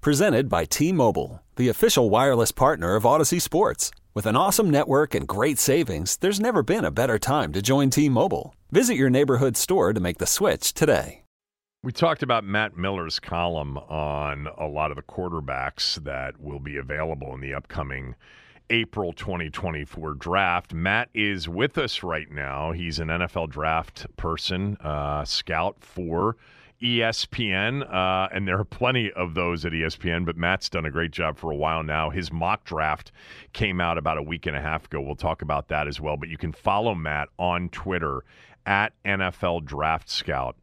Presented 0.00 0.48
by 0.48 0.64
T 0.64 0.92
Mobile, 0.92 1.42
the 1.56 1.68
official 1.68 2.08
wireless 2.08 2.52
partner 2.52 2.94
of 2.94 3.02
Audacy 3.02 3.42
Sports. 3.42 3.90
With 4.14 4.26
an 4.26 4.36
awesome 4.36 4.70
network 4.70 5.12
and 5.12 5.26
great 5.26 5.58
savings, 5.58 6.16
there's 6.18 6.38
never 6.38 6.62
been 6.62 6.84
a 6.84 6.92
better 6.92 7.18
time 7.18 7.52
to 7.52 7.60
join 7.60 7.90
T 7.90 8.08
Mobile. 8.08 8.54
Visit 8.70 8.94
your 8.94 9.10
neighborhood 9.10 9.56
store 9.56 9.92
to 9.92 9.98
make 9.98 10.18
the 10.18 10.26
switch 10.26 10.72
today. 10.72 11.24
We 11.82 11.90
talked 11.90 12.22
about 12.22 12.44
Matt 12.44 12.76
Miller's 12.76 13.18
column 13.18 13.76
on 13.76 14.46
a 14.56 14.68
lot 14.68 14.92
of 14.92 14.96
the 14.96 15.02
quarterbacks 15.02 15.96
that 16.04 16.40
will 16.40 16.60
be 16.60 16.76
available 16.76 17.34
in 17.34 17.40
the 17.40 17.54
upcoming 17.54 18.14
April 18.70 19.12
2024 19.12 20.14
draft. 20.14 20.72
Matt 20.72 21.08
is 21.12 21.48
with 21.48 21.76
us 21.76 22.04
right 22.04 22.30
now. 22.30 22.70
He's 22.70 23.00
an 23.00 23.08
NFL 23.08 23.50
draft 23.50 24.06
person, 24.16 24.76
uh, 24.76 25.24
scout 25.24 25.78
for 25.80 26.36
ESPN, 26.82 27.82
uh, 27.92 28.28
and 28.32 28.46
there 28.46 28.58
are 28.58 28.64
plenty 28.64 29.10
of 29.12 29.34
those 29.34 29.64
at 29.64 29.72
ESPN, 29.72 30.24
but 30.24 30.36
Matt's 30.36 30.68
done 30.68 30.84
a 30.84 30.90
great 30.90 31.10
job 31.10 31.36
for 31.36 31.50
a 31.50 31.56
while 31.56 31.82
now. 31.82 32.10
His 32.10 32.32
mock 32.32 32.64
draft 32.64 33.10
came 33.52 33.80
out 33.80 33.98
about 33.98 34.18
a 34.18 34.22
week 34.22 34.46
and 34.46 34.56
a 34.56 34.60
half 34.60 34.86
ago. 34.86 35.00
We'll 35.00 35.16
talk 35.16 35.42
about 35.42 35.68
that 35.68 35.88
as 35.88 36.00
well, 36.00 36.16
but 36.16 36.28
you 36.28 36.38
can 36.38 36.52
follow 36.52 36.94
Matt 36.94 37.28
on 37.38 37.68
Twitter 37.70 38.24
at 38.64 38.92
NFL 39.04 39.64
Draft 39.64 40.08
Scout. 40.08 40.56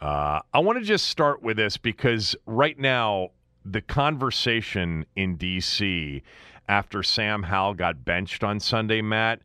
Uh, 0.00 0.40
I 0.52 0.58
want 0.60 0.78
to 0.78 0.84
just 0.84 1.06
start 1.06 1.42
with 1.42 1.56
this 1.56 1.76
because 1.76 2.34
right 2.46 2.78
now, 2.78 3.30
the 3.64 3.82
conversation 3.82 5.04
in 5.14 5.36
D.C. 5.36 6.22
after 6.68 7.02
Sam 7.02 7.42
Howell 7.42 7.74
got 7.74 8.04
benched 8.04 8.42
on 8.42 8.58
Sunday, 8.58 9.02
Matt, 9.02 9.40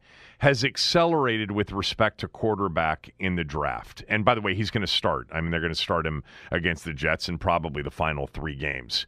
has 0.45 0.63
accelerated 0.63 1.49
with 1.49 1.71
respect 1.71 2.19
to 2.19 2.27
quarterback 2.27 3.11
in 3.17 3.35
the 3.35 3.43
draft. 3.43 4.03
And 4.07 4.23
by 4.23 4.35
the 4.35 4.41
way, 4.41 4.53
he's 4.53 4.69
going 4.69 4.85
to 4.85 4.87
start. 4.87 5.27
I 5.33 5.41
mean, 5.41 5.49
they're 5.49 5.59
going 5.59 5.73
to 5.73 5.75
start 5.79 6.05
him 6.05 6.23
against 6.51 6.85
the 6.85 6.93
Jets 6.93 7.27
in 7.27 7.39
probably 7.39 7.81
the 7.81 7.89
final 7.89 8.27
three 8.27 8.53
games. 8.53 9.07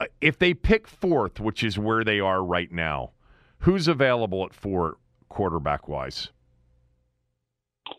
Uh, 0.00 0.06
if 0.20 0.36
they 0.36 0.52
pick 0.52 0.88
fourth, 0.88 1.38
which 1.38 1.62
is 1.62 1.78
where 1.78 2.02
they 2.02 2.18
are 2.18 2.42
right 2.42 2.72
now, 2.72 3.12
who's 3.58 3.86
available 3.86 4.44
at 4.44 4.52
four 4.52 4.96
quarterback 5.28 5.86
wise? 5.86 6.30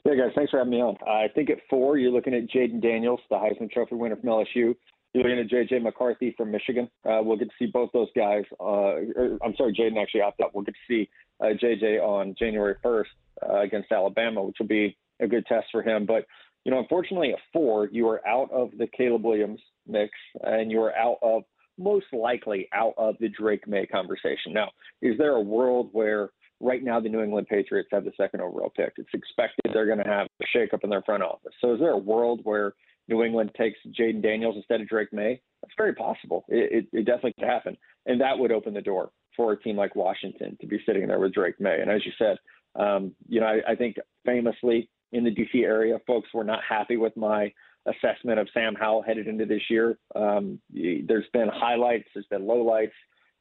Hey 0.03 0.17
guys, 0.17 0.31
thanks 0.35 0.51
for 0.51 0.57
having 0.57 0.71
me 0.71 0.81
on. 0.81 0.97
I 1.07 1.29
think 1.33 1.49
at 1.49 1.59
four, 1.69 1.97
you're 1.97 2.11
looking 2.11 2.33
at 2.33 2.49
Jayden 2.49 2.81
Daniels, 2.81 3.21
the 3.29 3.37
Heisman 3.37 3.71
Trophy 3.71 3.95
winner 3.95 4.17
from 4.17 4.27
LSU. 4.27 4.75
At 5.15 5.47
JJ 5.49 5.81
McCarthy 5.81 6.33
from 6.35 6.51
Michigan. 6.51 6.89
Uh, 7.05 7.21
we'll 7.23 7.37
get 7.37 7.47
to 7.47 7.55
see 7.57 7.67
both 7.67 7.89
those 7.93 8.09
guys. 8.15 8.43
Uh, 8.59 8.99
or, 9.15 9.37
I'm 9.43 9.55
sorry, 9.55 9.73
Jayden 9.73 10.01
actually 10.01 10.21
opted 10.21 10.45
out. 10.45 10.53
We'll 10.53 10.65
get 10.65 10.75
to 10.75 10.93
see 10.93 11.09
uh, 11.39 11.53
JJ 11.61 12.01
on 12.01 12.35
January 12.37 12.75
1st 12.83 13.05
uh, 13.47 13.61
against 13.61 13.91
Alabama, 13.93 14.43
which 14.43 14.57
will 14.59 14.67
be 14.67 14.97
a 15.21 15.27
good 15.27 15.45
test 15.45 15.67
for 15.71 15.81
him. 15.81 16.05
But 16.05 16.25
you 16.65 16.71
know, 16.71 16.79
unfortunately, 16.79 17.31
at 17.31 17.39
four, 17.53 17.87
you 17.91 18.09
are 18.09 18.27
out 18.27 18.51
of 18.51 18.71
the 18.77 18.87
Caleb 18.87 19.23
Williams 19.23 19.61
mix, 19.87 20.11
and 20.41 20.71
you 20.71 20.81
are 20.81 20.95
out 20.97 21.17
of 21.21 21.43
most 21.77 22.07
likely 22.11 22.67
out 22.73 22.93
of 22.97 23.15
the 23.19 23.29
Drake 23.29 23.67
Maye 23.67 23.85
conversation. 23.85 24.51
Now, 24.51 24.71
is 25.01 25.17
there 25.17 25.35
a 25.35 25.41
world 25.41 25.89
where 25.91 26.29
right 26.59 26.83
now 26.83 26.99
the 26.99 27.09
New 27.09 27.21
England 27.21 27.47
Patriots 27.47 27.89
have 27.91 28.03
the 28.03 28.11
second 28.17 28.41
overall 28.41 28.71
pick? 28.75 28.93
It's 28.97 29.09
expected 29.13 29.71
they're 29.73 29.85
going 29.85 30.03
to 30.03 30.09
have 30.09 30.27
a 30.41 30.57
shakeup 30.57 30.83
in 30.83 30.89
their 30.89 31.03
front 31.03 31.23
office. 31.23 31.53
So, 31.61 31.73
is 31.73 31.79
there 31.79 31.91
a 31.91 31.97
world 31.97 32.41
where 32.43 32.73
New 33.07 33.23
England 33.23 33.51
takes 33.57 33.77
Jayden 33.99 34.21
Daniels 34.21 34.55
instead 34.55 34.81
of 34.81 34.87
Drake 34.87 35.13
Maye. 35.13 35.41
That's 35.61 35.73
very 35.77 35.93
possible. 35.93 36.45
It, 36.47 36.87
it, 36.91 36.99
it 36.99 37.05
definitely 37.05 37.33
could 37.39 37.47
happen, 37.47 37.77
and 38.05 38.19
that 38.21 38.37
would 38.37 38.51
open 38.51 38.73
the 38.73 38.81
door 38.81 39.11
for 39.35 39.51
a 39.51 39.61
team 39.61 39.75
like 39.75 39.95
Washington 39.95 40.57
to 40.61 40.67
be 40.67 40.79
sitting 40.85 41.07
there 41.07 41.19
with 41.19 41.33
Drake 41.33 41.59
Maye. 41.59 41.81
And 41.81 41.91
as 41.91 42.05
you 42.05 42.11
said, 42.17 42.37
um, 42.75 43.13
you 43.27 43.39
know, 43.39 43.47
I, 43.47 43.71
I 43.71 43.75
think 43.75 43.97
famously 44.25 44.89
in 45.11 45.23
the 45.23 45.31
DC 45.31 45.63
area, 45.63 45.97
folks 46.07 46.29
were 46.33 46.43
not 46.43 46.59
happy 46.67 46.97
with 46.97 47.15
my 47.15 47.51
assessment 47.85 48.39
of 48.39 48.47
Sam 48.53 48.75
Howell 48.75 49.03
headed 49.03 49.27
into 49.27 49.45
this 49.45 49.61
year. 49.69 49.97
Um, 50.15 50.59
there's 50.71 51.27
been 51.33 51.49
highlights, 51.53 52.05
there's 52.13 52.25
been 52.27 52.43
lowlights, 52.43 52.91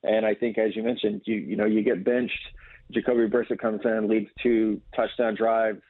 and 0.03 0.27
I 0.27 0.35
think 0.35 0.59
as 0.59 0.77
you 0.77 0.83
mentioned, 0.83 1.23
you 1.25 1.37
you 1.37 1.57
know 1.57 1.65
you 1.65 1.83
get 1.83 2.05
benched. 2.05 2.39
Jacoby 2.93 3.27
Brissett 3.29 3.59
comes 3.59 3.81
in, 3.85 4.09
leads 4.09 4.29
two 4.43 4.81
touchdown 4.95 5.35
drives. 5.35 5.81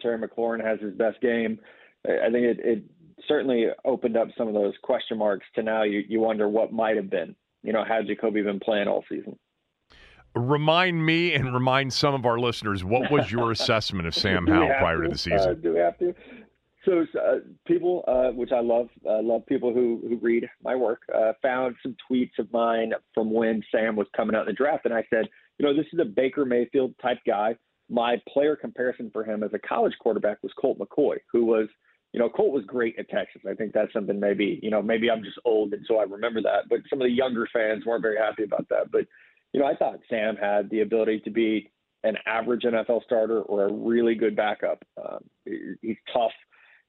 Terry 0.00 0.18
McLaurin 0.18 0.64
has 0.64 0.80
his 0.80 0.94
best 0.94 1.20
game. 1.20 1.58
I 2.06 2.30
think 2.30 2.44
it, 2.44 2.60
it 2.60 2.84
certainly 3.28 3.66
opened 3.84 4.16
up 4.16 4.28
some 4.36 4.48
of 4.48 4.54
those 4.54 4.74
question 4.82 5.18
marks 5.18 5.46
to 5.54 5.62
now 5.62 5.82
you 5.82 6.02
you 6.08 6.20
wonder 6.20 6.48
what 6.48 6.72
might 6.72 6.96
have 6.96 7.10
been. 7.10 7.34
You 7.62 7.72
know, 7.72 7.84
had 7.84 8.06
Jacoby 8.06 8.42
been 8.42 8.60
playing 8.60 8.88
all 8.88 9.04
season? 9.08 9.38
Remind 10.34 11.04
me 11.04 11.32
and 11.32 11.52
remind 11.52 11.92
some 11.92 12.14
of 12.14 12.26
our 12.26 12.38
listeners 12.38 12.84
what 12.84 13.10
was 13.10 13.32
your 13.32 13.50
assessment 13.52 14.06
of 14.06 14.14
Sam 14.14 14.46
Howell 14.46 14.74
prior 14.78 14.98
to, 14.98 15.04
to 15.04 15.08
the 15.08 15.18
season? 15.18 15.50
Uh, 15.50 15.54
do 15.54 15.72
we 15.72 15.78
have 15.78 15.98
to? 15.98 16.14
So 16.84 17.04
uh, 17.18 17.38
people, 17.66 18.04
uh, 18.06 18.30
which 18.30 18.52
I 18.52 18.60
love, 18.60 18.88
uh, 19.04 19.20
love 19.20 19.44
people 19.46 19.74
who 19.74 20.00
who 20.08 20.18
read 20.18 20.48
my 20.62 20.76
work, 20.76 21.02
uh, 21.12 21.32
found 21.42 21.74
some 21.82 21.96
tweets 22.08 22.38
of 22.38 22.52
mine 22.52 22.92
from 23.12 23.32
when 23.32 23.62
Sam 23.72 23.96
was 23.96 24.06
coming 24.16 24.36
out 24.36 24.42
in 24.42 24.46
the 24.46 24.52
draft, 24.52 24.84
and 24.84 24.94
I 24.94 25.04
said, 25.10 25.26
you 25.58 25.66
know, 25.66 25.74
this 25.74 25.86
is 25.92 25.98
a 25.98 26.04
Baker 26.04 26.44
Mayfield 26.44 26.94
type 27.02 27.18
guy. 27.26 27.56
My 27.88 28.20
player 28.32 28.56
comparison 28.56 29.10
for 29.12 29.24
him 29.24 29.42
as 29.42 29.50
a 29.52 29.58
college 29.58 29.94
quarterback 29.98 30.42
was 30.42 30.52
Colt 30.60 30.78
McCoy, 30.78 31.16
who 31.32 31.44
was, 31.44 31.68
you 32.12 32.20
know, 32.20 32.28
Colt 32.28 32.52
was 32.52 32.64
great 32.64 32.98
at 32.98 33.08
Texas. 33.08 33.42
I 33.48 33.54
think 33.54 33.72
that's 33.72 33.92
something 33.92 34.18
maybe, 34.18 34.58
you 34.62 34.70
know, 34.70 34.82
maybe 34.82 35.10
I'm 35.10 35.22
just 35.22 35.38
old 35.44 35.72
and 35.72 35.84
so 35.86 35.98
I 35.98 36.04
remember 36.04 36.40
that, 36.42 36.68
but 36.68 36.80
some 36.88 37.00
of 37.00 37.06
the 37.06 37.12
younger 37.12 37.46
fans 37.52 37.84
weren't 37.84 38.02
very 38.02 38.16
happy 38.16 38.44
about 38.44 38.68
that. 38.70 38.90
But 38.90 39.06
you 39.52 39.60
know, 39.60 39.66
I 39.66 39.76
thought 39.76 40.00
Sam 40.08 40.36
had 40.36 40.68
the 40.70 40.80
ability 40.80 41.20
to 41.20 41.30
be 41.30 41.70
an 42.04 42.16
average 42.26 42.62
NFL 42.62 43.04
starter 43.04 43.42
or 43.42 43.66
a 43.66 43.72
really 43.72 44.14
good 44.14 44.36
backup. 44.36 44.84
Um, 45.02 45.24
he's 45.82 45.96
tough. 46.12 46.32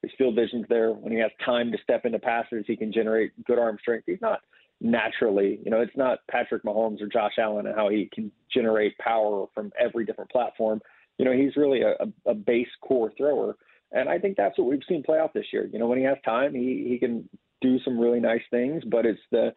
His 0.02 0.12
field 0.18 0.36
vision's 0.36 0.66
there. 0.70 0.92
When 0.92 1.12
he 1.12 1.20
has 1.20 1.32
time 1.44 1.72
to 1.72 1.78
step 1.82 2.06
into 2.06 2.20
passes, 2.20 2.66
he 2.68 2.76
can 2.76 2.94
generate 2.94 3.32
good 3.46 3.58
arm 3.58 3.78
strength. 3.82 4.04
He's 4.06 4.22
not 4.22 4.42
naturally, 4.80 5.60
you 5.64 5.72
know, 5.72 5.82
it's 5.82 5.96
not 5.96 6.20
Patrick 6.30 6.64
Mahomes 6.64 7.02
or 7.02 7.08
Josh 7.08 7.34
Allen 7.40 7.66
and 7.66 7.76
how 7.76 7.90
he 7.90 8.10
can 8.14 8.32
generate 8.54 8.98
power 9.00 9.48
from 9.54 9.72
every 9.80 10.06
different 10.06 10.30
platform. 10.30 10.82
You 11.18 11.26
know, 11.26 11.32
he's 11.32 11.56
really 11.56 11.82
a, 11.82 11.96
a 12.30 12.36
base 12.36 12.68
core 12.82 13.12
thrower. 13.18 13.56
And 13.92 14.10
I 14.10 14.20
think 14.20 14.38
that's 14.38 14.58
what 14.58 14.68
we've 14.68 14.82
seen 14.88 15.04
play 15.04 15.20
out 15.20 15.34
this 15.34 15.46
year. 15.54 15.70
You 15.72 15.80
know, 15.80 15.88
when 15.88 15.98
he 15.98 16.04
has 16.04 16.18
time, 16.26 16.54
he, 16.54 16.86
he 16.90 16.98
can 17.00 17.30
do 17.62 17.80
some 17.84 17.98
really 17.98 18.20
nice 18.20 18.42
things, 18.52 18.84
but 18.86 19.06
it's 19.06 19.22
the 19.32 19.54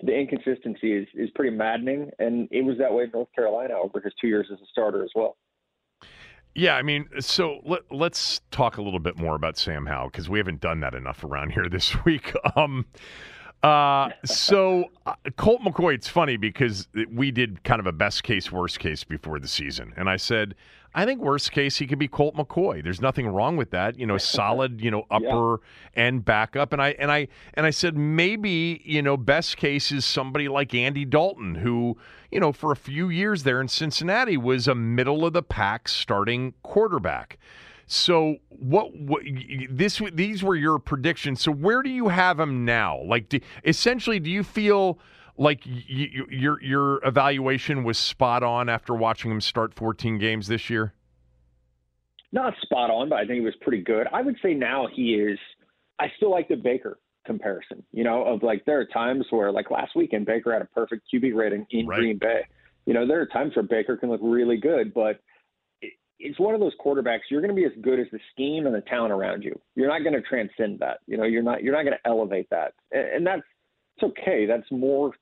the 0.00 0.12
inconsistency 0.12 0.92
is, 0.92 1.08
is 1.14 1.28
pretty 1.34 1.56
maddening. 1.56 2.10
And 2.20 2.48
it 2.52 2.62
was 2.64 2.78
that 2.78 2.92
way 2.92 3.04
in 3.04 3.10
North 3.12 3.28
Carolina 3.34 3.74
over 3.74 4.00
his 4.00 4.12
two 4.20 4.28
years 4.28 4.46
as 4.52 4.60
a 4.60 4.66
starter 4.70 5.02
as 5.02 5.10
well. 5.14 5.36
Yeah, 6.54 6.76
I 6.76 6.82
mean, 6.82 7.08
so 7.20 7.60
let, 7.64 7.82
us 8.12 8.40
talk 8.50 8.78
a 8.78 8.82
little 8.82 9.00
bit 9.00 9.16
more 9.16 9.34
about 9.34 9.58
Sam 9.58 9.86
Howell 9.86 10.10
because 10.10 10.28
we 10.28 10.38
haven't 10.38 10.60
done 10.60 10.80
that 10.80 10.94
enough 10.94 11.24
around 11.24 11.50
here 11.50 11.68
this 11.70 12.04
week. 12.04 12.32
Um, 12.56 12.86
uh, 13.62 14.10
so 14.24 14.84
uh, 15.04 15.14
Colt 15.36 15.60
McCoy, 15.62 15.94
it's 15.94 16.08
funny 16.08 16.36
because 16.36 16.88
we 17.12 17.30
did 17.30 17.64
kind 17.64 17.80
of 17.80 17.86
a 17.86 17.92
best 17.92 18.22
case, 18.22 18.52
worst 18.52 18.78
case 18.78 19.02
before 19.04 19.40
the 19.40 19.48
season, 19.48 19.92
and 19.96 20.08
I 20.08 20.16
said 20.16 20.54
I 20.94 21.04
think 21.04 21.20
worst 21.20 21.52
case 21.52 21.78
he 21.78 21.86
could 21.86 21.98
be 21.98 22.08
Colt 22.08 22.34
McCoy. 22.34 22.82
There's 22.82 23.00
nothing 23.00 23.28
wrong 23.28 23.56
with 23.56 23.70
that. 23.70 23.98
You 23.98 24.06
know, 24.06 24.18
solid, 24.18 24.80
you 24.80 24.90
know, 24.90 25.04
upper 25.10 25.60
yeah. 25.94 26.02
end 26.04 26.24
backup. 26.24 26.72
And 26.72 26.82
I 26.82 26.90
and 26.98 27.10
I 27.10 27.28
and 27.54 27.66
I 27.66 27.70
said 27.70 27.96
maybe, 27.96 28.82
you 28.84 29.02
know, 29.02 29.16
best 29.16 29.56
case 29.56 29.92
is 29.92 30.04
somebody 30.04 30.48
like 30.48 30.74
Andy 30.74 31.04
Dalton, 31.04 31.56
who, 31.56 31.96
you 32.30 32.40
know, 32.40 32.52
for 32.52 32.72
a 32.72 32.76
few 32.76 33.08
years 33.08 33.42
there 33.42 33.60
in 33.60 33.68
Cincinnati 33.68 34.36
was 34.36 34.66
a 34.66 34.74
middle 34.74 35.24
of 35.24 35.32
the 35.32 35.42
pack 35.42 35.88
starting 35.88 36.54
quarterback. 36.62 37.38
So 37.90 38.36
what, 38.50 38.94
what 38.94 39.22
this 39.70 40.02
these 40.12 40.42
were 40.42 40.56
your 40.56 40.78
predictions. 40.78 41.40
So 41.40 41.50
where 41.50 41.82
do 41.82 41.88
you 41.88 42.08
have 42.08 42.38
him 42.38 42.66
now? 42.66 43.02
Like 43.02 43.30
do, 43.30 43.40
essentially 43.64 44.20
do 44.20 44.30
you 44.30 44.44
feel 44.44 44.98
like 45.38 45.60
your 45.64 46.62
your 46.62 47.00
evaluation 47.06 47.84
was 47.84 47.96
spot 47.96 48.42
on 48.42 48.68
after 48.68 48.94
watching 48.94 49.30
him 49.30 49.40
start 49.40 49.72
14 49.72 50.18
games 50.18 50.48
this 50.48 50.68
year? 50.68 50.92
Not 52.32 52.54
spot 52.60 52.90
on, 52.90 53.08
but 53.08 53.16
I 53.16 53.20
think 53.20 53.38
he 53.38 53.40
was 53.40 53.54
pretty 53.62 53.82
good. 53.82 54.06
I 54.12 54.20
would 54.20 54.36
say 54.42 54.52
now 54.52 54.86
he 54.92 55.14
is. 55.14 55.38
I 55.98 56.06
still 56.16 56.30
like 56.30 56.48
the 56.48 56.56
Baker 56.56 56.98
comparison. 57.24 57.82
You 57.92 58.04
know, 58.04 58.24
of 58.24 58.42
like 58.42 58.64
there 58.66 58.80
are 58.80 58.86
times 58.86 59.26
where 59.30 59.50
like 59.52 59.70
last 59.70 59.92
weekend 59.96 60.26
Baker 60.26 60.52
had 60.52 60.62
a 60.62 60.66
perfect 60.66 61.06
QB 61.12 61.34
rating 61.34 61.66
in 61.70 61.86
right. 61.86 61.98
Green 61.98 62.18
Bay. 62.18 62.42
You 62.84 62.94
know, 62.94 63.06
there 63.06 63.20
are 63.20 63.26
times 63.26 63.54
where 63.54 63.64
Baker 63.64 63.96
can 63.96 64.10
look 64.10 64.20
really 64.22 64.56
good, 64.56 64.92
but 64.92 65.20
it's 66.18 66.38
one 66.40 66.54
of 66.54 66.60
those 66.60 66.72
quarterbacks. 66.84 67.20
You're 67.30 67.40
going 67.40 67.54
to 67.54 67.60
be 67.60 67.64
as 67.64 67.72
good 67.80 68.00
as 68.00 68.06
the 68.10 68.18
scheme 68.32 68.66
and 68.66 68.74
the 68.74 68.80
talent 68.80 69.12
around 69.12 69.44
you. 69.44 69.58
You're 69.76 69.88
not 69.88 70.02
going 70.02 70.14
to 70.14 70.22
transcend 70.22 70.80
that. 70.80 70.98
You 71.06 71.16
know, 71.16 71.24
you're 71.24 71.42
not 71.42 71.62
you're 71.62 71.74
not 71.74 71.84
going 71.84 71.96
to 72.02 72.08
elevate 72.08 72.50
that, 72.50 72.74
and, 72.90 73.08
and 73.08 73.26
that's 73.26 73.42
it's 73.96 74.04
okay. 74.18 74.46
That's 74.46 74.66
more 74.70 75.12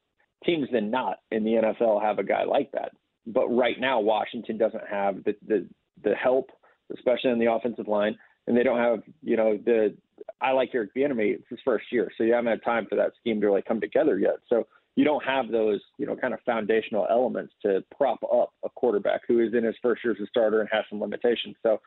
teams 0.45 0.69
than 0.73 0.91
not 0.91 1.19
in 1.31 1.45
the 1.45 1.53
NFL 1.53 2.03
have 2.03 2.19
a 2.19 2.25
guy 2.25 2.45
like 2.45 2.71
that. 2.73 2.93
But 3.27 3.49
right 3.49 3.79
now, 3.81 4.01
Washington 4.01 4.59
doesn't 4.59 4.87
have 4.89 5.25
the 5.25 5.35
the, 5.47 5.69
the 6.03 6.15
help, 6.15 6.51
especially 6.95 7.31
on 7.31 7.39
the 7.39 7.51
offensive 7.51 7.89
line, 7.89 8.17
and 8.47 8.57
they 8.57 8.63
don't 8.63 8.79
have 8.79 9.03
you 9.23 9.37
know 9.37 9.59
the. 9.65 9.95
I 10.41 10.53
like 10.53 10.71
Eric 10.75 10.95
Bieniemy. 10.95 11.35
It's 11.35 11.49
his 11.49 11.59
first 11.65 11.87
year, 11.91 12.11
so 12.17 12.25
you 12.25 12.33
haven't 12.33 12.51
had 12.51 12.65
time 12.65 12.87
for 12.89 12.97
that 12.97 13.13
scheme 13.21 13.41
to 13.41 13.47
really 13.47 13.63
come 13.63 13.81
together 13.81 14.19
yet. 14.19 14.37
So 14.49 14.67
you 14.97 15.05
don't 15.05 15.23
have 15.25 15.51
those, 15.51 15.81
you 15.99 16.07
know, 16.07 16.17
kind 16.17 16.33
of 16.33 16.41
foundational 16.47 17.07
elements 17.11 17.53
to 17.63 17.85
prop 17.97 18.19
up 18.25 18.53
a 18.65 18.71
quarterback 18.71 19.21
who 19.29 19.41
is 19.41 19.53
in 19.55 19.63
his 19.63 19.77
first 19.83 20.03
year 20.03 20.15
as 20.15 20.21
a 20.21 20.27
starter 20.27 20.61
and 20.61 20.69
has 20.73 20.85
some 20.89 21.01
limitations. 21.01 21.55
So, 21.63 21.81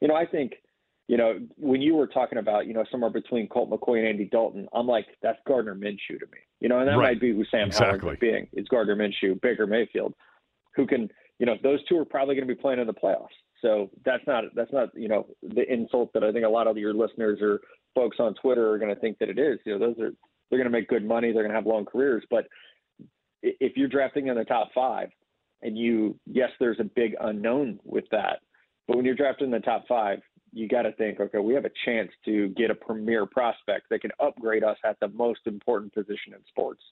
you 0.00 0.08
know, 0.08 0.16
I 0.16 0.26
think, 0.26 0.54
you 1.10 1.16
know, 1.16 1.40
when 1.56 1.82
you 1.82 1.96
were 1.96 2.06
talking 2.06 2.38
about, 2.38 2.68
you 2.68 2.72
know, 2.72 2.84
somewhere 2.88 3.10
between 3.10 3.48
Colt 3.48 3.68
McCoy 3.68 3.98
and 3.98 4.06
Andy 4.06 4.26
Dalton, 4.26 4.68
I'm 4.72 4.86
like, 4.86 5.06
that's 5.20 5.40
Gardner 5.44 5.74
Minshew 5.74 6.20
to 6.20 6.26
me. 6.26 6.38
You 6.60 6.68
know, 6.68 6.78
and 6.78 6.86
that 6.86 6.98
right. 6.98 7.14
might 7.14 7.20
be 7.20 7.32
who 7.32 7.44
Sam 7.50 7.66
exactly. 7.66 7.98
Howard's 7.98 8.20
being. 8.20 8.46
It's 8.52 8.68
Gardner 8.68 8.94
Minshew, 8.94 9.40
Baker 9.42 9.66
Mayfield, 9.66 10.14
who 10.76 10.86
can, 10.86 11.08
you 11.40 11.46
know, 11.46 11.56
those 11.64 11.80
two 11.88 11.98
are 11.98 12.04
probably 12.04 12.36
going 12.36 12.46
to 12.46 12.54
be 12.54 12.60
playing 12.60 12.78
in 12.78 12.86
the 12.86 12.94
playoffs. 12.94 13.26
So 13.60 13.90
that's 14.04 14.22
not 14.28 14.44
that's 14.54 14.72
not 14.72 14.90
you 14.94 15.08
know 15.08 15.26
the 15.42 15.70
insult 15.70 16.12
that 16.14 16.22
I 16.22 16.30
think 16.30 16.46
a 16.46 16.48
lot 16.48 16.68
of 16.68 16.78
your 16.78 16.94
listeners 16.94 17.40
or 17.42 17.60
folks 17.96 18.18
on 18.20 18.34
Twitter 18.34 18.70
are 18.70 18.78
going 18.78 18.94
to 18.94 19.00
think 19.00 19.18
that 19.18 19.28
it 19.28 19.38
is. 19.38 19.58
You 19.66 19.72
know, 19.72 19.78
those 19.80 19.98
are 19.98 20.12
they're 20.48 20.60
going 20.60 20.70
to 20.70 20.78
make 20.78 20.86
good 20.86 21.04
money. 21.04 21.32
They're 21.32 21.42
going 21.42 21.50
to 21.50 21.56
have 21.56 21.66
long 21.66 21.86
careers. 21.86 22.22
But 22.30 22.46
if 23.42 23.76
you're 23.76 23.88
drafting 23.88 24.28
in 24.28 24.36
the 24.36 24.44
top 24.44 24.68
five, 24.72 25.08
and 25.60 25.76
you, 25.76 26.20
yes, 26.24 26.50
there's 26.60 26.78
a 26.78 26.84
big 26.84 27.16
unknown 27.20 27.80
with 27.84 28.04
that. 28.12 28.38
But 28.86 28.96
when 28.96 29.06
you're 29.06 29.16
drafting 29.16 29.46
in 29.46 29.52
the 29.52 29.60
top 29.60 29.84
five, 29.88 30.20
you 30.52 30.68
got 30.68 30.82
to 30.82 30.92
think, 30.92 31.20
okay, 31.20 31.38
we 31.38 31.54
have 31.54 31.64
a 31.64 31.70
chance 31.84 32.10
to 32.24 32.48
get 32.50 32.70
a 32.70 32.74
premier 32.74 33.26
prospect 33.26 33.88
that 33.90 34.00
can 34.00 34.10
upgrade 34.20 34.64
us 34.64 34.76
at 34.84 34.98
the 35.00 35.08
most 35.08 35.40
important 35.46 35.92
position 35.94 36.32
in 36.32 36.40
sports. 36.48 36.82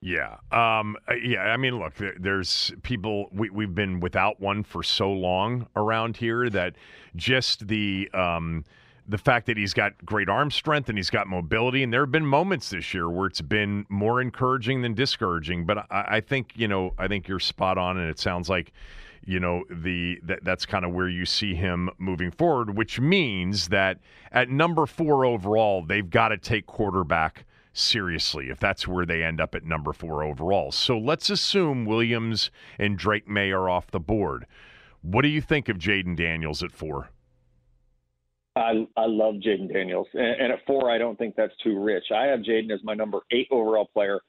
Yeah. 0.00 0.36
Um, 0.52 0.96
uh, 1.08 1.14
yeah. 1.14 1.40
I 1.40 1.56
mean, 1.56 1.78
look, 1.78 1.94
there's 2.18 2.72
people, 2.82 3.28
we, 3.32 3.50
we've 3.50 3.74
been 3.74 3.98
without 3.98 4.40
one 4.40 4.62
for 4.62 4.82
so 4.82 5.10
long 5.10 5.66
around 5.74 6.16
here 6.16 6.48
that 6.50 6.76
just 7.16 7.66
the, 7.66 8.08
um, 8.14 8.64
the 9.08 9.18
fact 9.18 9.46
that 9.46 9.56
he's 9.56 9.74
got 9.74 10.04
great 10.04 10.28
arm 10.28 10.50
strength 10.50 10.88
and 10.88 10.98
he's 10.98 11.10
got 11.10 11.26
mobility, 11.26 11.82
and 11.82 11.92
there 11.92 12.02
have 12.02 12.12
been 12.12 12.26
moments 12.26 12.68
this 12.68 12.92
year 12.92 13.08
where 13.08 13.26
it's 13.26 13.40
been 13.40 13.86
more 13.88 14.20
encouraging 14.20 14.82
than 14.82 14.92
discouraging. 14.92 15.64
But 15.64 15.78
I, 15.90 16.04
I 16.08 16.20
think 16.20 16.52
you 16.54 16.68
know, 16.68 16.92
I 16.98 17.08
think 17.08 17.26
you're 17.26 17.40
spot 17.40 17.78
on, 17.78 17.96
and 17.96 18.10
it 18.10 18.18
sounds 18.18 18.50
like 18.50 18.72
you 19.28 19.38
know 19.38 19.64
the 19.70 20.18
that, 20.22 20.42
that's 20.42 20.64
kind 20.64 20.86
of 20.86 20.92
where 20.92 21.08
you 21.08 21.26
see 21.26 21.54
him 21.54 21.90
moving 21.98 22.30
forward, 22.30 22.76
which 22.76 22.98
means 22.98 23.68
that 23.68 23.98
at 24.32 24.48
number 24.48 24.86
four 24.86 25.26
overall, 25.26 25.84
they've 25.84 26.08
got 26.08 26.28
to 26.28 26.38
take 26.38 26.66
quarterback 26.66 27.44
seriously 27.74 28.48
if 28.48 28.58
that's 28.58 28.88
where 28.88 29.04
they 29.04 29.22
end 29.22 29.38
up 29.38 29.54
at 29.54 29.64
number 29.64 29.92
four 29.92 30.24
overall. 30.24 30.72
So 30.72 30.98
let's 30.98 31.28
assume 31.28 31.84
Williams 31.84 32.50
and 32.78 32.96
Drake 32.96 33.28
Maye 33.28 33.50
are 33.50 33.68
off 33.68 33.90
the 33.90 34.00
board. 34.00 34.46
What 35.02 35.22
do 35.22 35.28
you 35.28 35.42
think 35.42 35.68
of 35.68 35.76
Jayden 35.76 36.16
Daniels 36.16 36.62
at 36.62 36.72
four? 36.72 37.10
I 38.56 38.86
I 38.96 39.04
love 39.04 39.34
Jayden 39.36 39.70
Daniels, 39.70 40.08
and, 40.14 40.40
and, 40.40 40.52
at 40.52 40.64
four, 40.66 40.90
I 40.90 40.96
don't 40.96 41.18
think 41.18 41.36
that's 41.36 41.54
too 41.62 41.78
rich. 41.78 42.04
I 42.14 42.24
have 42.24 42.40
Jayden 42.40 42.72
as 42.72 42.82
my 42.82 42.94
number 42.94 43.20
eight 43.30 43.48
overall 43.50 43.90
player, 43.92 44.20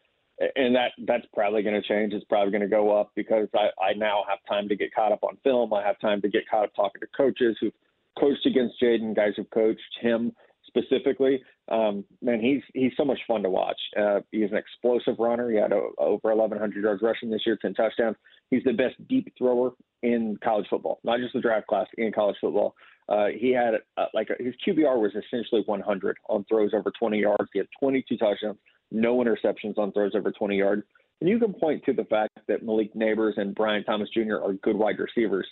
and 0.55 0.75
that 0.75 0.91
that's 1.05 1.25
probably 1.33 1.63
going 1.63 1.79
to 1.79 1.87
change. 1.87 2.13
It's 2.13 2.25
probably 2.25 2.51
going 2.51 2.61
to 2.61 2.67
go 2.67 2.97
up 2.97 3.11
because 3.15 3.47
I 3.53 3.69
I 3.83 3.93
now 3.93 4.23
have 4.27 4.39
time 4.47 4.69
to 4.69 4.75
get 4.75 4.93
caught 4.93 5.11
up 5.11 5.23
on 5.23 5.37
film. 5.43 5.73
I 5.73 5.85
have 5.85 5.99
time 5.99 6.21
to 6.21 6.29
get 6.29 6.49
caught 6.49 6.65
up 6.65 6.75
talking 6.75 7.01
to 7.01 7.07
coaches 7.15 7.57
who've 7.59 7.73
coached 8.19 8.45
against 8.45 8.81
Jayden, 8.81 9.15
guys 9.15 9.33
who've 9.35 9.49
coached 9.49 9.81
him 10.01 10.33
specifically. 10.67 11.41
Um, 11.69 12.05
man, 12.21 12.39
he's 12.39 12.61
he's 12.73 12.91
so 12.95 13.05
much 13.05 13.19
fun 13.27 13.43
to 13.43 13.49
watch. 13.49 13.79
Uh, 13.99 14.21
he's 14.31 14.51
an 14.51 14.57
explosive 14.57 15.19
runner. 15.19 15.49
He 15.49 15.57
had 15.57 15.71
a, 15.71 15.81
over 15.97 16.33
1,100 16.35 16.83
yards 16.83 17.01
rushing 17.01 17.29
this 17.29 17.41
year, 17.45 17.57
10 17.61 17.73
touchdowns. 17.73 18.15
He's 18.49 18.63
the 18.63 18.73
best 18.73 18.95
deep 19.07 19.31
thrower 19.37 19.71
in 20.01 20.37
college 20.43 20.65
football, 20.69 20.99
not 21.03 21.19
just 21.19 21.33
the 21.33 21.41
draft 21.41 21.67
class 21.67 21.87
in 21.97 22.11
college 22.11 22.37
football. 22.41 22.75
Uh, 23.07 23.27
he 23.35 23.51
had 23.51 23.73
uh, 23.97 24.05
like 24.13 24.29
a, 24.29 24.43
his 24.43 24.53
QBR 24.65 24.99
was 24.99 25.11
essentially 25.11 25.63
100 25.65 26.17
on 26.29 26.45
throws 26.45 26.71
over 26.73 26.91
20 26.97 27.19
yards. 27.19 27.49
He 27.51 27.59
had 27.59 27.67
22 27.79 28.17
touchdowns, 28.17 28.57
no 28.91 29.17
interceptions 29.17 29.77
on 29.77 29.91
throws 29.91 30.13
over 30.15 30.31
20 30.31 30.57
yards. 30.57 30.83
And 31.21 31.29
you 31.29 31.39
can 31.39 31.53
point 31.53 31.83
to 31.85 31.93
the 31.93 32.05
fact 32.05 32.39
that 32.47 32.63
Malik 32.63 32.93
Nabers 32.93 33.37
and 33.37 33.53
Brian 33.53 33.83
Thomas 33.83 34.09
Jr. 34.13 34.35
are 34.35 34.53
good 34.53 34.75
wide 34.75 34.99
receivers, 34.99 35.47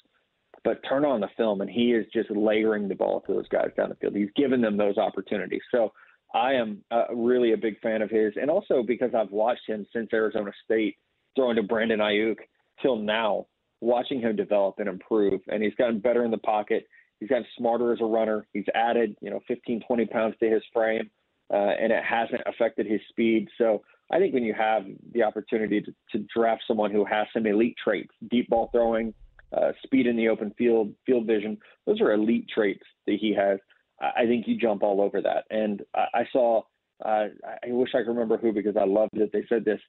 but 0.64 0.80
turn 0.88 1.04
on 1.06 1.20
the 1.20 1.28
film 1.36 1.62
and 1.62 1.70
he 1.70 1.92
is 1.92 2.06
just 2.14 2.32
layering 2.32 2.88
the 2.88 2.96
ball 2.96 3.22
to 3.22 3.34
those 3.34 3.48
guys 3.50 3.70
down 3.76 3.90
the 3.90 3.96
field. 3.96 4.16
He's 4.16 4.30
given 4.36 4.62
them 4.62 4.78
those 4.78 4.98
opportunities. 4.98 5.62
So 5.72 5.92
I 6.34 6.54
am 6.54 6.84
uh, 6.92 7.14
really 7.14 7.54
a 7.54 7.58
big 7.58 7.80
fan 7.82 8.02
of 8.02 8.10
his, 8.10 8.34
and 8.40 8.50
also 8.50 8.84
because 8.84 9.12
I've 9.14 9.32
watched 9.32 9.68
him 9.68 9.86
since 9.94 10.10
Arizona 10.14 10.52
State 10.66 10.98
throwing 11.36 11.56
to 11.56 11.64
Brandon 11.64 12.00
Aiyuk 12.00 12.38
till 12.82 12.98
now, 12.98 13.48
watching 13.82 14.20
him 14.20 14.36
develop 14.36 14.76
and 14.80 14.90
improve, 14.90 15.42
and 15.48 15.64
he's 15.64 15.76
gotten 15.76 16.00
better 16.00 16.26
in 16.26 16.32
the 16.32 16.38
pocket. 16.38 16.88
He's 17.20 17.30
gotten 17.30 17.46
smarter 17.58 17.94
as 17.94 18.00
a 18.02 18.06
runner. 18.06 18.46
He's 18.54 18.66
added, 18.76 19.16
you 19.22 19.30
know, 19.30 19.40
15, 19.48 19.84
20 19.88 20.06
pounds 20.08 20.36
to 20.40 20.50
his 20.50 20.62
frame, 20.74 21.10
uh, 21.54 21.74
and 21.80 21.92
it 21.92 22.04
hasn't 22.04 22.42
affected 22.46 22.86
his 22.86 23.02
speed. 23.10 23.48
So 23.58 23.84
I 24.12 24.20
think 24.20 24.34
when 24.34 24.44
you 24.44 24.54
have 24.54 24.84
the 25.14 25.24
opportunity 25.24 25.82
to, 25.82 25.94
to 26.12 26.26
draft 26.34 26.64
someone 26.68 26.92
who 26.92 27.06
has 27.06 27.28
some 27.34 27.46
elite 27.46 27.76
traits, 27.82 28.14
deep 28.30 28.50
ball 28.50 28.70
throwing, 28.72 29.14
uh, 29.56 29.72
speed 29.84 30.08
in 30.08 30.18
the 30.18 30.28
open 30.28 30.54
field, 30.58 30.94
field 31.06 31.26
vision, 31.26 31.58
those 31.86 32.02
are 32.02 32.12
elite 32.14 32.48
traits 32.54 32.84
that 33.06 33.18
he 33.20 33.34
has. 33.34 33.60
I 34.00 34.26
think 34.26 34.48
you 34.48 34.58
jump 34.58 34.84
all 34.84 35.02
over 35.02 35.22
that. 35.22 35.46
And 35.50 35.82
I, 35.96 36.06
I 36.14 36.28
saw, 36.32 36.62
uh, 37.04 37.28
I 37.46 37.68
wish 37.72 37.90
I 37.96 38.00
could 38.00 38.10
remember 38.10 38.38
who 38.38 38.54
because 38.54 38.78
I 38.78 38.86
loved 38.86 39.18
it. 39.18 39.32
They 39.34 39.44
said 39.50 39.66
this. 39.66 39.80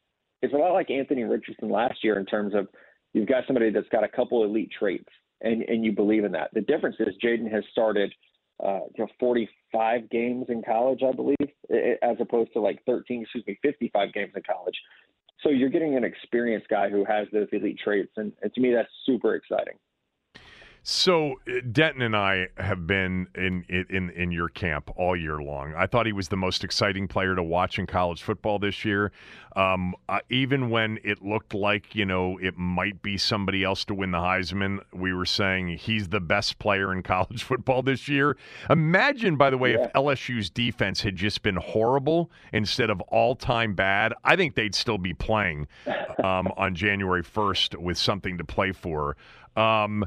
It's 0.41 0.55
a 0.55 0.57
lot 0.57 0.73
like 0.73 0.91
Anthony 0.91 1.25
Richardson 1.25 1.69
last 1.69 2.03
year 2.03 2.19
in 2.19 2.25
terms 2.25 2.55
of 2.55 2.69
you've 3.13 3.29
got 3.29 3.45
somebody 3.47 3.71
that's 3.71 3.89
got 3.89 4.05
a 4.05 4.09
couple 4.09 4.45
elite 4.45 4.71
traits 4.79 5.09
and 5.41 5.63
and 5.63 5.85
you 5.85 5.93
believe 5.93 6.25
in 6.25 6.33
that. 6.33 6.51
The 6.53 6.61
difference 6.61 6.97
is 7.01 7.09
Jayden 7.23 7.51
has 7.51 7.65
started 7.71 8.13
uh, 8.65 8.81
you 8.97 9.05
know 9.05 9.09
45 9.21 10.11
games 10.11 10.47
in 10.49 10.63
college, 10.63 11.01
I 11.07 11.13
believe, 11.13 11.37
as 12.03 12.17
opposed 12.21 12.53
to 12.55 12.61
like 12.61 12.83
13, 12.87 13.23
excuse 13.23 13.45
me, 13.47 13.59
55 13.63 14.13
games 14.13 14.33
in 14.35 14.43
college. 14.43 14.77
So 15.43 15.51
you're 15.51 15.69
getting 15.69 15.97
an 15.97 16.05
experienced 16.05 16.69
guy 16.69 16.89
who 16.89 17.05
has 17.05 17.29
those 17.33 17.49
elite 17.53 17.79
traits, 17.83 18.13
and, 18.17 18.33
and 18.43 18.53
to 18.55 18.61
me 18.61 18.73
that's 18.73 18.91
super 19.07 19.35
exciting. 19.35 19.75
So 20.91 21.35
uh, 21.47 21.61
Denton 21.71 22.01
and 22.01 22.17
I 22.17 22.47
have 22.57 22.87
been 22.87 23.27
in, 23.35 23.63
in 23.69 24.09
in 24.09 24.33
your 24.33 24.49
camp 24.49 24.91
all 24.97 25.15
year 25.15 25.39
long. 25.39 25.75
I 25.77 25.87
thought 25.87 26.07
he 26.07 26.15
was 26.15 26.29
the 26.29 26.37
most 26.39 26.65
exciting 26.65 27.09
player 27.09 27.35
to 27.35 27.43
watch 27.43 27.79
in 27.79 27.87
college 27.87 28.23
football 28.23 28.59
this 28.59 28.87
year. 28.87 29.13
Um, 29.55 29.95
uh, 30.09 30.21
even 30.31 30.71
when 30.71 30.99
it 31.05 31.23
looked 31.23 31.53
like 31.53 31.95
you 31.95 32.07
know 32.07 32.39
it 32.39 32.57
might 32.57 33.03
be 33.03 33.19
somebody 33.19 33.65
else 33.65 33.85
to 33.85 33.95
win 33.95 34.13
the 34.13 34.19
Heisman, 34.19 34.79
we 34.95 35.13
were 35.13 35.27
saying 35.27 35.77
he's 35.77 36.09
the 36.09 36.21
best 36.21 36.59
player 36.59 36.91
in 36.91 37.03
college 37.03 37.43
football 37.43 37.83
this 37.83 38.09
year. 38.09 38.39
Imagine, 38.71 39.37
by 39.37 39.51
the 39.51 39.59
way, 39.59 39.75
yeah. 39.75 39.85
if 39.85 39.93
LSU's 39.93 40.49
defense 40.49 41.03
had 41.03 41.17
just 41.17 41.43
been 41.43 41.57
horrible 41.57 42.31
instead 42.55 42.89
of 42.89 43.03
all 43.03 43.37
time 43.37 43.75
bad. 43.75 44.15
I 44.25 44.37
think 44.37 44.55
they'd 44.55 44.75
still 44.75 44.97
be 44.97 45.13
playing 45.13 45.69
um, 46.25 46.49
on 46.57 46.75
January 46.75 47.23
first 47.23 47.77
with 47.77 47.99
something 47.99 48.39
to 48.39 48.45
play 48.45 48.73
for. 48.73 49.19
Um, 49.55 50.07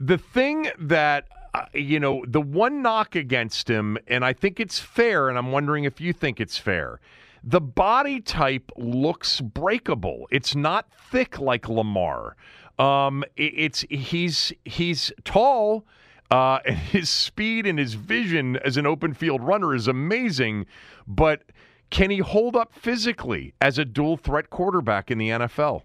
the 0.00 0.18
thing 0.18 0.70
that 0.78 1.28
uh, 1.52 1.66
you 1.74 1.98
know, 1.98 2.24
the 2.26 2.40
one 2.40 2.80
knock 2.80 3.16
against 3.16 3.68
him, 3.68 3.98
and 4.06 4.24
I 4.24 4.32
think 4.32 4.60
it's 4.60 4.78
fair, 4.78 5.28
and 5.28 5.36
I'm 5.36 5.50
wondering 5.50 5.84
if 5.84 6.00
you 6.00 6.12
think 6.12 6.40
it's 6.40 6.56
fair. 6.56 7.00
The 7.42 7.60
body 7.60 8.20
type 8.20 8.70
looks 8.76 9.40
breakable. 9.40 10.28
It's 10.30 10.54
not 10.54 10.86
thick 11.10 11.38
like 11.40 11.68
Lamar. 11.68 12.36
Um, 12.78 13.24
it, 13.36 13.52
it's 13.56 13.84
he's 13.90 14.52
he's 14.64 15.12
tall, 15.24 15.86
uh, 16.30 16.60
and 16.64 16.76
his 16.76 17.10
speed 17.10 17.66
and 17.66 17.78
his 17.78 17.94
vision 17.94 18.56
as 18.64 18.76
an 18.76 18.86
open 18.86 19.12
field 19.12 19.42
runner 19.42 19.74
is 19.74 19.88
amazing. 19.88 20.66
But 21.08 21.42
can 21.90 22.10
he 22.10 22.18
hold 22.18 22.54
up 22.54 22.72
physically 22.72 23.54
as 23.60 23.76
a 23.76 23.84
dual 23.84 24.16
threat 24.16 24.50
quarterback 24.50 25.10
in 25.10 25.18
the 25.18 25.30
NFL? 25.30 25.82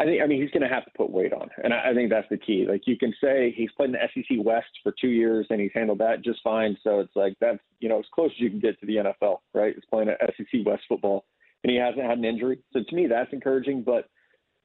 I 0.00 0.04
think 0.04 0.22
I 0.22 0.26
mean 0.26 0.40
he's 0.40 0.50
going 0.50 0.66
to 0.66 0.74
have 0.74 0.86
to 0.86 0.90
put 0.96 1.10
weight 1.10 1.34
on, 1.34 1.50
and 1.62 1.74
I, 1.74 1.90
I 1.90 1.94
think 1.94 2.08
that's 2.08 2.28
the 2.30 2.38
key. 2.38 2.64
Like 2.66 2.82
you 2.86 2.96
can 2.96 3.12
say 3.22 3.52
he's 3.54 3.70
played 3.76 3.90
in 3.90 3.92
the 3.92 4.08
SEC 4.14 4.38
West 4.42 4.70
for 4.82 4.94
two 4.98 5.08
years 5.08 5.46
and 5.50 5.60
he's 5.60 5.72
handled 5.74 5.98
that 5.98 6.24
just 6.24 6.40
fine. 6.42 6.74
So 6.82 7.00
it's 7.00 7.14
like 7.14 7.34
that's 7.38 7.58
you 7.80 7.90
know 7.90 7.98
as 7.98 8.06
close 8.14 8.30
as 8.30 8.40
you 8.40 8.48
can 8.48 8.60
get 8.60 8.80
to 8.80 8.86
the 8.86 8.96
NFL, 8.96 9.40
right? 9.52 9.74
He's 9.74 9.84
playing 9.90 10.08
at 10.08 10.18
SEC 10.38 10.64
West 10.64 10.84
football, 10.88 11.26
and 11.62 11.70
he 11.70 11.76
hasn't 11.76 12.02
had 12.02 12.16
an 12.16 12.24
injury. 12.24 12.60
So 12.72 12.80
to 12.82 12.96
me, 12.96 13.08
that's 13.08 13.32
encouraging. 13.34 13.82
But 13.82 14.08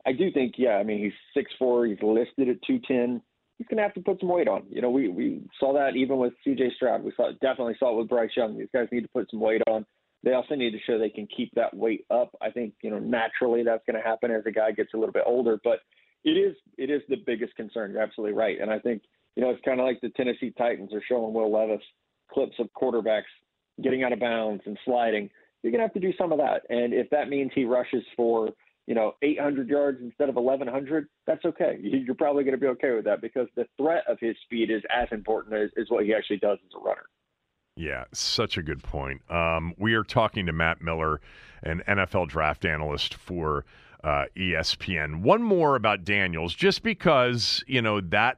I 0.05 0.13
do 0.13 0.31
think, 0.31 0.55
yeah, 0.57 0.77
I 0.77 0.83
mean 0.83 1.03
he's 1.03 1.13
six 1.33 1.51
four. 1.59 1.85
He's 1.85 2.01
listed 2.01 2.47
at 2.47 2.61
two 2.65 2.79
ten. 2.87 3.21
He's 3.57 3.67
going 3.67 3.77
to 3.77 3.83
have 3.83 3.93
to 3.95 4.01
put 4.01 4.19
some 4.21 4.29
weight 4.29 4.47
on. 4.47 4.63
You 4.69 4.81
know, 4.81 4.89
we 4.89 5.09
we 5.09 5.41
saw 5.59 5.73
that 5.73 5.97
even 5.97 6.17
with 6.17 6.33
C.J. 6.45 6.71
Stroud. 6.77 7.03
We 7.03 7.11
saw 7.15 7.31
definitely 7.41 7.75
saw 7.77 7.93
it 7.93 7.99
with 7.99 8.09
Bryce 8.09 8.31
Young. 8.37 8.57
These 8.57 8.67
guys 8.73 8.87
need 8.91 9.01
to 9.01 9.09
put 9.09 9.29
some 9.31 9.41
weight 9.41 9.61
on. 9.67 9.85
They 10.25 10.33
also 10.33 10.55
need 10.55 10.71
to 10.71 10.79
show 10.85 10.97
they 10.97 11.09
can 11.09 11.27
keep 11.27 11.53
that 11.55 11.73
weight 11.75 12.05
up. 12.09 12.35
I 12.41 12.49
think 12.49 12.73
you 12.81 12.89
know 12.89 12.99
naturally 12.99 13.63
that's 13.63 13.83
going 13.87 14.01
to 14.01 14.05
happen 14.05 14.31
as 14.31 14.43
the 14.43 14.51
guy 14.51 14.71
gets 14.71 14.93
a 14.93 14.97
little 14.97 15.13
bit 15.13 15.23
older, 15.25 15.59
but 15.63 15.79
it 16.25 16.31
is 16.31 16.55
it 16.77 16.89
is 16.89 17.01
the 17.07 17.17
biggest 17.25 17.55
concern. 17.55 17.91
You're 17.91 18.01
absolutely 18.01 18.35
right, 18.35 18.59
and 18.59 18.69
I 18.69 18.79
think 18.79 19.03
you 19.35 19.43
know 19.43 19.51
it's 19.51 19.63
kind 19.63 19.79
of 19.79 19.85
like 19.85 20.01
the 20.01 20.09
Tennessee 20.09 20.51
Titans 20.57 20.93
are 20.93 21.03
showing 21.07 21.33
Will 21.33 21.53
Levis 21.53 21.83
clips 22.33 22.55
of 22.59 22.67
quarterbacks 22.75 23.23
getting 23.81 24.03
out 24.03 24.13
of 24.13 24.19
bounds 24.19 24.63
and 24.65 24.77
sliding. 24.85 25.29
you're 25.61 25.71
going 25.71 25.79
to 25.79 25.85
have 25.85 25.93
to 25.93 25.99
do 25.99 26.13
some 26.17 26.31
of 26.31 26.37
that. 26.37 26.61
And 26.69 26.93
if 26.93 27.09
that 27.09 27.29
means 27.29 27.51
he 27.53 27.65
rushes 27.65 28.03
for, 28.15 28.49
you 28.87 28.95
know, 28.95 29.15
800 29.21 29.67
yards 29.67 29.99
instead 30.01 30.29
of 30.29 30.35
1100, 30.35 31.07
that's 31.27 31.43
okay. 31.45 31.77
You're 31.81 32.15
probably 32.15 32.43
going 32.43 32.53
to 32.53 32.59
be 32.59 32.67
okay 32.67 32.91
with 32.91 33.05
that 33.05 33.21
because 33.21 33.47
the 33.55 33.65
threat 33.77 34.03
of 34.07 34.17
his 34.19 34.35
speed 34.45 34.71
is 34.71 34.81
as 34.95 35.07
important 35.11 35.55
as, 35.55 35.69
as 35.79 35.87
what 35.89 36.05
he 36.05 36.13
actually 36.13 36.37
does 36.37 36.59
as 36.65 36.71
a 36.75 36.83
runner. 36.83 37.05
Yeah, 37.77 38.05
such 38.13 38.57
a 38.57 38.63
good 38.63 38.81
point. 38.83 39.21
Um, 39.29 39.73
we 39.77 39.95
are 39.95 40.03
talking 40.03 40.45
to 40.45 40.53
Matt 40.53 40.81
Miller, 40.81 41.19
an 41.61 41.83
NFL 41.85 42.29
draft 42.29 42.63
analyst 42.63 43.15
for 43.15 43.65
uh, 44.01 44.25
ESPN. 44.37 45.21
One 45.21 45.43
more 45.43 45.75
about 45.75 46.05
Daniels, 46.05 46.55
just 46.55 46.83
because, 46.83 47.65
you 47.67 47.81
know, 47.81 47.99
that 47.99 48.37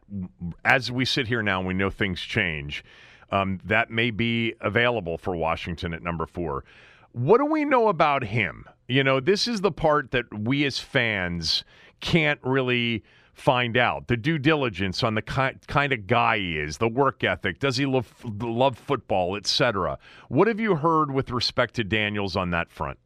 as 0.65 0.91
we 0.91 1.05
sit 1.05 1.27
here 1.27 1.43
now, 1.43 1.61
we 1.61 1.75
know 1.75 1.91
things 1.91 2.19
change. 2.19 2.83
Um, 3.31 3.59
that 3.63 3.91
may 3.91 4.09
be 4.09 4.55
available 4.59 5.19
for 5.19 5.35
Washington 5.35 5.93
at 5.93 6.01
number 6.01 6.25
four. 6.25 6.63
What 7.11 7.37
do 7.37 7.45
we 7.45 7.63
know 7.63 7.89
about 7.89 8.23
him? 8.23 8.65
You 8.87 9.03
know, 9.03 9.19
this 9.19 9.47
is 9.47 9.61
the 9.61 9.71
part 9.71 10.11
that 10.11 10.25
we 10.33 10.65
as 10.65 10.79
fans 10.79 11.63
can't 11.99 12.39
really 12.41 13.03
find 13.37 13.77
out. 13.77 14.07
The 14.07 14.17
due 14.17 14.39
diligence 14.39 15.03
on 15.03 15.13
the 15.13 15.21
ki- 15.21 15.59
kind 15.67 15.93
of 15.93 16.07
guy 16.07 16.39
he 16.39 16.57
is, 16.57 16.79
the 16.79 16.87
work 16.87 17.23
ethic, 17.23 17.59
does 17.59 17.77
he 17.77 17.85
love, 17.85 18.11
love 18.23 18.77
football, 18.77 19.35
etc. 19.35 19.99
What 20.27 20.47
have 20.47 20.59
you 20.59 20.75
heard 20.75 21.11
with 21.11 21.29
respect 21.29 21.75
to 21.75 21.83
Daniels 21.83 22.35
on 22.35 22.49
that 22.49 22.71
front? 22.71 22.97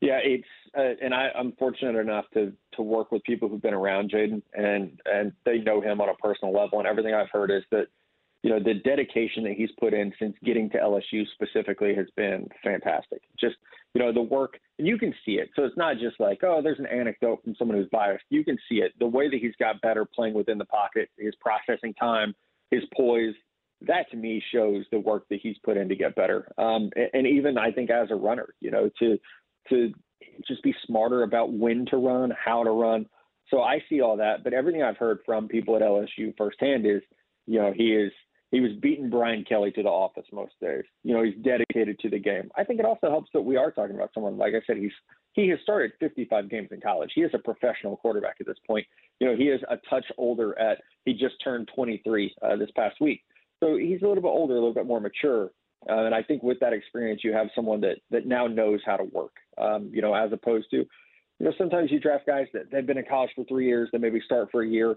Yeah, 0.00 0.18
it's 0.22 0.44
uh, 0.76 0.94
and 1.02 1.14
I, 1.14 1.28
I'm 1.34 1.52
fortunate 1.52 1.98
enough 1.98 2.24
to 2.34 2.52
to 2.72 2.82
work 2.82 3.12
with 3.12 3.22
people 3.24 3.48
who've 3.48 3.62
been 3.62 3.74
around 3.74 4.10
Jayden 4.10 4.42
and 4.52 5.00
and 5.06 5.32
they 5.44 5.58
know 5.58 5.80
him 5.80 6.00
on 6.00 6.08
a 6.08 6.14
personal 6.14 6.52
level. 6.52 6.78
And 6.78 6.88
everything 6.88 7.14
I've 7.14 7.30
heard 7.30 7.50
is 7.50 7.62
that 7.70 7.86
you 8.42 8.50
know 8.50 8.58
the 8.58 8.74
dedication 8.74 9.44
that 9.44 9.52
he's 9.52 9.70
put 9.78 9.94
in 9.94 10.12
since 10.18 10.36
getting 10.44 10.68
to 10.70 10.78
LSU 10.78 11.24
specifically 11.34 11.94
has 11.94 12.08
been 12.16 12.48
fantastic. 12.64 13.22
Just 13.40 13.56
you 13.94 14.00
know 14.00 14.12
the 14.12 14.22
work, 14.22 14.58
and 14.78 14.86
you 14.86 14.98
can 14.98 15.14
see 15.24 15.32
it. 15.32 15.50
So 15.54 15.64
it's 15.64 15.76
not 15.76 15.98
just 15.98 16.18
like 16.18 16.40
oh, 16.42 16.60
there's 16.62 16.78
an 16.78 16.86
anecdote 16.86 17.42
from 17.44 17.54
someone 17.56 17.76
who's 17.76 17.88
biased. 17.90 18.24
You 18.30 18.44
can 18.44 18.58
see 18.68 18.76
it. 18.76 18.92
The 18.98 19.06
way 19.06 19.28
that 19.28 19.38
he's 19.40 19.56
got 19.58 19.80
better 19.80 20.04
playing 20.04 20.34
within 20.34 20.58
the 20.58 20.64
pocket, 20.64 21.10
his 21.18 21.34
processing 21.40 21.94
time, 21.94 22.34
his 22.70 22.82
poise. 22.96 23.34
That 23.84 24.08
to 24.12 24.16
me 24.16 24.40
shows 24.52 24.84
the 24.92 25.00
work 25.00 25.24
that 25.28 25.40
he's 25.42 25.56
put 25.64 25.76
in 25.76 25.88
to 25.88 25.96
get 25.96 26.14
better. 26.14 26.46
Um, 26.56 26.90
and, 26.94 27.08
and 27.14 27.26
even 27.26 27.58
I 27.58 27.72
think 27.72 27.90
as 27.90 28.12
a 28.12 28.14
runner, 28.14 28.54
you 28.60 28.70
know, 28.70 28.88
to 29.00 29.18
to 29.70 29.92
just 30.46 30.62
be 30.62 30.74
smarter 30.86 31.22
about 31.22 31.52
when 31.52 31.86
to 31.86 31.96
run, 31.96 32.32
how 32.32 32.62
to 32.64 32.70
run. 32.70 33.06
So 33.48 33.60
I 33.60 33.82
see 33.88 34.00
all 34.00 34.16
that, 34.16 34.44
but 34.44 34.52
everything 34.52 34.82
I've 34.82 34.96
heard 34.96 35.18
from 35.26 35.48
people 35.48 35.76
at 35.76 35.82
LSU 35.82 36.34
firsthand 36.38 36.86
is, 36.86 37.02
you 37.46 37.60
know, 37.60 37.72
he 37.76 37.92
is 37.92 38.12
he 38.52 38.60
was 38.60 38.72
beating 38.80 39.08
Brian 39.08 39.44
Kelly 39.44 39.72
to 39.72 39.82
the 39.82 39.88
office 39.88 40.26
most 40.30 40.52
days. 40.60 40.84
You 41.02 41.14
know, 41.14 41.24
he's 41.24 41.42
dedicated 41.42 41.98
to 42.00 42.10
the 42.10 42.18
game. 42.18 42.50
I 42.54 42.64
think 42.64 42.78
it 42.78 42.86
also 42.86 43.08
helps 43.08 43.30
that 43.32 43.40
we 43.40 43.56
are 43.56 43.72
talking 43.72 43.96
about 43.96 44.10
someone 44.12 44.36
like 44.36 44.52
I 44.54 44.60
said, 44.66 44.76
he's 44.76 44.92
he 45.32 45.48
has 45.48 45.58
started 45.62 45.92
55 45.98 46.50
games 46.50 46.68
in 46.70 46.80
college. 46.82 47.10
He 47.14 47.22
is 47.22 47.30
a 47.32 47.38
professional 47.38 47.96
quarterback 47.96 48.36
at 48.38 48.46
this 48.46 48.58
point. 48.66 48.86
You 49.18 49.28
know, 49.28 49.36
he 49.36 49.44
is 49.44 49.62
a 49.70 49.78
touch 49.88 50.04
older 50.18 50.56
at 50.58 50.78
he 51.06 51.14
just 51.14 51.36
turned 51.42 51.70
23 51.74 52.34
uh, 52.42 52.56
this 52.56 52.70
past 52.76 53.00
week. 53.00 53.22
So 53.60 53.76
he's 53.76 54.02
a 54.02 54.06
little 54.06 54.22
bit 54.22 54.28
older, 54.28 54.52
a 54.52 54.58
little 54.58 54.74
bit 54.74 54.86
more 54.86 55.00
mature. 55.00 55.50
Uh, 55.88 56.04
and 56.04 56.14
I 56.14 56.22
think 56.22 56.42
with 56.42 56.60
that 56.60 56.74
experience, 56.74 57.22
you 57.24 57.32
have 57.32 57.48
someone 57.54 57.80
that 57.80 57.96
that 58.10 58.26
now 58.26 58.46
knows 58.46 58.80
how 58.84 58.98
to 58.98 59.04
work. 59.04 59.32
Um, 59.56 59.90
you 59.92 60.02
know, 60.02 60.14
as 60.14 60.30
opposed 60.30 60.66
to, 60.72 60.76
you 60.76 60.86
know, 61.46 61.52
sometimes 61.56 61.90
you 61.90 62.00
draft 62.00 62.26
guys 62.26 62.48
that 62.52 62.70
they've 62.70 62.86
been 62.86 62.98
in 62.98 63.06
college 63.08 63.30
for 63.34 63.44
three 63.44 63.66
years, 63.66 63.88
they 63.92 63.98
maybe 63.98 64.20
start 64.22 64.48
for 64.52 64.62
a 64.62 64.68
year. 64.68 64.96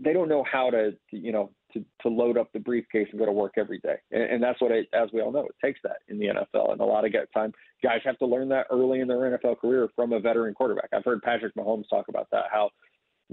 They 0.00 0.12
don't 0.12 0.28
know 0.28 0.44
how 0.50 0.70
to, 0.70 0.92
you 1.10 1.32
know, 1.32 1.50
to, 1.72 1.84
to 2.02 2.08
load 2.08 2.38
up 2.38 2.52
the 2.52 2.58
briefcase 2.58 3.08
and 3.10 3.18
go 3.18 3.26
to 3.26 3.32
work 3.32 3.54
every 3.56 3.78
day. 3.80 3.96
And, 4.10 4.22
and 4.22 4.42
that's 4.42 4.60
what, 4.60 4.70
it, 4.70 4.88
as 4.92 5.10
we 5.12 5.20
all 5.20 5.30
know, 5.30 5.46
it 5.46 5.54
takes 5.64 5.80
that 5.84 5.98
in 6.08 6.18
the 6.18 6.26
NFL. 6.26 6.72
And 6.72 6.80
a 6.80 6.84
lot 6.84 7.04
of 7.04 7.12
time 7.34 7.52
guys 7.82 8.00
have 8.04 8.18
to 8.18 8.26
learn 8.26 8.48
that 8.48 8.66
early 8.70 9.00
in 9.00 9.08
their 9.08 9.18
NFL 9.18 9.58
career 9.58 9.88
from 9.94 10.12
a 10.12 10.20
veteran 10.20 10.54
quarterback. 10.54 10.88
I've 10.92 11.04
heard 11.04 11.22
Patrick 11.22 11.54
Mahomes 11.54 11.88
talk 11.88 12.08
about 12.08 12.28
that, 12.32 12.44
how 12.50 12.70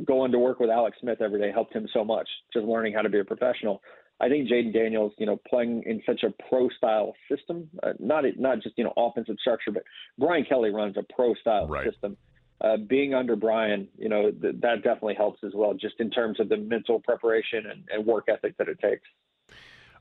going 0.04 0.32
to 0.32 0.40
work 0.40 0.60
with 0.60 0.70
Alex 0.70 0.98
Smith 1.00 1.22
every 1.22 1.40
day 1.40 1.52
helped 1.52 1.74
him 1.74 1.88
so 1.94 2.04
much, 2.04 2.28
just 2.54 2.66
learning 2.66 2.94
how 2.94 3.02
to 3.02 3.10
be 3.10 3.20
a 3.20 3.26
professional. 3.26 3.82
I 4.20 4.30
think 4.30 4.50
Jayden 4.50 4.74
Daniels, 4.74 5.14
you 5.18 5.26
know, 5.26 5.40
playing 5.48 5.84
in 5.86 6.02
such 6.06 6.24
a 6.24 6.34
pro 6.50 6.70
style 6.70 7.14
system, 7.30 7.70
uh, 7.84 7.94
not 8.00 8.24
not 8.38 8.62
just 8.62 8.78
you 8.78 8.84
know 8.86 8.94
offensive 8.96 9.36
structure, 9.42 9.72
but 9.72 9.84
Brian 10.18 10.46
Kelly 10.46 10.70
runs 10.70 10.96
a 10.98 11.04
pro 11.14 11.34
style 11.36 11.68
right. 11.68 11.90
system. 11.90 12.16
Uh, 12.62 12.78
being 12.78 13.14
under 13.14 13.36
Brian, 13.36 13.88
you 13.98 14.08
know, 14.08 14.32
th- 14.32 14.56
that 14.62 14.82
definitely 14.82 15.16
helps 15.16 15.44
as 15.44 15.52
well, 15.54 15.74
just 15.74 15.96
in 16.00 16.10
terms 16.10 16.40
of 16.40 16.48
the 16.48 16.56
mental 16.56 17.00
preparation 17.02 17.66
and, 17.70 17.84
and 17.92 18.06
work 18.06 18.26
ethic 18.30 18.58
that 18.58 18.70
it 18.70 18.80
takes. 18.80 19.06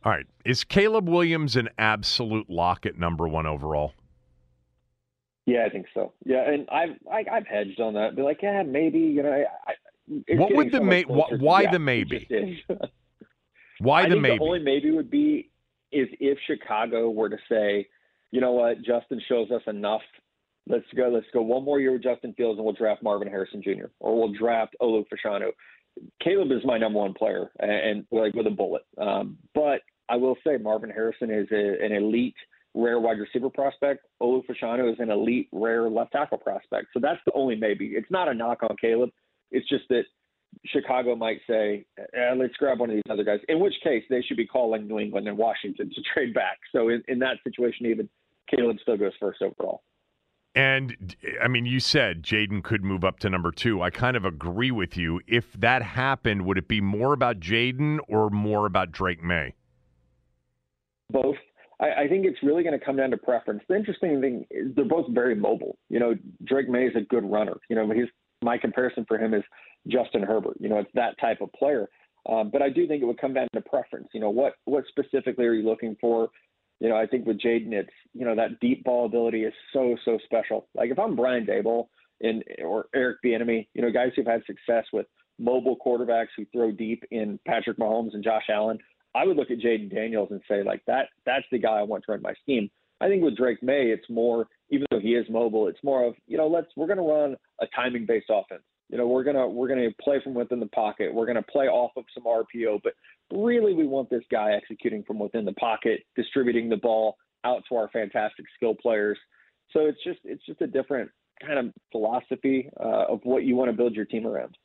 All 0.05 0.13
right, 0.13 0.27
is 0.45 0.63
Caleb 0.63 1.09
Williams 1.09 1.57
an 1.57 1.69
absolute 1.79 2.49
lock 2.49 2.87
at 2.87 2.97
number 2.97 3.27
one 3.27 3.47
overall? 3.47 3.95
Yeah, 5.47 5.65
I 5.67 5.71
think 5.71 5.87
so. 5.93 6.13
Yeah, 6.25 6.49
and 6.49 6.69
I've 6.71 6.97
I, 7.11 7.19
have 7.19 7.27
i 7.31 7.35
have 7.35 7.47
hedged 7.47 7.81
on 7.81 7.95
that. 7.95 8.17
Be 8.17 8.23
like, 8.23 8.41
yeah, 8.43 8.63
maybe. 8.63 9.01
You 9.01 9.23
know, 9.23 9.33
I, 9.33 9.71
I, 9.71 10.35
what 10.37 10.55
would 10.55 10.73
the 10.73 10.79
so 10.79 10.85
may? 10.85 11.03
Why 11.03 11.63
yeah, 11.63 11.73
the 11.73 11.79
maybe? 11.79 12.63
Why 13.79 14.09
the 14.09 14.17
maybe? 14.17 14.39
The 14.39 14.45
only 14.45 14.61
maybe 14.61 14.91
would 14.91 15.11
be 15.11 15.51
is 15.93 16.09
if 16.21 16.39
Chicago 16.47 17.11
were 17.11 17.29
to 17.29 17.39
say, 17.49 17.89
you 18.31 18.41
know 18.41 18.53
what, 18.53 18.83
Justin 18.83 19.21
shows 19.29 19.51
us 19.51 19.63
enough. 19.67 20.03
Let's 20.67 20.87
go. 20.97 21.11
Let's 21.13 21.27
go 21.33 21.43
one 21.43 21.65
more 21.65 21.81
year 21.81 21.93
with 21.93 22.03
Justin 22.03 22.33
Fields, 22.35 22.59
and 22.59 22.65
we'll 22.65 22.75
draft 22.75 23.03
Marvin 23.03 23.29
Harrison 23.29 23.63
Jr. 23.63 23.87
or 24.01 24.19
we'll 24.19 24.33
draft 24.33 24.75
Olu 24.81 25.05
Fashanu. 25.13 25.51
Caleb 26.23 26.51
is 26.51 26.65
my 26.65 26.79
number 26.79 26.99
one 26.99 27.15
player, 27.15 27.51
and, 27.61 27.71
and 27.71 28.07
like 28.11 28.35
with 28.35 28.47
a 28.47 28.51
bullet. 28.51 28.83
Um, 28.99 29.37
but 29.55 29.83
I 30.09 30.17
will 30.17 30.37
say 30.45 30.57
Marvin 30.57 30.91
Harrison 30.91 31.31
is 31.31 31.47
a, 31.53 31.85
an 31.85 31.93
elite, 31.93 32.35
rare 32.75 32.99
wide 32.99 33.19
receiver 33.19 33.51
prospect. 33.51 34.07
Olu 34.23 34.43
Fashanu 34.47 34.91
is 34.93 34.99
an 34.99 35.11
elite, 35.11 35.49
rare 35.53 35.89
left 35.89 36.13
tackle 36.13 36.39
prospect. 36.39 36.89
So 36.95 37.01
that's 37.01 37.21
the 37.27 37.33
only 37.35 37.57
maybe. 37.57 37.89
It's 37.89 38.11
not 38.11 38.29
a 38.29 38.35
knock 38.35 38.63
on 38.63 38.77
Caleb. 38.81 39.11
It's 39.51 39.69
just 39.69 39.85
that 39.91 40.05
Chicago 40.67 41.15
might 41.15 41.41
say, 41.49 41.85
eh, 41.99 42.35
let's 42.37 42.55
grab 42.57 42.81
one 42.81 42.91
of 42.91 42.97
these 42.97 43.03
other 43.11 43.25
guys, 43.25 43.41
in 43.49 43.61
which 43.61 43.75
case 43.83 44.05
they 44.09 44.23
should 44.23 44.37
be 44.37 44.47
calling 44.47 44.87
New 44.87 44.99
England 44.99 45.29
and 45.29 45.37
Washington 45.37 45.91
to 45.91 46.03
trade 46.15 46.35
back. 46.35 46.59
So 46.73 46.89
in, 46.89 47.03
in 47.09 47.19
that 47.21 47.37
situation, 47.45 47.87
even 47.87 48.09
Caleb 48.49 48.79
still 48.83 48.97
goes 48.97 49.13
first 49.21 49.43
overall. 49.43 49.83
And 50.55 51.17
I 51.43 51.49
mean, 51.49 51.67
you 51.67 51.81
said 51.81 52.23
Jayden 52.23 52.63
could 52.63 52.85
move 52.85 53.05
up 53.05 53.19
to 53.21 53.31
number 53.31 53.51
two. 53.51 53.83
I 53.83 53.91
kind 53.91 54.17
of 54.17 54.25
agree 54.25 54.71
with 54.71 54.97
you. 54.97 55.21
If 55.27 55.53
that 55.55 55.83
happened, 55.83 56.47
would 56.47 56.59
it 56.59 56.69
be 56.69 56.81
more 56.81 57.13
about 57.13 57.41
Jayden 57.41 57.99
or 58.09 58.31
more 58.31 58.67
about 58.67 58.93
Drake 58.93 59.23
Maye? 59.23 59.55
Both. 61.11 61.37
I, 61.81 62.03
I 62.03 62.09
think 62.09 62.25
it's 62.25 62.39
really 62.43 62.63
going 62.63 62.79
to 62.79 62.85
come 62.85 62.97
down 62.97 63.11
to 63.11 63.17
preference. 63.17 63.63
The 63.69 63.75
interesting 63.75 64.21
thing 64.21 64.47
is 64.51 64.75
they're 64.77 64.85
both 64.85 65.07
very 65.11 65.35
mobile. 65.35 65.77
You 65.89 65.99
know, 65.99 66.15
Drake 66.45 66.69
Maye 66.69 66.87
is 66.87 66.97
a 66.97 67.03
good 67.03 67.25
runner. 67.25 67.57
You 67.69 67.75
know, 67.75 67.89
his 67.91 68.09
my 68.43 68.57
comparison 68.57 69.05
for 69.09 69.19
him 69.19 69.35
is 69.35 69.43
Justin 69.89 70.23
Herbert. 70.23 70.57
You 70.61 70.69
know, 70.69 70.79
it's 70.79 70.91
that 70.95 71.19
type 71.21 71.41
of 71.41 71.53
player. 71.53 71.89
Um, 72.29 72.51
but 72.51 72.63
I 72.63 72.71
do 72.71 72.87
think 72.87 73.03
it 73.03 73.07
would 73.07 73.21
come 73.21 73.35
down 73.35 73.49
to 73.55 73.61
preference. 73.61 74.09
You 74.15 74.21
know, 74.21 74.31
what 74.31 74.55
what 74.67 74.85
specifically 74.89 75.47
are 75.47 75.53
you 75.53 75.69
looking 75.69 75.97
for? 76.01 76.29
You 76.85 76.91
know, 76.91 76.97
I 76.97 77.07
think 77.07 77.25
with 77.25 77.41
Jayden, 77.41 77.73
it's 77.73 77.89
you 78.13 78.27
know 78.27 78.37
that 78.37 78.61
deep 78.61 78.85
ball 78.85 79.07
ability 79.07 79.45
is 79.45 79.55
so 79.73 79.97
so 80.05 80.19
special. 80.23 80.69
Like 80.75 80.91
if 80.91 80.99
I'm 80.99 81.17
Brian 81.17 81.47
Daboll 81.47 81.87
and 82.21 82.45
or 82.63 82.89
Eric 82.95 83.23
Bieniemy, 83.25 83.69
you 83.73 83.81
know, 83.81 83.91
guys 83.91 84.11
who've 84.15 84.27
had 84.27 84.43
success 84.45 84.85
with 84.93 85.07
mobile 85.39 85.79
quarterbacks 85.79 86.29
who 86.37 86.45
throw 86.53 86.73
deep 86.73 87.03
in 87.11 87.41
Patrick 87.47 87.79
Mahomes 87.79 88.13
and 88.13 88.23
Josh 88.23 88.45
Allen, 88.51 88.77
I 89.15 89.25
would 89.25 89.39
look 89.39 89.51
at 89.51 89.61
Jayden 89.61 89.91
Daniels 89.91 90.29
and 90.31 90.43
say 90.47 90.63
like 90.63 90.83
that 90.87 91.07
that's 91.25 91.47
the 91.51 91.59
guy 91.59 91.79
I 91.79 91.85
want 91.85 92.05
to 92.05 92.13
run 92.13 92.21
my 92.21 92.35
scheme. 92.43 92.71
I 93.01 93.09
think 93.09 93.25
with 93.25 93.39
Drake 93.39 93.63
Maye, 93.63 93.91
it's 93.91 94.11
more 94.11 94.49
even 94.69 94.87
though 94.91 95.01
he 95.01 95.15
is 95.15 95.25
mobile, 95.31 95.69
it's 95.69 95.83
more 95.83 96.05
of 96.05 96.15
you 96.27 96.37
know 96.37 96.49
let's 96.49 96.69
we're 96.77 96.87
going 96.87 96.99
to 96.99 97.03
run 97.03 97.37
a 97.63 97.67
timing 97.75 98.05
based 98.05 98.29
offense. 98.29 98.63
You 98.91 98.99
know, 98.99 99.07
we're 99.07 99.25
gonna 99.25 99.49
we're 99.49 99.69
gonna 99.69 99.89
play 100.01 100.21
from 100.23 100.35
within 100.35 100.61
the 100.61 100.67
pocket. 100.67 101.13
We're 101.13 101.27
gonna 101.27 101.43
play 101.43 101.67
off 101.67 101.93
of 101.97 102.05
some 102.15 102.25
RPO, 102.25 102.81
but 102.83 102.95
really 103.33 103.75
we 103.75 103.87
want 103.87 104.11
this 104.11 104.25
guy 104.31 104.53
executing 104.53 105.03
from 105.05 105.19
within 105.19 105.45
the 105.45 105.55
pocket, 105.55 106.03
distributing 106.17 106.69
the 106.69 106.77
ball 106.77 107.17
out 107.45 107.63
to 107.69 107.77
our 107.77 107.89
fantastic 107.89 108.47
skill 108.57 108.75
players. 108.75 109.19
So 109.73 109.87
it's 109.87 110.03
just 110.05 110.21
it's 110.25 110.45
just 110.47 110.61
a 110.61 110.67
different 110.67 111.11
kind 111.45 111.59
of 111.59 111.75
philosophy 111.93 112.71
uh, 112.81 113.07
of 113.09 113.21
what 113.25 113.45
you 113.45 113.57
want 113.57 113.71
to 113.71 113.77
build 113.77 113.95
your 113.95 114.05
team 114.05 114.27
around. 114.27 114.57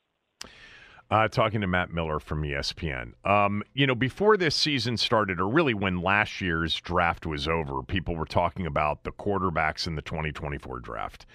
Uh, 1.12 1.28
talking 1.28 1.60
to 1.60 1.66
Matt 1.66 1.92
Miller 1.92 2.20
from 2.20 2.44
ESPN. 2.44 3.14
Um, 3.26 3.64
you 3.74 3.88
know, 3.88 3.96
before 3.96 4.38
this 4.38 4.56
season 4.56 4.96
started, 4.96 5.40
or 5.40 5.48
really 5.48 5.74
when 5.74 6.04
last 6.04 6.40
year's 6.40 6.76
draft 6.76 7.26
was 7.26 7.48
over, 7.48 7.82
people 7.82 8.16
were 8.16 8.26
talking 8.26 8.68
about 8.68 9.04
the 9.04 9.12
quarterbacks 9.12 9.88
in 9.88 9.96
the 9.96 10.04
2024 10.04 10.80
draft. 10.80 11.26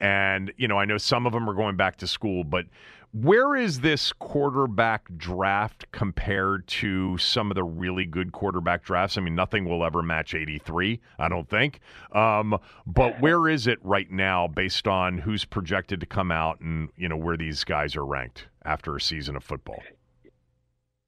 And, 0.00 0.52
you 0.56 0.68
know, 0.68 0.78
I 0.78 0.84
know 0.84 0.98
some 0.98 1.26
of 1.26 1.32
them 1.32 1.50
are 1.50 1.54
going 1.54 1.74
back 1.74 1.96
to 1.96 2.06
school, 2.06 2.44
but 2.44 2.66
where 3.14 3.54
is 3.54 3.80
this 3.80 4.12
quarterback 4.12 5.06
draft 5.16 5.86
compared 5.92 6.66
to 6.66 7.16
some 7.16 7.48
of 7.48 7.54
the 7.54 7.62
really 7.62 8.04
good 8.04 8.32
quarterback 8.32 8.82
drafts? 8.82 9.16
I 9.16 9.20
mean, 9.20 9.36
nothing 9.36 9.66
will 9.66 9.84
ever 9.84 10.02
match 10.02 10.34
83, 10.34 11.00
I 11.20 11.28
don't 11.28 11.48
think. 11.48 11.78
Um, 12.12 12.58
but 12.84 13.20
where 13.20 13.48
is 13.48 13.68
it 13.68 13.78
right 13.84 14.10
now 14.10 14.48
based 14.48 14.88
on 14.88 15.18
who's 15.18 15.44
projected 15.44 16.00
to 16.00 16.06
come 16.06 16.32
out 16.32 16.58
and, 16.60 16.88
you 16.96 17.08
know, 17.08 17.16
where 17.16 17.36
these 17.36 17.62
guys 17.62 17.94
are 17.94 18.04
ranked 18.04 18.48
after 18.64 18.96
a 18.96 19.00
season 19.00 19.36
of 19.36 19.44
football? 19.44 19.80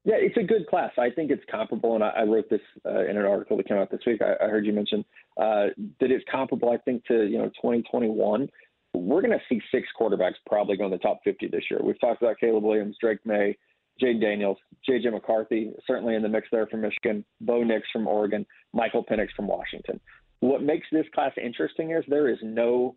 Yeah, 0.05 0.15
it's 0.19 0.37
a 0.37 0.45
good 0.45 0.69
class. 0.69 0.93
I 0.97 1.11
think 1.11 1.33
it's 1.33 1.43
comparable, 1.51 1.97
and 1.97 2.05
I, 2.05 2.11
I 2.11 2.23
wrote 2.23 2.49
this 2.49 2.61
uh, 2.85 3.05
in 3.07 3.17
an 3.17 3.25
article 3.25 3.57
that 3.57 3.67
came 3.67 3.79
out 3.79 3.91
this 3.91 4.03
week. 4.07 4.23
I, 4.23 4.45
I 4.45 4.49
heard 4.49 4.65
you 4.65 4.73
mention 4.73 5.05
uh, 5.37 5.67
that 5.99 6.13
it's 6.13 6.25
comparable. 6.31 6.71
I 6.71 6.77
think 6.77 7.05
to 7.07 7.27
you 7.27 7.39
know 7.39 7.47
2021. 7.47 8.49
We're 8.97 9.21
going 9.21 9.39
to 9.39 9.45
see 9.49 9.61
six 9.71 9.89
quarterbacks 9.99 10.35
probably 10.47 10.77
go 10.77 10.87
in 10.87 10.91
the 10.91 10.99
top 10.99 11.21
50 11.25 11.49
this 11.49 11.65
year. 11.71 11.81
We've 11.83 12.01
talked 12.01 12.23
about 12.23 12.39
Caleb 12.39 12.65
Williams, 12.65 12.97
Drake 13.01 13.19
Maye, 13.25 13.57
Jayden 14.03 14.21
Daniels, 14.21 14.59
JJ 14.89 15.13
McCarthy, 15.13 15.73
certainly 15.87 16.15
in 16.15 16.23
the 16.23 16.29
mix 16.29 16.49
there 16.53 16.67
from 16.67 16.83
Michigan, 16.83 17.25
Bo 17.41 17.63
Nix 17.63 17.87
from 17.93 18.07
Oregon, 18.07 18.47
Michael 18.73 19.05
Penix 19.05 19.29
from 19.35 19.47
Washington. 19.47 20.01
What 20.41 20.63
makes 20.63 20.87
this 20.93 21.07
class 21.15 21.33
interesting 21.43 21.93
is 21.93 22.05
there 22.09 22.29
is 22.29 22.39
no 22.43 22.97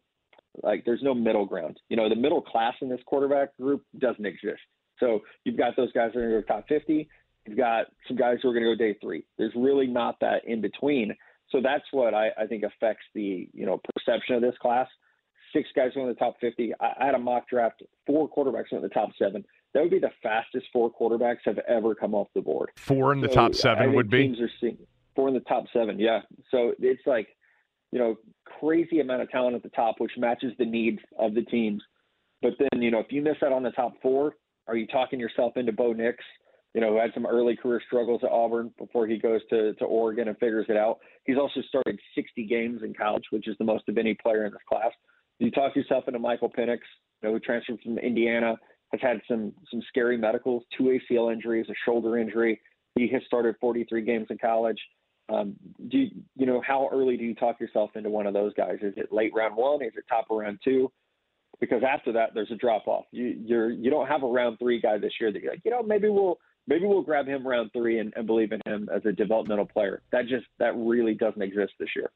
like 0.64 0.84
there's 0.86 1.04
no 1.04 1.14
middle 1.14 1.46
ground. 1.46 1.78
You 1.90 1.96
know, 1.96 2.10
the 2.10 2.16
middle 2.16 2.42
class 2.42 2.74
in 2.82 2.90
this 2.90 3.00
quarterback 3.06 3.56
group 3.58 3.84
doesn't 3.98 4.26
exist. 4.26 4.62
So 5.00 5.22
you've 5.46 5.58
got 5.58 5.76
those 5.76 5.92
guys 5.94 6.12
that 6.14 6.20
are 6.20 6.30
going 6.30 6.42
to 6.42 6.48
go 6.48 6.56
top 6.56 6.68
50. 6.68 7.08
You've 7.48 7.58
got 7.58 7.86
some 8.08 8.18
guys 8.18 8.38
who 8.42 8.50
are 8.50 8.54
going 8.54 8.66
to 8.66 8.76
go 8.76 8.78
day 8.78 8.98
three. 9.02 9.26
There's 9.38 9.54
really 9.56 9.88
not 9.88 10.20
that 10.20 10.42
in 10.46 10.60
between. 10.60 11.16
So 11.50 11.62
that's 11.64 11.86
what 11.92 12.14
I, 12.14 12.30
I 12.38 12.46
think 12.46 12.64
affects 12.64 13.06
the 13.16 13.48
you 13.54 13.66
know 13.66 13.80
perception 13.96 14.36
of 14.36 14.42
this 14.42 14.56
class. 14.62 14.88
Six 15.54 15.70
guys 15.76 15.92
go 15.96 16.02
in 16.02 16.08
the 16.08 16.14
top 16.14 16.36
50. 16.40 16.74
I, 16.80 17.06
had 17.06 17.16
a 17.16 17.20
mock 17.20 17.50
draft. 17.50 17.82
Four 18.06 18.30
quarterbacks 18.30 18.72
went 18.72 18.74
in 18.74 18.82
the 18.84 18.90
top 18.90 19.10
seven. 19.18 19.44
That 19.74 19.82
would 19.82 19.92
be 19.92 20.00
the 20.00 20.12
fastest 20.22 20.68
four 20.74 20.92
quarterbacks 20.92 21.40
have 21.46 21.60
ever 21.68 21.96
come 21.96 22.14
off 22.14 22.28
the 22.36 22.42
board. 22.42 22.72
Four 22.78 23.14
in 23.14 23.22
the 23.22 23.30
so 23.30 23.36
top 23.36 23.56
seven 23.56 23.94
would 23.94 24.10
be. 24.10 24.24
Teams 24.24 24.40
are 24.42 24.52
seeing 24.60 24.78
four 25.16 25.28
in 25.28 25.34
the 25.34 25.40
top 25.42 25.66
seven. 25.74 26.00
Yeah. 26.00 26.22
So 26.52 26.74
it's 26.80 27.06
like 27.06 27.28
you 27.92 28.00
know 28.00 28.16
crazy 28.60 29.00
amount 29.00 29.22
of 29.22 29.30
talent 29.30 29.56
at 29.56 29.64
the 29.64 29.70
top, 29.70 29.96
which 30.00 30.12
matches 30.18 30.54
the 30.58 30.66
needs 30.66 31.00
of 31.18 31.34
the 31.34 31.44
teams. 31.44 31.84
But 32.42 32.54
then 32.60 32.82
you 32.82 32.92
know 32.92 33.00
if 33.00 33.12
you 33.12 33.22
miss 33.22 33.38
out 33.44 33.52
on 33.52 33.64
the 33.64 33.72
top 33.72 33.94
four, 34.02 34.34
are 34.70 34.76
you 34.76 34.86
talking 34.88 35.20
yourself 35.20 35.58
into 35.58 35.72
Bo 35.72 35.94
Nix, 35.94 36.24
you 36.74 36.82
know, 36.82 36.92
who 36.92 37.00
had 37.00 37.12
some 37.14 37.26
early 37.26 37.56
career 37.56 37.82
struggles 37.86 38.22
at 38.24 38.30
Auburn 38.30 38.72
before 38.78 39.08
he 39.08 39.18
goes 39.18 39.42
to, 39.50 39.74
to 39.74 39.86
Oregon 39.86 40.28
and 40.28 40.38
figures 40.38 40.68
it 40.70 40.78
out? 40.78 41.00
He's 41.26 41.38
also 41.38 41.62
started 41.68 42.00
60 42.14 42.46
games 42.46 42.82
in 42.84 42.94
college, 42.94 43.24
which 43.32 43.48
is 43.48 43.56
the 43.58 43.66
most 43.66 43.90
of 43.90 43.98
any 43.98 44.14
player 44.14 44.46
in 44.46 44.52
this 44.52 44.62
class. 44.70 44.92
You 45.40 45.52
talk 45.52 45.76
yourself 45.76 46.06
into 46.08 46.20
Michael 46.20 46.50
Penix, 46.50 46.80
you 47.22 47.30
know, 47.30 47.32
who 47.32 47.40
transferred 47.40 47.80
from 47.82 47.98
Indiana, 47.98 48.56
has 48.92 49.02
had 49.02 49.22
some 49.28 49.54
some 49.72 49.82
scary 49.88 50.18
medicals, 50.18 50.64
two 50.78 50.98
ACL 51.12 51.32
injuries, 51.32 51.66
a 51.70 51.74
shoulder 51.86 52.18
injury. 52.18 52.60
He 52.96 53.08
has 53.10 53.22
started 53.26 53.56
43 53.62 54.02
games 54.02 54.28
in 54.30 54.38
college. 54.38 54.80
Um, 55.30 55.56
do 55.90 56.00
you, 56.00 56.10
you 56.36 56.46
know 56.46 56.62
how 56.66 56.90
early 56.92 57.16
do 57.16 57.24
you 57.24 57.36
talk 57.36 57.60
yourself 57.60 57.92
into 57.96 58.10
one 58.10 58.26
of 58.28 58.34
those 58.34 58.54
guys? 58.56 58.78
Is 58.82 58.94
it 58.98 59.12
late 59.12 59.32
round 59.34 59.56
one? 59.56 59.84
Is 59.84 59.94
it 59.96 60.06
top 60.10 60.26
of 60.30 60.38
round 60.38 60.60
two? 60.64 60.92
because 61.60 61.84
after 61.88 62.12
that 62.14 62.30
there's 62.34 62.52
a 62.52 62.56
drop 62.56 62.88
off. 62.88 63.06
You 63.12 63.36
you're 63.46 63.70
you 63.70 63.90
don't 63.90 64.08
have 64.08 64.24
a 64.24 64.28
round 64.28 64.60
three 64.60 64.80
guy 64.80 64.98
this 64.98 65.14
year 65.20 65.32
that 65.32 65.42
you're 65.42 65.54
like, 65.54 65.62
you 65.66 65.72
know, 65.72 65.84
maybe 65.84 66.10
we'll 66.10 66.40
maybe 66.68 66.86
we'll 66.86 67.02
grab 67.02 67.28
him 67.28 67.46
round 67.46 67.72
three 67.74 68.00
and, 68.00 68.14
and 68.16 68.26
believe 68.26 68.52
in 68.52 68.62
him 68.66 68.90
as 68.94 69.06
a 69.06 69.12
developmental 69.12 69.66
player. 69.66 70.02
That 70.12 70.28
just 70.28 70.46
that 70.60 70.76
really 70.76 71.14
doesn't 71.14 71.42
exist 71.42 71.74
this 71.80 71.90
year. 71.96 72.10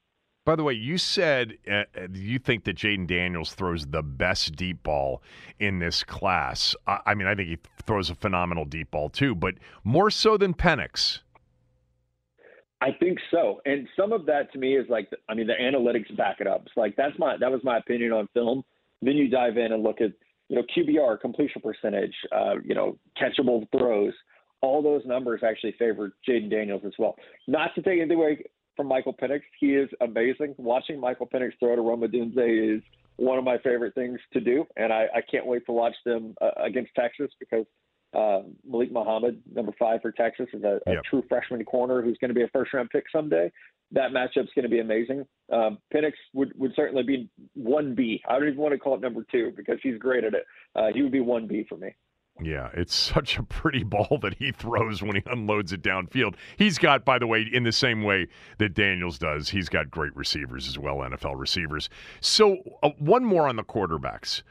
By 0.45 0.57
the 0.57 0.63
way, 0.63 0.73
you 0.73 0.97
said 0.97 1.57
uh, 1.69 1.83
uh 1.97 2.07
you 2.13 2.37
think 2.37 2.65
that 2.65 2.75
Jayden 2.75 3.07
Daniels 3.07 3.53
throws 3.53 3.85
the 3.87 4.03
best 4.03 4.55
deep 4.55 4.83
ball 4.83 5.21
in 5.59 5.79
this 5.79 6.03
class. 6.03 6.75
I, 6.85 6.99
I 7.07 7.13
mean, 7.13 7.27
I 7.27 7.35
think 7.35 7.49
he 7.49 7.57
throws 7.85 8.09
a 8.09 8.15
phenomenal 8.15 8.65
deep 8.65 8.91
ball 8.91 9.09
too, 9.09 9.35
but 9.35 9.55
more 9.83 10.11
so 10.11 10.37
than 10.37 10.53
Penix. 10.53 11.19
I 12.81 12.91
think 12.91 13.17
so, 13.31 13.61
and 13.65 13.87
some 13.97 14.11
of 14.11 14.25
that 14.25 14.51
to 14.51 14.59
me 14.59 14.75
is 14.75 14.85
like, 14.89 15.09
I 15.29 15.33
mean, 15.33 15.47
the 15.47 15.53
analytics 15.53 16.15
back 16.17 16.41
it 16.41 16.47
up. 16.47 16.63
It's 16.65 16.75
like 16.75 16.95
that's 16.97 17.17
my 17.17 17.37
that 17.39 17.49
was 17.49 17.61
my 17.63 17.77
opinion 17.77 18.11
on 18.11 18.27
film. 18.33 18.63
Then 19.01 19.15
you 19.15 19.29
dive 19.29 19.57
in 19.57 19.71
and 19.71 19.81
look 19.81 20.01
at 20.01 20.11
you 20.49 20.57
know 20.57 20.63
QBR, 20.75 21.21
completion 21.21 21.61
percentage, 21.61 22.13
uh, 22.35 22.55
you 22.65 22.75
know 22.75 22.97
catchable 23.17 23.65
throws. 23.71 24.13
All 24.61 24.81
those 24.81 25.05
numbers 25.05 25.41
actually 25.45 25.75
favor 25.79 26.13
Jayden 26.27 26.49
Daniels 26.49 26.83
as 26.85 26.93
well. 26.99 27.15
Not 27.47 27.73
to 27.75 27.81
take 27.81 27.99
anything 27.99 28.17
away 28.17 28.43
from 28.75 28.87
Michael 28.87 29.13
Penix, 29.13 29.41
he 29.59 29.75
is 29.75 29.89
amazing. 30.01 30.55
Watching 30.57 30.99
Michael 30.99 31.27
Penix 31.27 31.51
throw 31.59 31.75
to 31.75 31.81
Rome 31.81 32.01
Odunze 32.01 32.77
is 32.77 32.81
one 33.17 33.37
of 33.37 33.43
my 33.43 33.57
favorite 33.59 33.93
things 33.95 34.19
to 34.33 34.39
do, 34.39 34.65
and 34.75 34.91
I, 34.91 35.05
I 35.15 35.21
can't 35.29 35.45
wait 35.45 35.65
to 35.67 35.71
watch 35.71 35.95
them 36.05 36.35
uh, 36.41 36.51
against 36.63 36.91
Texas 36.95 37.29
because 37.39 37.65
uh, 38.15 38.47
Malik 38.67 38.91
Muhammad, 38.91 39.41
number 39.53 39.73
five 39.77 40.01
for 40.01 40.11
Texas, 40.11 40.47
is 40.53 40.63
a, 40.63 40.79
a 40.87 40.93
yep. 40.93 41.03
true 41.09 41.23
freshman 41.29 41.63
corner 41.65 42.01
who's 42.01 42.17
going 42.19 42.29
to 42.29 42.35
be 42.35 42.43
a 42.43 42.47
first 42.49 42.73
round 42.73 42.89
pick 42.89 43.05
someday 43.11 43.51
that 43.93 44.11
matchup's 44.11 44.49
going 44.55 44.63
to 44.63 44.69
be 44.69 44.79
amazing. 44.79 45.25
Um, 45.51 45.77
Penix 45.93 46.13
would, 46.33 46.51
would 46.57 46.73
certainly 46.75 47.03
be 47.03 47.29
1B. 47.59 48.21
I 48.27 48.39
don't 48.39 48.47
even 48.47 48.59
want 48.59 48.73
to 48.73 48.79
call 48.79 48.95
it 48.95 49.01
number 49.01 49.25
two 49.31 49.53
because 49.55 49.77
he's 49.83 49.97
great 49.97 50.23
at 50.23 50.33
it. 50.33 50.45
Uh, 50.75 50.87
he 50.93 51.03
would 51.03 51.11
be 51.11 51.19
1B 51.19 51.67
for 51.67 51.77
me. 51.77 51.95
Yeah, 52.41 52.69
it's 52.73 52.95
such 53.13 53.37
a 53.37 53.43
pretty 53.43 53.83
ball 53.83 54.19
that 54.21 54.35
he 54.35 54.51
throws 54.51 55.01
when 55.01 55.15
he 55.15 55.23
unloads 55.25 55.71
it 55.73 55.81
downfield. 55.81 56.35
He's 56.57 56.77
got, 56.77 57.05
by 57.05 57.19
the 57.19 57.27
way, 57.27 57.47
in 57.51 57.63
the 57.63 57.71
same 57.71 58.03
way 58.03 58.27
that 58.57 58.73
Daniels 58.73 59.17
does, 59.17 59.49
he's 59.49 59.69
got 59.69 59.91
great 59.91 60.15
receivers 60.15 60.67
as 60.67 60.77
well, 60.77 60.97
NFL 60.97 61.39
receivers. 61.39 61.89
So, 62.21 62.57
uh, 62.81 62.89
one 62.97 63.23
more 63.25 63.47
on 63.47 63.55
the 63.55 63.63
quarterbacks. 63.63 64.43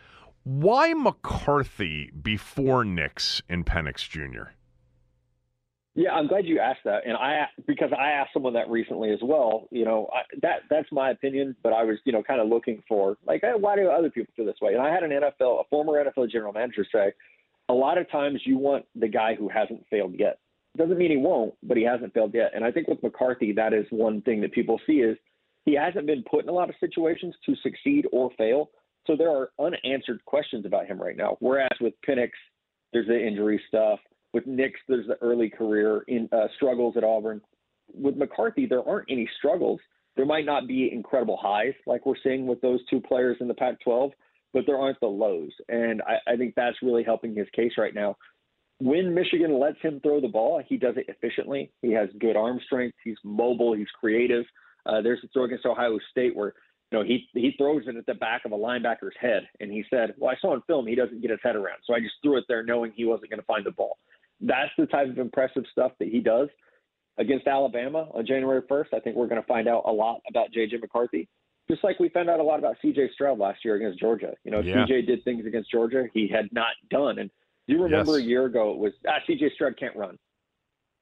Why 0.44 0.92
McCarthy 0.92 2.10
before 2.10 2.84
Nix 2.84 3.42
and 3.48 3.64
Penix 3.64 4.08
Jr.? 4.08 4.50
Yeah, 5.94 6.12
I'm 6.12 6.26
glad 6.26 6.46
you 6.46 6.58
asked 6.58 6.80
that, 6.86 7.06
and 7.06 7.16
I 7.18 7.44
because 7.66 7.90
I 7.92 8.12
asked 8.12 8.30
someone 8.32 8.54
that 8.54 8.70
recently 8.70 9.10
as 9.12 9.18
well. 9.22 9.68
You 9.70 9.84
know, 9.84 10.08
I, 10.12 10.22
that 10.40 10.60
that's 10.70 10.90
my 10.90 11.10
opinion, 11.10 11.54
but 11.62 11.74
I 11.74 11.84
was 11.84 11.98
you 12.04 12.12
know 12.12 12.22
kind 12.22 12.40
of 12.40 12.48
looking 12.48 12.82
for 12.88 13.18
like, 13.26 13.42
hey, 13.42 13.52
why 13.58 13.76
do 13.76 13.88
other 13.88 14.08
people 14.08 14.32
feel 14.34 14.46
this 14.46 14.56
way? 14.62 14.72
And 14.72 14.80
I 14.80 14.90
had 14.90 15.02
an 15.02 15.10
NFL, 15.10 15.60
a 15.60 15.64
former 15.68 16.02
NFL 16.02 16.30
general 16.30 16.54
manager 16.54 16.86
say, 16.90 17.12
a 17.72 17.74
lot 17.74 17.96
of 17.96 18.10
times 18.10 18.42
you 18.44 18.58
want 18.58 18.84
the 18.94 19.08
guy 19.08 19.34
who 19.34 19.48
hasn't 19.48 19.86
failed 19.88 20.14
yet. 20.18 20.38
Doesn't 20.76 20.98
mean 20.98 21.10
he 21.10 21.16
won't, 21.16 21.54
but 21.62 21.78
he 21.78 21.82
hasn't 21.82 22.12
failed 22.12 22.34
yet. 22.34 22.52
And 22.54 22.64
I 22.64 22.70
think 22.70 22.86
with 22.86 23.02
McCarthy, 23.02 23.52
that 23.52 23.72
is 23.72 23.86
one 23.90 24.20
thing 24.22 24.42
that 24.42 24.52
people 24.52 24.78
see 24.86 25.00
is 25.00 25.16
he 25.64 25.74
hasn't 25.74 26.06
been 26.06 26.22
put 26.30 26.44
in 26.44 26.50
a 26.50 26.52
lot 26.52 26.68
of 26.68 26.74
situations 26.80 27.34
to 27.46 27.54
succeed 27.62 28.06
or 28.12 28.30
fail. 28.36 28.70
So 29.06 29.16
there 29.16 29.30
are 29.30 29.50
unanswered 29.58 30.22
questions 30.26 30.66
about 30.66 30.86
him 30.86 31.00
right 31.00 31.16
now. 31.16 31.38
Whereas 31.40 31.72
with 31.80 31.94
Penix, 32.06 32.30
there's 32.92 33.06
the 33.06 33.26
injury 33.26 33.60
stuff. 33.68 33.98
With 34.34 34.46
Nix, 34.46 34.78
there's 34.86 35.06
the 35.06 35.16
early 35.22 35.48
career 35.48 36.04
in 36.08 36.28
uh, 36.30 36.48
struggles 36.56 36.96
at 36.98 37.04
Auburn. 37.04 37.40
With 37.94 38.16
McCarthy, 38.16 38.66
there 38.66 38.86
aren't 38.86 39.10
any 39.10 39.28
struggles. 39.38 39.80
There 40.16 40.26
might 40.26 40.44
not 40.44 40.66
be 40.66 40.90
incredible 40.92 41.38
highs 41.40 41.74
like 41.86 42.04
we're 42.04 42.14
seeing 42.22 42.46
with 42.46 42.60
those 42.60 42.80
two 42.90 43.00
players 43.00 43.38
in 43.40 43.48
the 43.48 43.54
Pac-12, 43.54 44.10
but 44.52 44.64
there 44.66 44.78
aren't 44.78 45.00
the 45.00 45.06
lows, 45.06 45.52
and 45.68 46.02
I, 46.02 46.32
I 46.32 46.36
think 46.36 46.54
that's 46.54 46.76
really 46.82 47.02
helping 47.02 47.34
his 47.34 47.48
case 47.54 47.72
right 47.78 47.94
now. 47.94 48.16
When 48.78 49.14
Michigan 49.14 49.60
lets 49.60 49.80
him 49.80 50.00
throw 50.00 50.20
the 50.20 50.28
ball, 50.28 50.62
he 50.66 50.76
does 50.76 50.96
it 50.96 51.06
efficiently. 51.08 51.70
He 51.82 51.92
has 51.92 52.08
good 52.18 52.36
arm 52.36 52.60
strength. 52.66 52.96
He's 53.04 53.16
mobile. 53.22 53.74
He's 53.74 53.90
creative. 53.98 54.44
Uh, 54.84 55.00
there's 55.00 55.20
a 55.22 55.28
throw 55.28 55.44
against 55.44 55.66
Ohio 55.66 55.98
State 56.10 56.34
where 56.34 56.54
you 56.90 56.98
know, 56.98 57.04
he 57.04 57.26
he 57.32 57.54
throws 57.56 57.84
it 57.86 57.96
at 57.96 58.04
the 58.06 58.14
back 58.14 58.42
of 58.44 58.52
a 58.52 58.56
linebacker's 58.56 59.14
head, 59.18 59.48
and 59.60 59.70
he 59.70 59.84
said, 59.88 60.14
"Well, 60.18 60.30
I 60.30 60.40
saw 60.40 60.52
on 60.52 60.62
film 60.66 60.86
he 60.86 60.94
doesn't 60.94 61.22
get 61.22 61.30
his 61.30 61.40
head 61.42 61.56
around, 61.56 61.78
so 61.84 61.94
I 61.94 62.00
just 62.00 62.14
threw 62.22 62.36
it 62.36 62.44
there, 62.48 62.62
knowing 62.62 62.92
he 62.94 63.04
wasn't 63.04 63.30
going 63.30 63.40
to 63.40 63.46
find 63.46 63.64
the 63.64 63.70
ball." 63.70 63.96
that's 64.42 64.72
the 64.76 64.86
type 64.86 65.08
of 65.08 65.18
impressive 65.18 65.64
stuff 65.70 65.92
that 66.00 66.08
he 66.08 66.20
does 66.20 66.48
against 67.18 67.46
Alabama 67.46 68.08
on 68.12 68.26
January 68.26 68.62
1st. 68.62 68.86
I 68.92 69.00
think 69.00 69.16
we're 69.16 69.28
going 69.28 69.40
to 69.40 69.46
find 69.46 69.68
out 69.68 69.84
a 69.86 69.92
lot 69.92 70.20
about 70.28 70.52
J.J. 70.52 70.78
McCarthy, 70.78 71.28
just 71.70 71.84
like 71.84 71.98
we 72.00 72.08
found 72.08 72.28
out 72.28 72.40
a 72.40 72.42
lot 72.42 72.58
about 72.58 72.76
C.J. 72.82 73.10
Stroud 73.14 73.38
last 73.38 73.64
year 73.64 73.76
against 73.76 73.98
Georgia. 73.98 74.34
You 74.44 74.50
know, 74.50 74.60
yeah. 74.60 74.84
C.J. 74.86 75.02
did 75.02 75.24
things 75.24 75.46
against 75.46 75.70
Georgia 75.70 76.04
he 76.12 76.28
had 76.28 76.48
not 76.52 76.72
done. 76.90 77.18
And 77.18 77.30
do 77.66 77.74
you 77.74 77.82
remember 77.82 78.18
yes. 78.18 78.26
a 78.26 78.28
year 78.28 78.46
ago 78.46 78.72
it 78.72 78.78
was, 78.78 78.92
ah, 79.08 79.18
C.J. 79.26 79.52
Stroud 79.54 79.78
can't 79.78 79.96
run. 79.96 80.18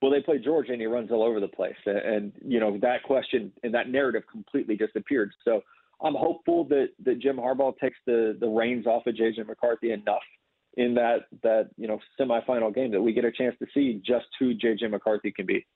Well, 0.03 0.11
they 0.11 0.21
played 0.21 0.45
Georgia 0.45 0.73
and 0.73 0.81
he 0.81 0.87
runs 0.87 1.11
all 1.11 1.23
over 1.23 1.41
the 1.41 1.49
place. 1.49 1.77
And, 1.87 1.99
and, 1.99 2.33
you 2.45 2.61
know, 2.61 2.79
that 2.81 3.03
question 3.03 3.53
and 3.63 3.75
that 3.75 3.91
narrative 3.91 4.23
completely 4.31 4.77
disappeared. 4.77 5.33
So 5.45 5.63
I'm 6.03 6.15
hopeful 6.15 6.65
that, 6.69 6.89
that 7.05 7.19
Jim 7.21 7.37
Harbaugh 7.37 7.77
takes 7.79 7.99
the, 8.07 8.37
the 8.41 8.49
reins 8.49 8.87
off 8.87 9.07
of 9.07 9.17
J.J. 9.17 9.43
McCarthy 9.43 9.93
enough 9.93 10.23
in 10.77 10.95
that 10.95 11.27
that 11.43 11.69
you 11.77 11.89
know 11.89 11.99
semifinal 12.19 12.75
game 12.75 12.91
that 12.93 13.01
we 13.01 13.13
get 13.13 13.25
a 13.25 13.33
chance 13.33 13.57
to 13.59 13.67
see 13.75 14.01
just 14.07 14.27
who 14.39 14.55
JJ 14.55 14.91
McCarthy 14.91 15.33
can 15.33 15.47
be. 15.47 15.67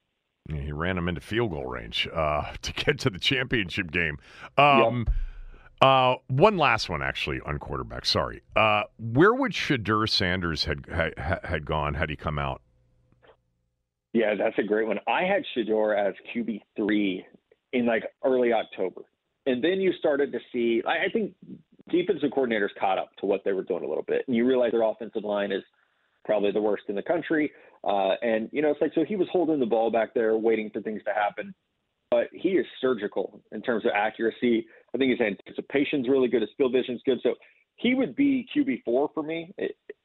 He 0.52 0.72
ran 0.72 0.98
him 0.98 1.08
into 1.08 1.22
field 1.22 1.52
goal 1.52 1.66
range 1.66 2.06
uh, 2.12 2.52
to 2.62 2.72
get 2.72 2.98
to 3.00 3.10
the 3.10 3.18
championship 3.18 3.90
game. 3.90 4.18
Um, 4.58 5.06
yep. 5.06 5.14
Uh, 5.80 6.16
one 6.28 6.56
last 6.56 6.88
one, 6.88 7.02
actually, 7.02 7.40
on 7.44 7.58
quarterback. 7.58 8.06
Sorry, 8.06 8.42
uh, 8.56 8.84
where 8.98 9.34
would 9.34 9.52
Shedeur 9.52 10.08
Sanders 10.08 10.64
had, 10.64 10.86
had 10.88 11.14
had 11.44 11.66
gone 11.66 11.94
had 11.94 12.08
he 12.08 12.16
come 12.16 12.38
out? 12.38 12.62
Yeah, 14.12 14.34
that's 14.34 14.56
a 14.58 14.62
great 14.62 14.86
one. 14.86 14.98
I 15.08 15.24
had 15.24 15.42
Shedeur 15.54 15.98
as 15.98 16.14
QB 16.34 16.60
three 16.76 17.26
in 17.72 17.86
like 17.86 18.04
early 18.24 18.52
October, 18.52 19.02
and 19.46 19.62
then 19.62 19.80
you 19.80 19.92
started 19.98 20.32
to 20.32 20.38
see. 20.52 20.82
I, 20.86 21.06
I 21.06 21.08
think 21.12 21.34
defensive 21.90 22.30
coordinators 22.30 22.70
caught 22.78 22.98
up 22.98 23.10
to 23.18 23.26
what 23.26 23.42
they 23.44 23.52
were 23.52 23.64
doing 23.64 23.84
a 23.84 23.88
little 23.88 24.04
bit, 24.06 24.24
and 24.26 24.36
you 24.36 24.46
realize 24.46 24.72
their 24.72 24.82
offensive 24.82 25.24
line 25.24 25.52
is 25.52 25.64
probably 26.24 26.52
the 26.52 26.62
worst 26.62 26.84
in 26.88 26.94
the 26.94 27.02
country. 27.02 27.50
Uh, 27.86 28.14
and 28.22 28.48
you 28.52 28.62
know, 28.62 28.70
it's 28.70 28.80
like 28.80 28.92
so 28.94 29.04
he 29.04 29.16
was 29.16 29.28
holding 29.30 29.60
the 29.60 29.66
ball 29.66 29.90
back 29.90 30.14
there, 30.14 30.36
waiting 30.36 30.70
for 30.70 30.80
things 30.80 31.02
to 31.04 31.12
happen. 31.12 31.54
But 32.10 32.28
he 32.32 32.50
is 32.50 32.66
surgical 32.80 33.42
in 33.52 33.60
terms 33.60 33.84
of 33.84 33.92
accuracy. 33.94 34.66
I 34.94 34.98
think 34.98 35.10
his 35.10 35.20
anticipation's 35.20 36.08
really 36.08 36.28
good. 36.28 36.42
His 36.42 36.50
field 36.56 36.72
vision's 36.72 37.02
good. 37.04 37.18
So 37.22 37.34
he 37.76 37.94
would 37.94 38.14
be 38.14 38.46
QB 38.54 38.84
four 38.84 39.10
for 39.12 39.22
me. 39.22 39.52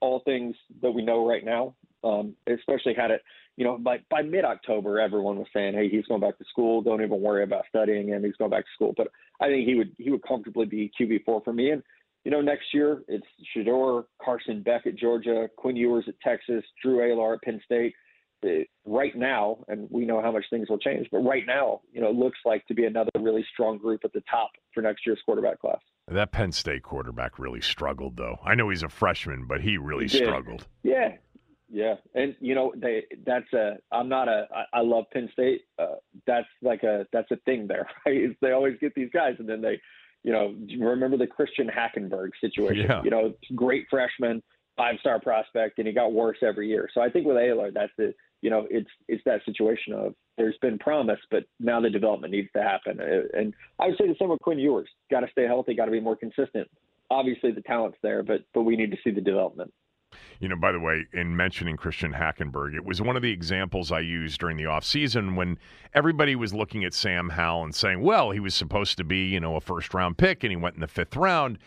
all 0.02 0.22
things 0.22 0.56
that 0.82 0.92
we 0.92 1.04
know 1.04 1.28
right 1.28 1.46
now. 1.46 1.76
Um, 2.02 2.34
especially 2.48 2.94
had 2.94 3.12
it, 3.12 3.22
you 3.58 3.65
know, 3.65 3.78
by 3.78 4.00
by 4.10 4.22
mid 4.22 4.46
October, 4.46 5.00
everyone 5.00 5.38
was 5.38 5.48
saying, 5.54 5.74
"Hey, 5.74 5.89
he's 5.89 6.06
going 6.06 6.22
back 6.22 6.38
to 6.38 6.46
school. 6.50 6.82
Don't 6.82 7.02
even 7.02 7.22
worry 7.22 7.44
about 7.44 7.65
studying 7.68 8.08
him. 8.08 8.24
He's 8.24 8.38
going 8.38 8.52
back 8.52 8.63
to 8.63 8.72
school." 8.74 8.94
But 8.96 9.10
I 9.42 9.48
think 9.48 9.68
he 9.68 9.76
would 9.76 9.92
he 9.98 10.10
would 10.10 10.24
comfortably 10.24 10.65
be 10.65 10.92
QB 11.00 11.26
four 11.26 11.42
for 11.44 11.52
me. 11.54 11.72
And 11.72 11.84
you 12.23 12.32
know, 12.32 12.41
next 12.41 12.73
year 12.73 13.03
it's 13.08 13.25
Shedeur, 13.55 14.05
Carson 14.23 14.62
Beck 14.62 14.86
at 14.86 14.95
Georgia, 14.95 15.49
Quinn 15.58 15.75
Ewers 15.75 16.05
at 16.08 16.15
Texas, 16.21 16.63
Drew 16.82 16.99
Allar 16.99 17.36
at 17.36 17.41
Penn 17.41 17.62
State. 17.63 17.93
Uh, 18.41 18.63
right 18.86 19.17
now, 19.17 19.58
and 19.67 19.86
we 19.91 20.05
know 20.05 20.21
how 20.21 20.32
much 20.32 20.45
things 20.49 20.69
will 20.69 20.77
change, 20.77 21.05
but 21.12 21.17
right 21.19 21.43
now, 21.45 21.82
you 21.91 21.99
know, 21.99 22.08
it 22.08 22.15
looks 22.15 22.39
like 22.45 22.65
to 22.67 22.73
be 22.73 22.86
another 22.86 23.12
really 23.19 23.45
strong 23.51 23.77
group 23.77 23.99
at 24.05 24.13
the 24.13 24.23
top 24.32 24.49
for 24.73 24.82
next 24.82 25.05
year's 25.05 25.19
quarterback 25.25 25.60
class. 25.60 25.79
That 26.08 26.32
Penn 26.32 26.53
State 26.53 26.82
quarterback 26.82 27.38
really 27.38 27.60
struggled, 27.60 28.15
though. 28.15 28.39
I 28.43 28.55
know 28.55 28.69
he's 28.69 28.82
a 28.82 28.88
freshman, 28.88 29.45
but 29.45 29.60
he 29.60 29.77
really 29.77 30.08
he 30.08 30.17
struggled. 30.23 30.65
Yeah, 30.84 31.17
yeah, 31.71 31.95
and 32.15 32.36
you 32.39 32.55
know, 32.55 32.73
they 32.75 33.03
that's 33.25 33.51
a. 33.53 33.77
I'm 33.91 34.10
not 34.10 34.27
a. 34.27 34.47
I, 34.53 34.79
I 34.79 34.82
love 34.82 35.05
Penn 35.13 35.29
State. 35.34 35.62
Uh, 35.77 35.95
that's 36.25 36.47
like 36.63 36.82
a. 36.82 37.05
That's 37.13 37.29
a 37.29 37.36
thing 37.45 37.67
there, 37.67 37.88
right? 38.05 38.36
They 38.41 38.51
always 38.51 38.77
get 38.82 38.95
these 38.95 39.10
guys, 39.13 39.36
and 39.38 39.47
then 39.47 39.62
they, 39.62 39.79
you 40.23 40.32
know, 40.32 40.55
remember 40.79 41.17
the 41.17 41.27
Christian 41.27 41.69
Hackenberg 41.69 42.29
situation. 42.41 42.86
Yeah. 42.89 43.01
You 43.03 43.10
know, 43.10 43.34
great 43.55 43.86
freshman, 43.89 44.43
five 44.75 44.95
star 44.99 45.19
prospect, 45.19 45.77
and 45.77 45.88
he 45.88 45.93
got 45.93 46.13
worse 46.13 46.38
every 46.41 46.67
year. 46.67 46.89
So 46.93 47.01
I 47.01 47.10
think 47.10 47.25
with 47.25 47.38
Allar, 47.38 47.73
that's 47.73 47.91
the 47.97 48.13
you 48.41 48.49
know, 48.49 48.67
it's 48.69 48.89
it's 49.08 49.23
that 49.25 49.41
situation 49.45 49.93
of 49.93 50.13
there's 50.38 50.58
been 50.62 50.79
promise, 50.79 51.19
but 51.29 51.43
now 51.60 51.82
the 51.82 51.89
development 51.89 52.34
needs 52.34 52.49
to 52.55 52.63
happen. 52.63 52.99
Uh, 52.99 53.38
and 53.38 53.53
I 53.79 53.88
would 53.88 53.97
say 53.97 54.08
the 54.08 54.15
same 54.19 54.29
with 54.29 54.39
Quinn 54.39 54.60
Ewers. 54.60 54.89
Got 55.12 55.21
to 55.21 55.27
stay 55.32 55.45
healthy. 55.45 55.73
Got 55.75 55.86
to 55.86 55.91
be 55.91 55.99
more 55.99 56.15
consistent. 56.15 56.67
Obviously, 57.12 57.51
the 57.51 57.62
talent's 57.62 57.97
there, 58.01 58.23
but 58.23 58.41
but 58.53 58.63
we 58.63 58.75
need 58.75 58.91
to 58.91 58.97
see 59.03 59.12
the 59.12 59.21
development. 59.21 59.73
You 60.39 60.47
know, 60.47 60.56
by 60.56 60.71
the 60.71 60.80
way, 60.80 61.06
in 61.12 61.36
mentioning 61.36 61.75
Christian 61.75 62.13
Hackenberg, 62.13 62.73
it 62.73 62.86
was 62.86 63.02
one 63.02 63.17
of 63.17 63.21
the 63.21 63.32
examples 63.32 63.91
I 63.91 63.99
used 63.99 64.39
during 64.39 64.56
the 64.56 64.63
offseason 64.63 65.36
when 65.36 65.58
everybody 65.93 66.36
was 66.36 66.54
looking 66.54 66.86
at 66.86 66.93
Sam 66.93 67.30
Howell 67.30 67.65
and 67.65 67.75
saying, 67.75 68.02
well, 68.02 68.32
he 68.32 68.39
was 68.39 68.56
supposed 68.56 68.97
to 68.97 69.04
be, 69.04 69.25
you 69.25 69.41
know, 69.41 69.58
a 69.58 69.62
first 69.62 69.93
round 69.93 70.17
pick 70.17 70.43
and 70.43 70.52
he 70.52 70.56
went 70.56 70.75
in 70.75 70.82
the 70.82 70.88
fifth 70.88 71.17
round. 71.17 71.58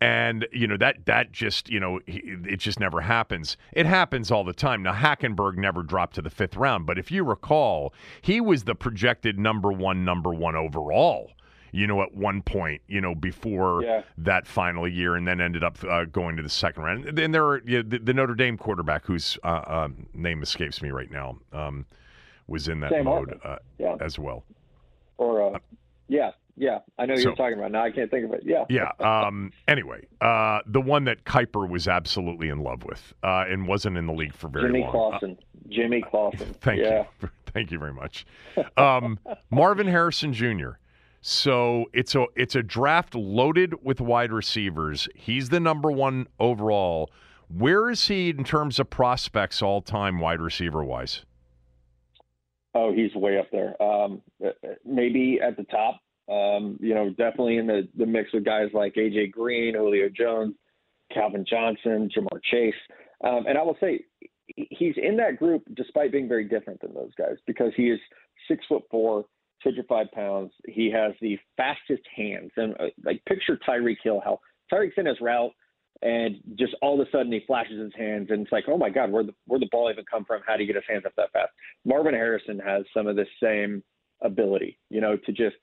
And 0.00 0.46
you 0.52 0.68
know 0.68 0.76
that 0.76 1.06
that 1.06 1.32
just 1.32 1.68
you 1.68 1.80
know 1.80 1.98
it 2.06 2.60
just 2.60 2.78
never 2.78 3.00
happens. 3.00 3.56
It 3.72 3.84
happens 3.84 4.30
all 4.30 4.44
the 4.44 4.52
time. 4.52 4.80
Now 4.80 4.92
hackenberg 4.92 5.56
never 5.56 5.82
dropped 5.82 6.14
to 6.14 6.22
the 6.22 6.30
fifth 6.30 6.54
round 6.56 6.86
but 6.86 6.98
if 7.00 7.10
you 7.10 7.24
recall 7.24 7.92
he 8.22 8.40
was 8.40 8.62
the 8.62 8.76
projected 8.76 9.40
number 9.40 9.72
one 9.72 10.04
number 10.04 10.32
one 10.32 10.54
overall 10.54 11.32
you 11.72 11.86
know 11.86 12.02
at 12.02 12.14
one 12.14 12.42
point 12.42 12.80
you 12.88 13.00
know 13.00 13.14
before 13.14 13.82
yeah. 13.82 14.02
that 14.16 14.46
final 14.46 14.86
year 14.86 15.16
and 15.16 15.26
then 15.26 15.40
ended 15.40 15.64
up 15.64 15.82
uh, 15.84 16.04
going 16.04 16.36
to 16.36 16.42
the 16.42 16.48
second 16.48 16.82
round 16.82 17.18
and 17.18 17.34
there 17.34 17.44
are 17.44 17.62
you 17.64 17.82
know, 17.82 17.88
the, 17.88 17.98
the, 17.98 18.14
notre 18.14 18.34
dame 18.34 18.56
quarterback 18.56 19.04
whose 19.04 19.38
uh, 19.44 19.46
uh, 19.46 19.88
name 20.14 20.42
escapes 20.42 20.82
me 20.82 20.90
right 20.90 21.10
now 21.10 21.36
um, 21.52 21.86
was 22.46 22.68
in 22.68 22.80
that 22.80 22.90
Sam 22.90 23.04
mode 23.04 23.40
uh, 23.44 23.56
yeah. 23.78 23.96
as 24.00 24.18
well 24.18 24.44
or 25.16 25.54
uh, 25.54 25.58
yeah 26.08 26.32
yeah, 26.58 26.80
I 26.98 27.06
know 27.06 27.14
so, 27.14 27.22
you're 27.22 27.36
talking 27.36 27.56
about. 27.56 27.70
Now 27.70 27.84
I 27.84 27.90
can't 27.90 28.10
think 28.10 28.24
of 28.24 28.32
it. 28.32 28.42
Yeah. 28.44 28.64
Yeah. 28.68 28.90
Um, 28.98 29.52
anyway, 29.68 30.06
uh, 30.20 30.60
the 30.66 30.80
one 30.80 31.04
that 31.04 31.24
Kiper 31.24 31.68
was 31.68 31.86
absolutely 31.86 32.48
in 32.48 32.64
love 32.64 32.84
with 32.84 33.14
uh, 33.22 33.44
and 33.48 33.68
wasn't 33.68 33.96
in 33.96 34.06
the 34.06 34.12
league 34.12 34.34
for 34.34 34.48
very 34.48 34.68
Jimmy 34.68 34.80
long. 34.80 34.90
Clausen. 34.90 35.38
Uh, 35.40 35.68
Jimmy 35.70 36.02
Clausen. 36.10 36.54
Thank 36.60 36.82
yeah. 36.82 37.04
you. 37.22 37.28
Thank 37.46 37.70
you 37.70 37.78
very 37.78 37.94
much. 37.94 38.26
Um, 38.76 39.18
Marvin 39.50 39.86
Harrison 39.86 40.32
Jr. 40.32 40.70
So 41.20 41.86
it's 41.92 42.14
a 42.14 42.26
it's 42.36 42.54
a 42.54 42.62
draft 42.62 43.14
loaded 43.14 43.84
with 43.84 44.00
wide 44.00 44.32
receivers. 44.32 45.08
He's 45.14 45.48
the 45.48 45.60
number 45.60 45.90
one 45.90 46.28
overall. 46.38 47.10
Where 47.48 47.90
is 47.90 48.08
he 48.08 48.30
in 48.30 48.44
terms 48.44 48.78
of 48.78 48.90
prospects 48.90 49.62
all 49.62 49.80
time 49.80 50.20
wide 50.20 50.40
receiver 50.40 50.84
wise? 50.84 51.24
Oh, 52.74 52.92
he's 52.92 53.14
way 53.14 53.38
up 53.38 53.48
there. 53.50 53.80
Um, 53.82 54.22
maybe 54.84 55.40
at 55.42 55.56
the 55.56 55.64
top, 55.64 56.00
um, 56.28 56.78
you 56.80 56.94
know, 56.94 57.08
definitely 57.10 57.56
in 57.56 57.66
the, 57.66 57.88
the 57.96 58.06
mix 58.06 58.32
with 58.32 58.44
guys 58.44 58.68
like 58.74 58.94
AJ 58.94 59.32
Green, 59.32 59.74
Julio 59.74 60.08
Jones, 60.10 60.54
Calvin 61.12 61.44
Johnson, 61.48 62.10
Ja'Marr 62.14 62.40
Chase. 62.50 62.74
Um, 63.24 63.46
and 63.48 63.56
I 63.56 63.62
will 63.62 63.76
say 63.80 64.04
he's 64.54 64.94
in 64.96 65.16
that 65.16 65.38
group 65.38 65.62
despite 65.74 66.12
being 66.12 66.28
very 66.28 66.44
different 66.44 66.80
than 66.80 66.94
those 66.94 67.12
guys 67.16 67.36
because 67.46 67.72
he 67.76 67.90
is 67.90 67.98
six 68.46 68.64
foot 68.68 68.82
four, 68.90 69.24
205 69.62 70.10
pounds. 70.12 70.52
He 70.66 70.90
has 70.90 71.12
the 71.20 71.38
fastest 71.56 72.02
hands. 72.14 72.50
And 72.56 72.74
uh, 72.74 72.86
like 73.04 73.24
picture 73.26 73.58
Tyreek 73.68 73.96
Hill, 74.02 74.20
how 74.24 74.40
Tyreek's 74.72 74.94
in 74.96 75.06
his 75.06 75.20
route 75.20 75.52
and 76.02 76.36
just 76.56 76.74
all 76.80 77.00
of 77.00 77.06
a 77.06 77.10
sudden 77.10 77.32
he 77.32 77.40
flashes 77.46 77.80
his 77.80 77.92
hands 77.96 78.28
and 78.30 78.42
it's 78.42 78.52
like, 78.52 78.64
oh 78.68 78.78
my 78.78 78.90
God, 78.90 79.10
where 79.10 79.24
the 79.24 79.34
where 79.46 79.58
the 79.58 79.68
ball 79.72 79.90
even 79.90 80.04
come 80.10 80.24
from? 80.24 80.42
How 80.46 80.56
do 80.56 80.62
you 80.62 80.66
get 80.66 80.76
his 80.76 80.84
hands 80.88 81.04
up 81.04 81.12
that 81.16 81.32
fast? 81.32 81.50
Marvin 81.84 82.14
Harrison 82.14 82.58
has 82.60 82.84
some 82.94 83.06
of 83.06 83.16
the 83.16 83.26
same 83.42 83.82
ability, 84.22 84.78
you 84.90 85.00
know, 85.00 85.16
to 85.16 85.32
just 85.32 85.56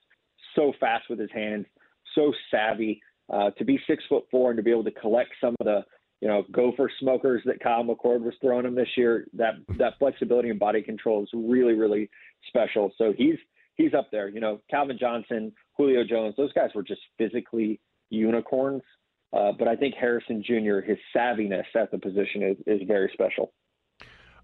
so 0.56 0.74
fast 0.80 1.06
with 1.10 1.20
his 1.20 1.32
hands, 1.34 1.66
so 2.14 2.34
savvy. 2.52 3.02
Uh, 3.34 3.50
to 3.58 3.66
be 3.66 3.80
six 3.88 4.04
foot 4.08 4.24
four 4.30 4.52
and 4.52 4.58
to 4.58 4.62
be 4.62 4.70
able 4.70 4.84
to 4.84 4.92
collect 4.92 5.32
some 5.42 5.56
of 5.60 5.66
the 5.66 5.84
you 6.22 6.28
know 6.28 6.44
gopher 6.52 6.92
smokers 7.00 7.42
that 7.44 7.60
Kyle 7.60 7.84
McCord 7.84 8.22
was 8.22 8.36
throwing 8.40 8.66
him 8.66 8.76
this 8.76 8.90
year, 8.96 9.26
that 9.34 9.56
that 9.80 9.98
flexibility 9.98 10.50
and 10.50 10.60
body 10.60 10.82
control 10.82 11.24
is 11.24 11.30
really 11.34 11.74
really 11.74 12.10
special. 12.48 12.92
So 12.98 13.14
he's 13.18 13.38
he's 13.76 13.94
up 13.94 14.10
there. 14.12 14.28
You 14.28 14.40
know, 14.40 14.62
Calvin 14.70 14.98
Johnson, 15.00 15.52
Julio 15.78 16.04
Jones, 16.04 16.36
those 16.38 16.54
guys 16.54 16.70
were 16.74 16.84
just 16.84 17.02
physically 17.18 17.80
unicorns. 18.10 18.82
Uh, 19.34 19.52
but 19.58 19.68
I 19.68 19.76
think 19.76 19.96
Harrison 19.96 20.44
Jr. 20.44 20.80
his 20.80 20.98
savviness 21.16 21.66
at 21.76 21.92
the 21.92 21.98
position 21.98 22.42
is 22.42 22.58
is 22.66 22.88
very 22.88 23.10
special. 23.14 23.52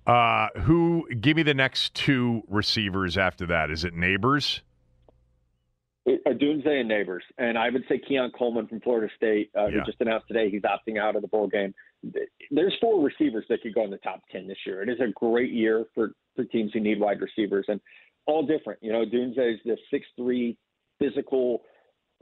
Uh, 0.05 0.47
who 0.61 1.07
give 1.21 1.37
me 1.37 1.43
the 1.43 1.53
next 1.53 1.93
two 1.93 2.43
receivers 2.47 3.17
after 3.17 3.45
that? 3.45 3.69
Is 3.69 3.83
it 3.83 3.95
Nabers? 3.95 4.61
Odunze 6.07 6.67
and 6.67 6.89
Nabers, 6.89 7.21
and 7.37 7.59
I 7.59 7.69
would 7.69 7.83
say 7.87 7.99
Keon 7.99 8.31
Coleman 8.31 8.67
from 8.67 8.81
Florida 8.81 9.07
State, 9.15 9.51
uh, 9.55 9.67
yeah. 9.67 9.79
who 9.79 9.85
just 9.85 10.01
announced 10.01 10.27
today 10.27 10.49
he's 10.49 10.63
opting 10.63 10.99
out 10.99 11.15
of 11.15 11.21
the 11.21 11.27
bowl 11.27 11.47
game. 11.47 11.75
There's 12.49 12.75
four 12.81 13.03
receivers 13.03 13.45
that 13.49 13.61
could 13.61 13.75
go 13.75 13.83
in 13.83 13.91
the 13.91 13.97
top 13.97 14.21
ten 14.31 14.47
this 14.47 14.57
year. 14.65 14.81
It 14.81 14.89
is 14.89 14.99
a 14.99 15.11
great 15.13 15.51
year 15.51 15.85
for 15.93 16.13
for 16.35 16.43
teams 16.45 16.71
who 16.73 16.79
need 16.79 16.99
wide 16.99 17.21
receivers, 17.21 17.65
and 17.67 17.79
all 18.27 18.45
different. 18.45 18.79
You 18.81 18.91
know, 18.91 19.03
Odunze 19.05 19.53
is 19.53 19.59
the 19.65 19.77
six 19.89 20.05
three, 20.15 20.57
physical, 20.99 21.61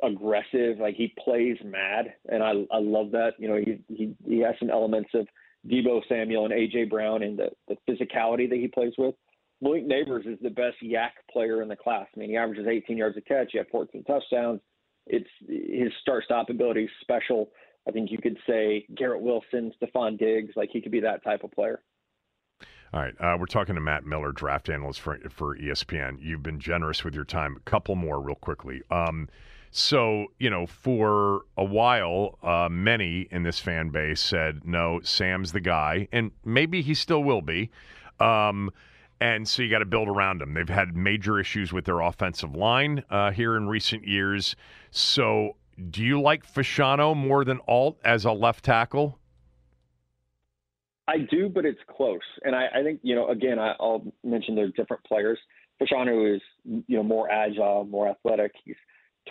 aggressive. 0.04 0.80
Like 0.80 0.96
he 0.96 1.14
plays 1.24 1.58
mad, 1.64 2.14
and 2.28 2.44
I 2.44 2.52
I 2.72 2.80
love 2.80 3.12
that. 3.12 3.34
You 3.38 3.50
know, 3.50 3.58
he 3.58 3.80
he 3.88 4.16
he 4.28 4.40
has 4.40 4.56
some 4.60 4.70
elements 4.70 5.10
of 5.14 5.28
Deebo 5.68 6.02
Samuel 6.08 6.46
and 6.46 6.54
AJ 6.54 6.90
Brown 6.90 7.24
and 7.24 7.38
the 7.38 7.50
the 7.68 7.76
physicality 7.90 8.50
that 8.50 8.58
he 8.58 8.68
plays 8.68 8.94
with. 8.98 9.16
Malik 9.62 9.88
Nabers 9.88 10.26
is 10.26 10.40
the 10.42 10.50
best 10.50 10.78
YAC 10.82 11.10
player 11.32 11.62
in 11.62 11.68
the 11.68 11.76
class. 11.76 12.08
I 12.16 12.20
mean, 12.20 12.30
he 12.30 12.38
averages 12.38 12.66
18 12.66 12.98
yards 12.98 13.18
a 13.18 13.22
catch. 13.22 13.50
He 13.52 13.58
had 13.58 13.68
14 13.70 14.04
touchdowns. 14.06 14.62
It's 15.06 15.30
his 15.48 15.92
start 16.02 16.24
stop 16.24 16.50
ability 16.50 16.86
is 16.86 16.90
special. 17.02 17.50
I 17.88 17.92
think 17.92 18.12
you 18.12 18.20
could 18.20 18.38
say 18.48 18.86
Garrett 18.96 19.22
Wilson, 19.22 19.74
Stefon 19.82 20.18
Diggs, 20.18 20.54
like 20.56 20.70
he 20.72 20.82
could 20.82 20.92
be 20.92 21.00
that 21.02 21.24
type 21.24 21.44
of 21.44 21.52
player. 21.52 21.82
All 22.92 23.00
right, 23.00 23.14
uh, 23.20 23.38
we're 23.40 23.46
talking 23.46 23.76
to 23.76 23.82
Matt 23.82 24.04
Miller, 24.06 24.32
draft 24.32 24.68
analyst 24.68 25.00
for 25.00 25.20
for 25.30 25.56
ESPN. 25.56 26.18
You've 26.22 26.42
been 26.42 26.60
generous 26.60 27.04
with 27.04 27.14
your 27.14 27.24
time. 27.24 27.56
A 27.56 27.70
couple 27.70 27.96
more, 27.96 28.20
real 28.20 28.36
quickly. 28.36 28.82
Um, 28.90 29.30
so 29.70 30.28
you 30.40 30.50
know, 30.50 30.66
for 30.66 31.42
a 31.56 31.64
while, 31.64 32.40
uh, 32.42 32.68
many 32.72 33.28
in 33.30 33.44
this 33.44 33.60
fan 33.60 33.90
base 33.90 34.20
said, 34.20 34.66
"No, 34.66 35.02
Sam's 35.04 35.52
the 35.52 35.60
guy," 35.60 36.08
and 36.12 36.32
maybe 36.44 36.82
he 36.82 36.96
still 36.96 37.24
will 37.24 37.44
be. 37.44 37.70
Um, 38.20 38.72
and 39.22 39.48
so 39.48 39.62
you 39.62 39.70
got 39.70 39.80
to 39.80 39.86
build 39.86 40.08
around 40.08 40.42
them. 40.42 40.56
They've 40.56 40.68
had 40.68 40.96
major 40.96 41.40
issues 41.40 41.72
with 41.72 41.86
their 41.86 42.00
offensive 42.00 42.56
line 42.56 43.04
uh, 43.12 43.32
here 43.32 43.56
in 43.56 43.68
recent 43.68 44.08
years. 44.08 44.56
So, 44.90 45.58
do 45.92 46.04
you 46.04 46.20
like 46.20 46.52
Fashanu 46.52 47.16
more 47.16 47.46
than 47.46 47.60
Alt 47.68 48.00
as 48.04 48.26
a 48.26 48.32
left 48.32 48.66
tackle? 48.66 49.20
I 51.10 51.18
do, 51.32 51.50
but 51.50 51.66
it's 51.66 51.80
close. 51.90 52.20
And 52.44 52.56
I, 52.56 52.68
I 52.76 52.84
think, 52.84 53.00
you 53.02 53.16
know, 53.16 53.30
again, 53.30 53.58
I, 53.58 53.74
will 53.80 54.14
mention 54.24 54.54
they're 54.54 54.70
different 54.70 55.04
players. 55.06 55.40
Fashanu 55.82 56.36
is, 56.36 56.42
you 56.64 56.98
know, 56.98 57.04
more 57.04 57.32
agile, 57.32 57.86
more 57.86 58.08
athletic. 58.08 58.52
He's 58.64 58.76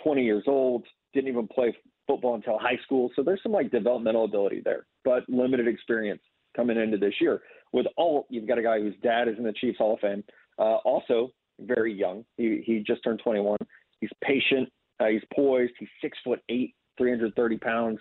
20 0.03 0.23
years 0.23 0.43
old, 0.45 0.83
didn't 1.13 1.29
even 1.29 1.47
play 1.47 1.73
football 2.05 2.35
until 2.35 2.59
high 2.59 2.77
school. 2.83 3.11
So 3.15 3.23
there's 3.23 3.41
some 3.43 3.53
like 3.53 3.71
developmental 3.71 4.25
ability 4.25 4.61
there, 4.65 4.87
but 5.05 5.23
limited 5.29 5.69
experience 5.69 6.21
coming 6.53 6.77
into 6.77 6.97
this 6.97 7.13
year. 7.21 7.41
With 7.71 7.85
Alt, 7.97 8.25
you've 8.29 8.47
got 8.47 8.57
a 8.57 8.63
guy 8.63 8.79
whose 8.79 8.95
dad 9.01 9.29
is 9.29 9.37
in 9.37 9.45
the 9.45 9.53
Chiefs 9.53 9.77
Hall 9.77 9.93
of 9.93 10.01
Fame. 10.01 10.23
Uh, 10.57 10.77
also 10.83 11.31
very 11.61 11.93
young. 11.93 12.25
He 12.35 12.61
he 12.65 12.83
just 12.85 13.03
turned 13.03 13.21
21. 13.23 13.57
He's 14.01 14.09
patient. 14.21 14.69
Uh, 14.99 15.05
he's 15.05 15.21
poised. 15.33 15.73
He's 15.79 15.87
six 16.01 16.17
foot 16.25 16.41
eight, 16.49 16.73
330 16.97 17.57
pounds, 17.57 17.99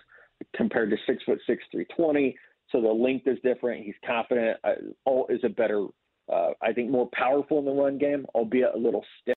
compared 0.56 0.90
to 0.90 0.96
six 1.06 1.22
foot 1.24 1.38
six, 1.46 1.62
320. 1.70 2.34
So 2.72 2.80
the 2.80 2.88
length 2.88 3.26
is 3.26 3.38
different. 3.42 3.84
He's 3.84 3.94
confident. 4.06 4.58
Uh, 4.62 4.72
Alt 5.06 5.30
is 5.30 5.40
a 5.44 5.48
better, 5.48 5.86
uh, 6.32 6.50
I 6.60 6.72
think, 6.72 6.90
more 6.90 7.08
powerful 7.12 7.58
in 7.58 7.64
the 7.64 7.72
run 7.72 7.98
game, 7.98 8.26
albeit 8.34 8.74
a 8.74 8.78
little 8.78 9.04
stiff. 9.20 9.36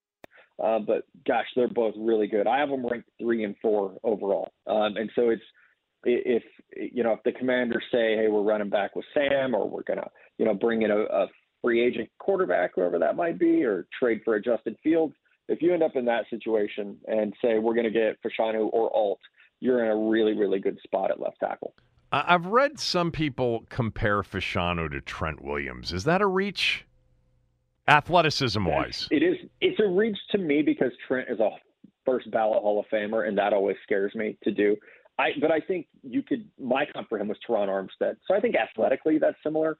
Uh, 0.61 0.79
but 0.79 1.05
gosh, 1.27 1.45
they're 1.55 1.67
both 1.67 1.95
really 1.97 2.27
good. 2.27 2.45
I 2.45 2.59
have 2.59 2.69
them 2.69 2.85
ranked 2.85 3.09
three 3.19 3.43
and 3.43 3.55
four 3.61 3.97
overall, 4.03 4.51
um, 4.67 4.95
and 4.95 5.09
so 5.15 5.29
it's 5.29 5.41
if 6.03 6.43
you 6.75 7.03
know 7.03 7.13
if 7.13 7.23
the 7.23 7.31
commanders 7.31 7.83
say, 7.91 8.15
"Hey, 8.15 8.27
we're 8.27 8.43
running 8.43 8.69
back 8.69 8.95
with 8.95 9.05
Sam," 9.13 9.55
or 9.55 9.67
we're 9.67 9.83
gonna 9.83 10.07
you 10.37 10.45
know 10.45 10.53
bring 10.53 10.83
in 10.83 10.91
a, 10.91 10.99
a 10.99 11.27
free 11.61 11.81
agent 11.81 12.09
quarterback, 12.19 12.71
whoever 12.75 12.99
that 12.99 13.15
might 13.15 13.39
be, 13.39 13.63
or 13.63 13.87
trade 13.97 14.21
for 14.23 14.35
a 14.35 14.41
Justin 14.41 14.75
Fields. 14.83 15.15
If 15.47 15.61
you 15.61 15.73
end 15.73 15.83
up 15.83 15.95
in 15.95 16.05
that 16.05 16.25
situation 16.29 16.97
and 17.07 17.33
say 17.43 17.59
we're 17.59 17.73
going 17.73 17.85
to 17.85 17.91
get 17.91 18.17
Fashanu 18.23 18.69
or 18.71 18.95
Alt, 18.95 19.19
you're 19.59 19.83
in 19.83 19.91
a 19.91 20.09
really, 20.09 20.33
really 20.33 20.59
good 20.59 20.77
spot 20.83 21.11
at 21.11 21.19
left 21.19 21.37
tackle. 21.39 21.73
I've 22.11 22.45
read 22.45 22.79
some 22.79 23.11
people 23.11 23.65
compare 23.69 24.21
Fashanu 24.21 24.91
to 24.91 25.01
Trent 25.01 25.41
Williams. 25.41 25.93
Is 25.93 26.03
that 26.03 26.21
a 26.21 26.27
reach? 26.27 26.85
Athleticism 27.87 28.63
wise, 28.63 29.07
it 29.11 29.23
is. 29.23 29.37
It's 29.59 29.79
a 29.79 29.87
reach 29.87 30.17
to 30.31 30.37
me 30.37 30.61
because 30.61 30.91
Trent 31.07 31.27
is 31.29 31.39
a 31.39 31.49
first 32.05 32.29
ballot 32.31 32.61
Hall 32.61 32.79
of 32.79 32.85
Famer, 32.93 33.27
and 33.27 33.37
that 33.37 33.53
always 33.53 33.75
scares 33.83 34.13
me 34.13 34.37
to 34.43 34.51
do. 34.51 34.75
I, 35.17 35.29
but 35.41 35.51
I 35.51 35.59
think 35.59 35.87
you 36.03 36.21
could. 36.21 36.47
My 36.59 36.85
comp 36.93 37.09
for 37.09 37.17
him 37.17 37.27
was 37.27 37.37
Terron 37.47 37.67
Armstead, 37.67 38.17
so 38.27 38.35
I 38.35 38.39
think 38.39 38.55
athletically 38.55 39.17
that's 39.17 39.37
similar. 39.43 39.77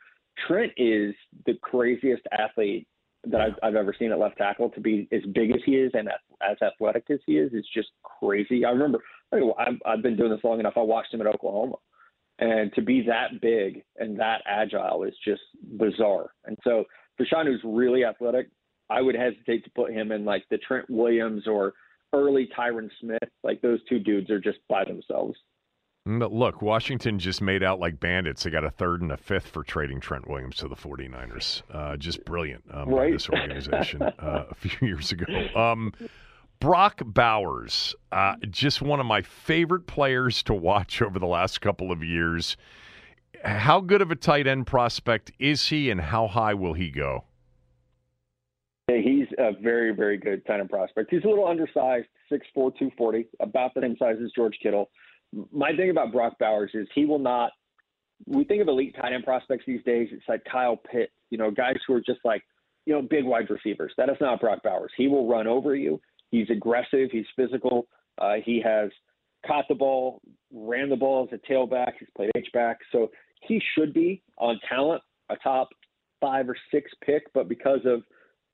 Trent 0.47 0.71
is 0.77 1.13
the 1.45 1.53
craziest 1.61 2.23
athlete 2.37 2.87
that 3.25 3.39
I've, 3.39 3.55
I've 3.61 3.75
ever 3.75 3.93
seen 3.97 4.11
at 4.11 4.19
left 4.19 4.37
tackle. 4.37 4.69
To 4.71 4.81
be 4.81 5.07
as 5.11 5.21
big 5.33 5.51
as 5.51 5.61
he 5.65 5.73
is 5.73 5.91
and 5.93 6.09
as 6.41 6.57
athletic 6.61 7.05
as 7.11 7.19
he 7.25 7.33
is, 7.33 7.51
it's 7.53 7.67
just 7.73 7.89
crazy. 8.03 8.65
I 8.65 8.71
remember 8.71 8.99
I 9.31 9.37
mean, 9.37 9.51
I've, 9.57 9.81
I've 9.85 10.01
been 10.01 10.17
doing 10.17 10.31
this 10.31 10.43
long 10.43 10.59
enough. 10.59 10.73
I 10.75 10.81
watched 10.81 11.13
him 11.13 11.21
at 11.21 11.27
Oklahoma, 11.27 11.75
and 12.41 12.73
to 12.73 12.81
be 12.81 13.03
that 13.03 13.39
big 13.39 13.83
and 13.97 14.19
that 14.19 14.41
agile 14.45 15.03
is 15.03 15.13
just 15.23 15.41
bizarre. 15.77 16.31
And 16.45 16.57
so 16.63 16.83
Fashanu's 17.19 17.61
really 17.63 18.03
athletic. 18.03 18.49
I 18.89 19.01
would 19.01 19.15
hesitate 19.15 19.63
to 19.63 19.69
put 19.71 19.93
him 19.93 20.11
in 20.11 20.25
like 20.25 20.43
the 20.49 20.57
Trent 20.57 20.89
Williams 20.89 21.47
or 21.47 21.73
early 22.13 22.49
Tyron 22.57 22.89
Smith. 22.99 23.29
Like 23.43 23.61
those 23.61 23.79
two 23.87 23.99
dudes 23.99 24.29
are 24.31 24.39
just 24.39 24.57
by 24.67 24.83
themselves. 24.83 25.37
But 26.03 26.33
look, 26.33 26.63
Washington 26.63 27.19
just 27.19 27.43
made 27.43 27.61
out 27.61 27.79
like 27.79 27.99
bandits. 27.99 28.41
They 28.41 28.49
got 28.49 28.65
a 28.65 28.71
third 28.71 29.03
and 29.03 29.11
a 29.11 29.17
fifth 29.17 29.47
for 29.47 29.63
trading 29.63 29.99
Trent 29.99 30.27
Williams 30.27 30.55
to 30.57 30.67
the 30.67 30.75
49ers. 30.75 31.61
Uh, 31.71 31.95
just 31.95 32.25
brilliant 32.25 32.63
um, 32.71 32.89
right? 32.89 33.09
by 33.09 33.11
this 33.11 33.29
organization 33.29 34.01
uh, 34.01 34.45
a 34.49 34.55
few 34.55 34.71
years 34.87 35.11
ago. 35.11 35.25
Um, 35.55 35.93
Brock 36.61 37.01
Bowers, 37.03 37.93
uh, 38.13 38.35
just 38.49 38.81
one 38.81 39.01
of 39.01 39.05
my 39.05 39.21
favorite 39.21 39.85
players 39.87 40.41
to 40.43 40.53
watch 40.53 41.01
over 41.01 41.19
the 41.19 41.27
last 41.27 41.59
couple 41.59 41.91
of 41.91 42.01
years. 42.03 42.55
How 43.43 43.81
good 43.81 44.01
of 44.01 44.11
a 44.11 44.15
tight 44.15 44.47
end 44.47 44.67
prospect 44.67 45.33
is 45.39 45.67
he, 45.67 45.89
and 45.89 45.99
how 45.99 46.27
high 46.27 46.53
will 46.53 46.73
he 46.73 46.89
go? 46.89 47.25
He's 48.87 49.27
a 49.37 49.51
very, 49.61 49.93
very 49.93 50.17
good 50.17 50.45
tight 50.45 50.61
end 50.61 50.69
prospect. 50.69 51.11
He's 51.11 51.23
a 51.25 51.27
little 51.27 51.47
undersized, 51.47 52.07
6'4", 52.31 52.39
240, 52.53 53.27
about 53.41 53.73
the 53.73 53.81
same 53.81 53.97
size 53.97 54.15
as 54.23 54.31
George 54.33 54.57
Kittle 54.63 54.89
my 55.51 55.71
thing 55.75 55.89
about 55.89 56.11
Brock 56.11 56.37
Bowers 56.39 56.71
is 56.73 56.87
he 56.93 57.05
will 57.05 57.19
not. 57.19 57.51
We 58.27 58.43
think 58.43 58.61
of 58.61 58.67
elite 58.67 58.95
tight 58.99 59.13
end 59.13 59.23
prospects 59.23 59.63
these 59.65 59.83
days. 59.83 60.09
It's 60.11 60.23
like 60.27 60.43
Kyle 60.49 60.77
Pitts, 60.77 61.11
you 61.29 61.37
know, 61.37 61.49
guys 61.49 61.77
who 61.87 61.93
are 61.93 62.01
just 62.01 62.19
like, 62.23 62.43
you 62.85 62.93
know, 62.93 63.01
big 63.01 63.25
wide 63.25 63.49
receivers. 63.49 63.93
That 63.97 64.09
is 64.09 64.17
not 64.21 64.39
Brock 64.39 64.59
Bowers. 64.63 64.91
He 64.95 65.07
will 65.07 65.27
run 65.27 65.47
over 65.47 65.75
you. 65.75 65.99
He's 66.31 66.49
aggressive. 66.49 67.09
He's 67.11 67.25
physical. 67.35 67.87
Uh, 68.17 68.35
he 68.43 68.61
has 68.63 68.89
caught 69.45 69.65
the 69.67 69.75
ball, 69.75 70.21
ran 70.51 70.89
the 70.89 70.95
ball 70.95 71.27
as 71.31 71.39
a 71.39 71.51
tailback. 71.51 71.93
He's 71.99 72.09
played 72.15 72.31
H 72.35 72.47
back, 72.53 72.79
so 72.91 73.11
he 73.41 73.61
should 73.75 73.93
be 73.93 74.23
on 74.37 74.59
talent 74.67 75.01
a 75.29 75.35
top 75.37 75.69
five 76.19 76.49
or 76.49 76.55
six 76.71 76.91
pick. 77.05 77.31
But 77.33 77.47
because 77.47 77.81
of 77.85 78.03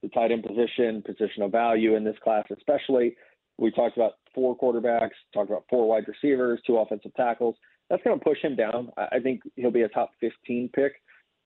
the 0.02 0.10
tight 0.10 0.32
end 0.32 0.44
position, 0.44 1.04
positional 1.08 1.52
value 1.52 1.96
in 1.96 2.04
this 2.04 2.16
class, 2.24 2.46
especially, 2.56 3.16
we 3.58 3.72
talked 3.72 3.98
about 3.98 4.14
four 4.34 4.58
quarterbacks, 4.58 5.12
talked 5.34 5.50
about 5.50 5.66
four 5.70 5.88
wide 5.88 6.06
receivers, 6.08 6.60
two 6.66 6.78
offensive 6.78 7.14
tackles. 7.16 7.56
That's 7.90 8.04
going 8.04 8.18
to 8.18 8.24
push 8.24 8.42
him 8.42 8.56
down. 8.56 8.92
I 8.98 9.20
think 9.20 9.42
he'll 9.56 9.72
be 9.72 9.84
a 9.84 9.90
top 9.90 10.12
15 10.20 10.70
pick. 10.74 10.94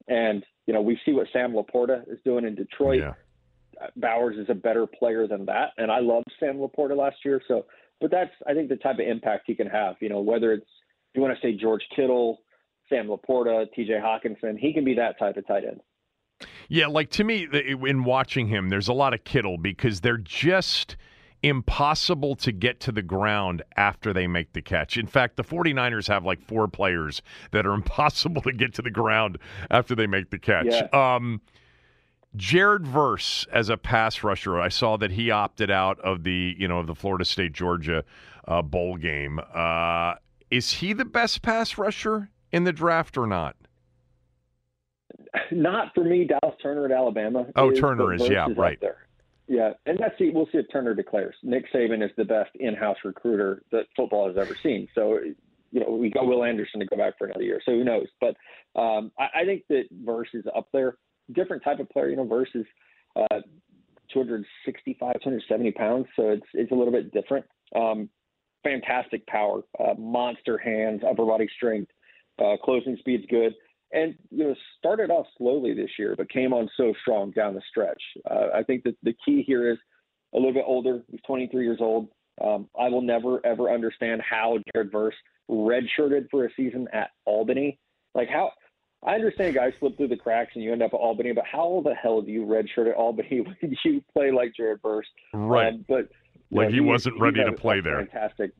And, 0.07 0.43
you 0.65 0.73
know, 0.73 0.81
we 0.81 0.99
see 1.05 1.13
what 1.13 1.27
Sam 1.31 1.53
LaPorta 1.53 2.11
is 2.11 2.17
doing 2.25 2.45
in 2.45 2.55
Detroit. 2.55 2.99
Yeah. 2.99 3.13
Bowers 3.95 4.37
is 4.37 4.47
a 4.49 4.53
better 4.53 4.85
player 4.85 5.27
than 5.27 5.45
that. 5.45 5.69
And 5.77 5.91
I 5.91 5.99
loved 5.99 6.27
Sam 6.39 6.57
LaPorta 6.57 6.95
last 6.95 7.17
year. 7.23 7.41
So, 7.47 7.65
but 7.99 8.11
that's, 8.11 8.31
I 8.47 8.53
think, 8.53 8.69
the 8.69 8.77
type 8.77 8.95
of 8.95 9.07
impact 9.07 9.43
he 9.47 9.55
can 9.55 9.67
have. 9.67 9.95
You 9.99 10.09
know, 10.09 10.21
whether 10.21 10.53
it's, 10.53 10.67
you 11.13 11.21
want 11.21 11.35
to 11.35 11.41
say 11.41 11.55
George 11.55 11.83
Kittle, 11.95 12.41
Sam 12.89 13.07
LaPorta, 13.07 13.67
TJ 13.77 14.01
Hockenson, 14.01 14.57
he 14.57 14.73
can 14.73 14.83
be 14.83 14.95
that 14.95 15.19
type 15.19 15.37
of 15.37 15.47
tight 15.47 15.63
end. 15.65 15.81
Yeah, 16.69 16.87
like 16.87 17.11
to 17.11 17.23
me, 17.23 17.47
in 17.51 18.03
watching 18.03 18.47
him, 18.47 18.69
there's 18.69 18.87
a 18.87 18.93
lot 18.93 19.13
of 19.13 19.23
Kittle 19.23 19.57
because 19.57 20.01
they're 20.01 20.17
just– 20.17 20.95
impossible 21.43 22.35
to 22.35 22.51
get 22.51 22.79
to 22.81 22.91
the 22.91 23.01
ground 23.01 23.63
after 23.75 24.13
they 24.13 24.27
make 24.27 24.53
the 24.53 24.61
catch. 24.61 24.97
In 24.97 25.07
fact, 25.07 25.37
the 25.37 25.43
49ers 25.43 26.07
have 26.07 26.23
like 26.23 26.41
four 26.41 26.67
players 26.67 27.21
that 27.51 27.65
are 27.65 27.73
impossible 27.81 28.41
to 28.43 28.51
get 28.51 28.73
to 28.75 28.81
the 28.81 28.91
ground 28.91 29.37
after 29.69 29.95
they 29.95 30.07
make 30.07 30.29
the 30.29 30.39
catch. 30.39 30.67
Yeah. 30.67 30.87
Um, 30.93 31.41
Jared 32.35 32.87
Verse 32.87 33.45
as 33.51 33.69
a 33.69 33.77
pass 33.77 34.23
rusher, 34.23 34.59
I 34.59 34.69
saw 34.69 34.97
that 34.97 35.11
he 35.11 35.31
opted 35.31 35.69
out 35.69 35.99
of 35.99 36.23
the 36.23 36.55
you 36.57 36.67
know 36.67 36.83
the 36.83 36.95
Florida 36.95 37.25
State 37.25 37.53
Georgia 37.53 38.03
uh, 38.47 38.61
bowl 38.61 38.97
game. 38.97 39.39
Uh, 39.53 40.15
is 40.49 40.73
he 40.73 40.93
the 40.93 41.05
best 41.05 41.41
pass 41.41 41.77
rusher 41.77 42.29
in 42.51 42.63
the 42.63 42.73
draft 42.73 43.17
or 43.17 43.27
not? 43.27 43.55
Not 45.51 45.93
for 45.93 46.03
me. 46.03 46.25
Dallas 46.25 46.55
Turner 46.61 46.85
at 46.85 46.91
Alabama. 46.91 47.45
Oh, 47.55 47.71
is, 47.71 47.79
Turner 47.79 48.13
is 48.13 48.27
yeah, 48.27 48.49
is 48.49 48.57
right 48.57 48.79
there. 48.81 49.07
Yeah, 49.47 49.71
and 49.85 49.97
that's 49.99 50.17
see, 50.17 50.31
we'll 50.33 50.45
see 50.45 50.59
if 50.59 50.65
Turner 50.71 50.93
declares. 50.93 51.35
Nick 51.43 51.65
Saban 51.73 52.03
is 52.03 52.11
the 52.15 52.23
best 52.23 52.51
in-house 52.55 52.97
recruiter 53.03 53.63
that 53.71 53.85
football 53.97 54.27
has 54.27 54.37
ever 54.37 54.55
seen. 54.63 54.87
So, 54.95 55.19
you 55.71 55.79
know, 55.81 55.91
we 55.91 56.09
got 56.09 56.25
Will 56.25 56.45
Anderson 56.45 56.79
to 56.79 56.85
go 56.85 56.95
back 56.95 57.17
for 57.17 57.25
another 57.25 57.43
year, 57.43 57.61
so 57.65 57.73
who 57.73 57.83
knows? 57.83 58.07
But 58.21 58.35
um, 58.79 59.11
I, 59.19 59.41
I 59.41 59.45
think 59.45 59.63
that 59.67 59.83
Verse 59.91 60.29
is 60.33 60.45
up 60.55 60.67
there. 60.71 60.97
Different 61.33 61.63
type 61.63 61.79
of 61.79 61.89
player, 61.89 62.09
you 62.09 62.15
know. 62.15 62.25
Verse 62.25 62.49
is 62.55 62.65
uh, 63.15 63.39
265, 64.13 65.13
270 65.13 65.71
pounds, 65.71 66.05
so 66.15 66.29
it's 66.29 66.47
it's 66.53 66.71
a 66.71 66.75
little 66.75 66.93
bit 66.93 67.11
different. 67.11 67.45
Um, 67.75 68.09
fantastic 68.63 69.25
power, 69.27 69.61
uh, 69.79 69.93
monster 69.97 70.57
hands, 70.57 71.01
upper 71.09 71.25
body 71.25 71.47
strength, 71.55 71.91
uh, 72.39 72.57
closing 72.63 72.97
speed's 72.99 73.25
good 73.29 73.53
and 73.93 74.15
you 74.29 74.43
know 74.43 74.55
started 74.77 75.09
off 75.09 75.25
slowly 75.37 75.73
this 75.73 75.89
year, 75.99 76.15
but 76.17 76.29
came 76.29 76.53
on 76.53 76.69
so 76.77 76.93
strong 77.01 77.31
down 77.31 77.53
the 77.53 77.61
stretch. 77.69 78.01
Uh, 78.29 78.47
I 78.53 78.63
think 78.63 78.83
that 78.83 78.95
the 79.03 79.15
key 79.25 79.43
here 79.45 79.71
is 79.71 79.77
a 80.33 80.37
little 80.37 80.53
bit 80.53 80.63
older. 80.65 81.01
He's 81.09 81.19
23 81.27 81.63
years 81.63 81.79
old. 81.81 82.09
Um, 82.43 82.69
I 82.79 82.89
will 82.89 83.01
never 83.01 83.45
ever 83.45 83.71
understand 83.71 84.21
how 84.27 84.57
Jared 84.73 84.91
Verse 84.91 85.15
redshirted 85.49 86.29
for 86.29 86.45
a 86.45 86.49
season 86.55 86.87
at 86.93 87.11
Albany. 87.25 87.79
Like 88.15 88.29
how 88.29 88.51
I 89.03 89.15
understand 89.15 89.55
guys 89.55 89.73
slip 89.79 89.97
through 89.97 90.09
the 90.09 90.17
cracks 90.17 90.51
and 90.53 90.63
you 90.63 90.71
end 90.71 90.83
up 90.83 90.93
at 90.93 90.97
Albany, 90.97 91.31
but 91.31 91.45
how 91.45 91.81
the 91.83 91.95
hell 91.95 92.21
do 92.21 92.31
you 92.31 92.45
redshirt 92.45 92.89
at 92.89 92.95
Albany 92.95 93.41
when 93.61 93.75
you 93.83 94.03
play 94.13 94.31
like 94.31 94.53
Jared 94.55 94.81
Verse? 94.81 95.07
Right. 95.33 95.73
Um, 95.73 95.85
but 95.87 96.09
like 96.51 96.65
know, 96.65 96.67
he, 96.67 96.73
he, 96.75 96.79
wasn't 96.81 97.19
ready 97.19 97.43
to 97.43 97.51
play 97.53 97.81
there. 97.81 98.05
Fantastic. 98.05 98.51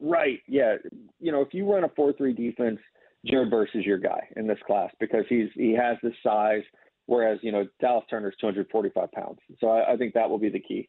Right. 0.00 0.40
Yeah. 0.46 0.76
You 1.20 1.32
know, 1.32 1.42
if 1.42 1.52
you 1.52 1.70
run 1.70 1.84
a 1.84 1.88
four-three 1.90 2.32
defense 2.32 2.78
Jared 3.26 3.50
Verse 3.50 3.70
is 3.74 3.84
your 3.84 3.98
guy 3.98 4.28
in 4.36 4.46
this 4.46 4.58
class 4.66 4.90
because 5.00 5.24
he's 5.28 5.48
he 5.54 5.72
has 5.72 5.96
the 6.02 6.12
size, 6.22 6.62
whereas 7.06 7.38
you 7.42 7.52
know 7.52 7.66
Dallas 7.80 8.04
Turner's 8.08 8.34
245 8.40 9.10
pounds. 9.12 9.38
So 9.60 9.68
I, 9.68 9.94
I 9.94 9.96
think 9.96 10.14
that 10.14 10.28
will 10.30 10.38
be 10.38 10.50
the 10.50 10.60
key. 10.60 10.88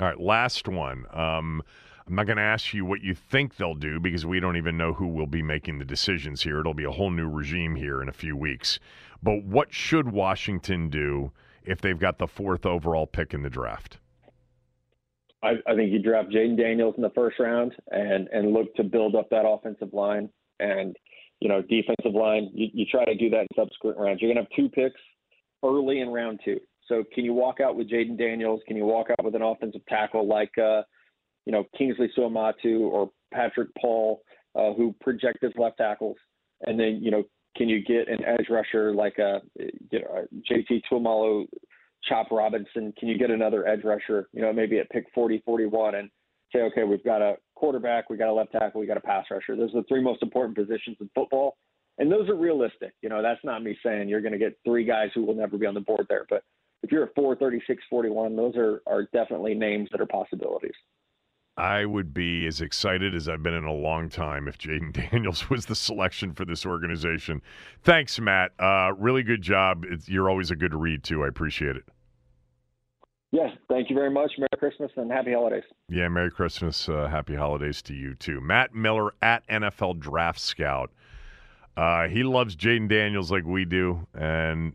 All 0.00 0.06
right, 0.06 0.18
last 0.18 0.66
one. 0.66 1.04
Um, 1.12 1.62
I'm 2.06 2.14
not 2.14 2.26
going 2.26 2.36
to 2.36 2.42
ask 2.42 2.74
you 2.74 2.84
what 2.84 3.00
you 3.00 3.14
think 3.14 3.56
they'll 3.56 3.74
do 3.74 3.98
because 3.98 4.26
we 4.26 4.38
don't 4.38 4.56
even 4.56 4.76
know 4.76 4.92
who 4.92 5.06
will 5.06 5.26
be 5.26 5.42
making 5.42 5.78
the 5.78 5.84
decisions 5.84 6.42
here. 6.42 6.60
It'll 6.60 6.74
be 6.74 6.84
a 6.84 6.90
whole 6.90 7.10
new 7.10 7.28
regime 7.28 7.76
here 7.76 8.02
in 8.02 8.08
a 8.08 8.12
few 8.12 8.36
weeks. 8.36 8.78
But 9.22 9.42
what 9.44 9.72
should 9.72 10.12
Washington 10.12 10.90
do 10.90 11.32
if 11.64 11.80
they've 11.80 11.98
got 11.98 12.18
the 12.18 12.26
fourth 12.26 12.66
overall 12.66 13.06
pick 13.06 13.32
in 13.32 13.42
the 13.42 13.48
draft? 13.48 13.98
I, 15.42 15.52
I 15.66 15.74
think 15.74 15.92
you 15.92 16.02
draft 16.02 16.30
Jayden 16.30 16.58
Daniels 16.58 16.94
in 16.96 17.02
the 17.02 17.10
first 17.10 17.38
round 17.38 17.74
and 17.90 18.28
and 18.28 18.52
look 18.52 18.74
to 18.76 18.82
build 18.82 19.14
up 19.14 19.28
that 19.30 19.46
offensive 19.46 19.92
line 19.92 20.30
and 20.58 20.96
you 21.40 21.48
know, 21.48 21.60
defensive 21.60 22.14
line. 22.14 22.50
You, 22.54 22.68
you 22.72 22.86
try 22.86 23.04
to 23.04 23.14
do 23.14 23.28
that 23.30 23.40
in 23.42 23.48
subsequent 23.54 23.98
rounds. 23.98 24.20
You're 24.22 24.32
going 24.32 24.44
to 24.44 24.50
have 24.50 24.56
two 24.56 24.70
picks 24.70 25.00
early 25.62 26.00
in 26.00 26.08
round 26.08 26.40
two. 26.44 26.58
So 26.88 27.04
can 27.14 27.24
you 27.24 27.34
walk 27.34 27.60
out 27.60 27.76
with 27.76 27.90
Jayden 27.90 28.18
Daniels? 28.18 28.60
Can 28.66 28.76
you 28.76 28.84
walk 28.86 29.08
out 29.10 29.22
with 29.24 29.34
an 29.34 29.42
offensive 29.42 29.82
tackle 29.86 30.26
like, 30.26 30.56
uh, 30.58 30.82
you 31.46 31.52
know, 31.52 31.64
Kingsley 31.76 32.10
Suamataia 32.16 32.80
or 32.80 33.10
Patrick 33.32 33.68
Paul, 33.80 34.22
uh, 34.54 34.72
who 34.72 34.94
project 35.00 35.44
as 35.44 35.52
left 35.56 35.78
tackles? 35.78 36.16
And 36.66 36.78
then, 36.78 37.00
you 37.02 37.10
know, 37.10 37.24
can 37.56 37.68
you 37.68 37.84
get 37.84 38.08
an 38.08 38.24
edge 38.24 38.46
rusher 38.50 38.92
like 38.92 39.18
a, 39.18 39.40
you 39.58 40.00
know, 40.00 40.26
JT 40.50 40.82
Tuimoloau, 40.90 41.46
Chop 42.04 42.30
Robinson? 42.30 42.92
Can 42.98 43.08
you 43.08 43.18
get 43.18 43.30
another 43.30 43.66
edge 43.66 43.84
rusher, 43.84 44.28
you 44.32 44.42
know, 44.42 44.52
maybe 44.52 44.78
at 44.78 44.90
pick 44.90 45.04
40, 45.14 45.42
41 45.44 45.94
and 45.96 46.10
say, 46.52 46.62
okay, 46.62 46.84
we've 46.84 47.04
got 47.04 47.22
a 47.22 47.36
quarterback, 47.54 48.10
we 48.10 48.16
got 48.16 48.28
a 48.28 48.32
left 48.32 48.52
tackle, 48.52 48.80
we 48.80 48.86
got 48.86 48.96
a 48.96 49.00
pass 49.00 49.26
rusher. 49.30 49.56
Those 49.56 49.70
are 49.74 49.82
the 49.82 49.88
three 49.88 50.02
most 50.02 50.22
important 50.22 50.56
positions 50.56 50.96
in 51.00 51.10
football. 51.14 51.56
And 51.98 52.10
those 52.10 52.28
are 52.28 52.34
realistic. 52.34 52.92
You 53.02 53.08
know, 53.08 53.22
that's 53.22 53.40
not 53.44 53.62
me 53.62 53.76
saying 53.84 54.08
you're 54.08 54.20
going 54.20 54.32
to 54.32 54.38
get 54.38 54.58
three 54.64 54.84
guys 54.84 55.10
who 55.14 55.24
will 55.24 55.34
never 55.34 55.56
be 55.56 55.66
on 55.66 55.74
the 55.74 55.80
board 55.80 56.06
there. 56.08 56.26
But 56.28 56.42
if 56.82 56.90
you're 56.90 57.04
at 57.04 57.14
436, 57.14 57.82
41, 57.88 58.36
those 58.36 58.56
are, 58.56 58.82
are 58.86 59.08
definitely 59.12 59.54
names 59.54 59.88
that 59.92 60.00
are 60.00 60.06
possibilities. 60.06 60.74
I 61.56 61.84
would 61.84 62.12
be 62.12 62.46
as 62.46 62.60
excited 62.60 63.14
as 63.14 63.28
I've 63.28 63.42
been 63.42 63.54
in 63.54 63.64
a 63.64 63.72
long 63.72 64.08
time 64.08 64.48
if 64.48 64.58
Jayden 64.58 64.92
Daniels 65.10 65.48
was 65.48 65.66
the 65.66 65.76
selection 65.76 66.32
for 66.34 66.44
this 66.44 66.66
organization. 66.66 67.42
Thanks, 67.82 68.18
Matt. 68.18 68.52
Uh, 68.58 68.92
really 68.98 69.22
good 69.22 69.42
job. 69.42 69.84
It's, 69.88 70.08
you're 70.08 70.28
always 70.28 70.50
a 70.50 70.56
good 70.56 70.74
read, 70.74 71.04
too. 71.04 71.24
I 71.24 71.28
appreciate 71.28 71.76
it. 71.76 71.84
Yeah, 73.30 73.48
thank 73.68 73.90
you 73.90 73.96
very 73.96 74.10
much. 74.10 74.30
Merry 74.38 74.48
Christmas 74.58 74.92
and 74.96 75.10
happy 75.10 75.32
holidays. 75.32 75.64
Yeah, 75.88 76.08
Merry 76.08 76.30
Christmas. 76.30 76.88
Uh, 76.88 77.08
happy 77.08 77.34
holidays 77.34 77.82
to 77.82 77.94
you, 77.94 78.14
too. 78.14 78.40
Matt 78.40 78.74
Miller 78.74 79.12
at 79.22 79.46
NFL 79.48 79.98
Draft 79.98 80.40
Scout. 80.40 80.90
Uh, 81.76 82.06
he 82.06 82.22
loves 82.22 82.54
Jayden 82.54 82.88
Daniels 82.88 83.32
like 83.32 83.44
we 83.44 83.64
do, 83.64 84.06
and 84.14 84.74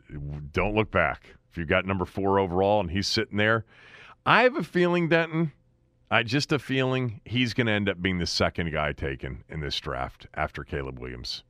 don't 0.52 0.76
look 0.76 0.92
back. 0.92 1.36
If 1.50 1.58
you've 1.58 1.70
got 1.70 1.86
number 1.86 2.04
four 2.04 2.38
overall 2.38 2.82
and 2.82 2.92
he's 2.92 3.08
sitting 3.08 3.38
there, 3.38 3.66
I 4.26 4.44
have 4.44 4.58
a 4.58 4.64
feeling, 4.64 5.08
Denton, 5.08 5.54
I 6.12 6.24
just 6.24 6.52
a 6.52 6.60
feeling 6.60 7.22
he's 7.24 7.54
going 7.54 7.68
to 7.68 7.74
end 7.74 7.88
up 7.88 8.02
being 8.02 8.18
the 8.18 8.26
second 8.26 8.72
guy 8.72 8.94
taken 8.94 9.44
in 9.48 9.60
this 9.60 9.80
draft 9.80 10.28
after 10.34 10.64
Caleb 10.64 11.00
Williams. 11.00 11.44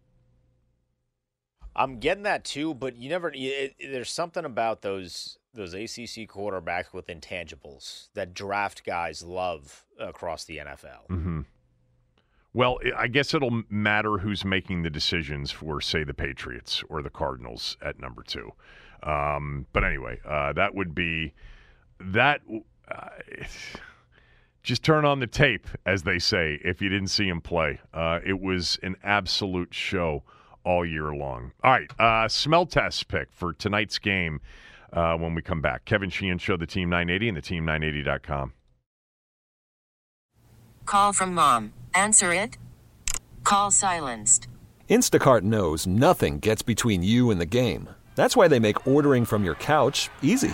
I'm 1.75 1.99
getting 1.99 2.23
that 2.23 2.43
too, 2.43 2.73
but 2.73 2.97
you 2.97 3.09
never. 3.09 3.31
It, 3.33 3.75
it, 3.79 3.91
there's 3.91 4.11
something 4.11 4.43
about 4.43 4.81
those 4.81 5.37
those 5.53 5.73
ACC 5.73 6.27
quarterbacks 6.29 6.93
with 6.93 7.07
intangibles 7.07 8.09
that 8.15 8.33
draft 8.33 8.85
guys 8.85 9.23
love 9.23 9.85
across 9.97 10.43
the 10.43 10.57
NFL. 10.57 11.07
Mm-hmm. 11.09 11.41
Well, 12.53 12.79
I 12.97 13.07
guess 13.07 13.33
it'll 13.33 13.63
matter 13.69 14.17
who's 14.17 14.43
making 14.43 14.81
the 14.81 14.89
decisions 14.89 15.51
for, 15.51 15.81
say, 15.81 16.03
the 16.03 16.13
Patriots 16.15 16.83
or 16.89 17.01
the 17.01 17.09
Cardinals 17.09 17.77
at 17.81 17.99
number 17.99 18.23
two. 18.23 18.51
Um, 19.03 19.67
but 19.71 19.83
anyway, 19.83 20.19
uh, 20.25 20.53
that 20.53 20.75
would 20.75 20.93
be 20.93 21.33
that. 21.99 22.41
Uh, 22.89 23.09
just 24.69 24.83
turn 24.83 25.03
on 25.03 25.19
the 25.19 25.25
tape, 25.25 25.67
as 25.83 26.03
they 26.03 26.19
say, 26.19 26.59
if 26.63 26.79
you 26.79 26.89
didn't 26.89 27.07
see 27.07 27.27
him 27.27 27.41
play. 27.41 27.79
Uh, 27.91 28.19
it 28.23 28.39
was 28.39 28.77
an 28.83 28.95
absolute 29.03 29.73
show 29.73 30.21
all 30.63 30.85
year 30.85 31.11
long. 31.11 31.51
All 31.63 31.71
right, 31.71 31.91
uh, 31.99 32.27
smell 32.27 32.67
test 32.67 33.07
pick 33.07 33.33
for 33.33 33.51
tonight's 33.51 33.97
game 33.97 34.41
uh, 34.93 35.15
when 35.15 35.33
we 35.33 35.41
come 35.41 35.59
back. 35.59 35.85
Kevin 35.85 36.11
Sheehan 36.11 36.37
Show, 36.37 36.55
the 36.55 36.67
Team 36.67 36.87
980 36.87 37.29
and 37.29 37.37
the 37.37 37.41
Team980.com. 37.41 38.53
Call 40.85 41.13
from 41.13 41.33
mom. 41.33 41.73
Answer 41.95 42.31
it. 42.31 42.59
Call 43.43 43.71
silenced. 43.71 44.47
Instacart 44.87 45.41
knows 45.41 45.87
nothing 45.87 46.37
gets 46.37 46.61
between 46.61 47.01
you 47.01 47.31
and 47.31 47.41
the 47.41 47.47
game. 47.47 47.89
That's 48.13 48.37
why 48.37 48.47
they 48.47 48.59
make 48.59 48.85
ordering 48.85 49.25
from 49.25 49.43
your 49.43 49.55
couch 49.55 50.11
easy. 50.21 50.53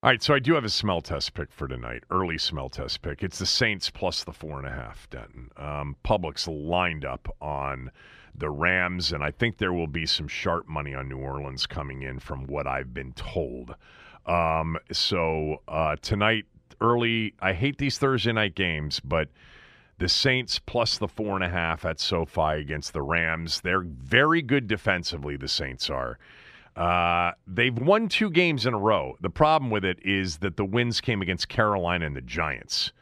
All 0.00 0.10
right, 0.10 0.22
so 0.22 0.32
I 0.32 0.38
do 0.38 0.54
have 0.54 0.64
a 0.64 0.68
smell 0.68 1.00
test 1.00 1.34
pick 1.34 1.50
for 1.50 1.66
tonight. 1.66 2.04
Early 2.08 2.38
smell 2.38 2.68
test 2.68 3.02
pick. 3.02 3.24
It's 3.24 3.40
the 3.40 3.46
Saints 3.46 3.90
plus 3.90 4.22
the 4.22 4.32
four 4.32 4.56
and 4.56 4.66
a 4.68 4.70
half. 4.70 5.10
Denton. 5.10 5.50
Um, 5.56 5.96
Public's 6.04 6.46
lined 6.46 7.04
up 7.04 7.28
on 7.40 7.90
the 8.32 8.48
Rams, 8.48 9.10
and 9.10 9.24
I 9.24 9.32
think 9.32 9.58
there 9.58 9.72
will 9.72 9.88
be 9.88 10.06
some 10.06 10.28
sharp 10.28 10.68
money 10.68 10.94
on 10.94 11.08
New 11.08 11.18
Orleans 11.18 11.66
coming 11.66 12.02
in, 12.02 12.20
from 12.20 12.46
what 12.46 12.68
I've 12.68 12.94
been 12.94 13.12
told. 13.14 13.74
Um, 14.24 14.78
so 14.92 15.62
uh, 15.66 15.96
tonight, 16.00 16.44
early. 16.80 17.34
I 17.40 17.52
hate 17.52 17.78
these 17.78 17.98
Thursday 17.98 18.30
night 18.30 18.54
games, 18.54 19.00
but 19.00 19.30
the 19.98 20.08
Saints 20.08 20.60
plus 20.60 20.98
the 20.98 21.08
four 21.08 21.34
and 21.34 21.42
a 21.42 21.48
half 21.48 21.84
at 21.84 21.98
SoFi 21.98 22.60
against 22.60 22.92
the 22.92 23.02
Rams. 23.02 23.62
They're 23.62 23.80
very 23.80 24.42
good 24.42 24.68
defensively. 24.68 25.36
The 25.36 25.48
Saints 25.48 25.90
are. 25.90 26.20
Uh, 26.78 27.32
they've 27.44 27.76
won 27.76 28.08
two 28.08 28.30
games 28.30 28.64
in 28.64 28.72
a 28.72 28.78
row. 28.78 29.16
The 29.20 29.30
problem 29.30 29.68
with 29.68 29.84
it 29.84 29.98
is 30.04 30.38
that 30.38 30.56
the 30.56 30.64
wins 30.64 31.00
came 31.00 31.20
against 31.20 31.48
Carolina 31.48 32.06
and 32.06 32.14
the 32.14 32.20
Giants, 32.20 32.92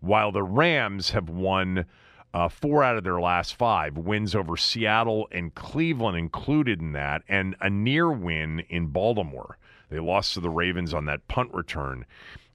while 0.00 0.32
the 0.32 0.42
Rams 0.42 1.10
have 1.10 1.28
won 1.30 1.86
uh, 2.34 2.48
four 2.48 2.82
out 2.82 2.96
of 2.96 3.04
their 3.04 3.20
last 3.20 3.54
five 3.54 3.96
wins 3.96 4.34
over 4.34 4.56
Seattle 4.56 5.28
and 5.30 5.54
Cleveland 5.54 6.18
included 6.18 6.80
in 6.80 6.90
that, 6.92 7.22
and 7.28 7.54
a 7.60 7.70
near 7.70 8.10
win 8.10 8.64
in 8.68 8.88
Baltimore. 8.88 9.58
They 9.90 10.00
lost 10.00 10.34
to 10.34 10.40
the 10.40 10.50
Ravens 10.50 10.92
on 10.92 11.04
that 11.04 11.28
punt 11.28 11.54
return 11.54 12.06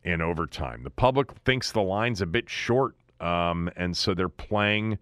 in 0.04 0.22
overtime. 0.22 0.84
The 0.84 0.90
public 0.90 1.32
thinks 1.46 1.72
the 1.72 1.82
line's 1.82 2.22
a 2.22 2.26
bit 2.26 2.50
short, 2.50 2.96
um, 3.22 3.70
and 3.78 3.96
so 3.96 4.14
they're 4.14 4.28
playing 4.28 4.98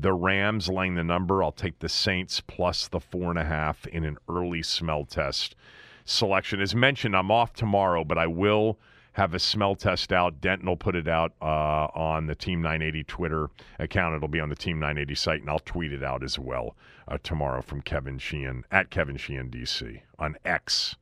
the 0.00 0.12
Rams 0.12 0.68
laying 0.68 0.94
the 0.94 1.02
number. 1.02 1.42
I'll 1.42 1.52
take 1.52 1.80
the 1.80 1.88
Saints 1.88 2.40
plus 2.40 2.86
the 2.88 3.00
four 3.00 3.30
and 3.30 3.38
a 3.38 3.44
half 3.44 3.86
in 3.88 4.04
an 4.04 4.16
early 4.28 4.62
smell 4.62 5.04
test 5.04 5.56
selection. 6.04 6.60
As 6.60 6.74
mentioned, 6.74 7.16
I'm 7.16 7.30
off 7.30 7.52
tomorrow, 7.52 8.04
but 8.04 8.16
I 8.16 8.28
will 8.28 8.78
have 9.12 9.34
a 9.34 9.38
smell 9.40 9.74
test 9.74 10.12
out. 10.12 10.40
Denton 10.40 10.68
will 10.68 10.76
put 10.76 10.94
it 10.94 11.08
out 11.08 11.32
uh, 11.42 11.88
on 11.94 12.26
the 12.26 12.36
Team 12.36 12.62
980 12.62 13.04
Twitter 13.04 13.50
account. 13.80 14.14
It'll 14.14 14.28
be 14.28 14.40
on 14.40 14.48
the 14.48 14.54
Team 14.54 14.78
980 14.78 15.14
site, 15.16 15.40
and 15.40 15.50
I'll 15.50 15.58
tweet 15.58 15.92
it 15.92 16.04
out 16.04 16.22
as 16.22 16.38
well 16.38 16.76
uh, 17.08 17.18
tomorrow 17.24 17.60
from 17.60 17.82
Kevin 17.82 18.18
Sheehan 18.18 18.64
at 18.70 18.90
Kevin 18.90 19.16
Sheehan 19.16 19.50
DC 19.50 20.00
on 20.20 20.36
X 20.44 20.94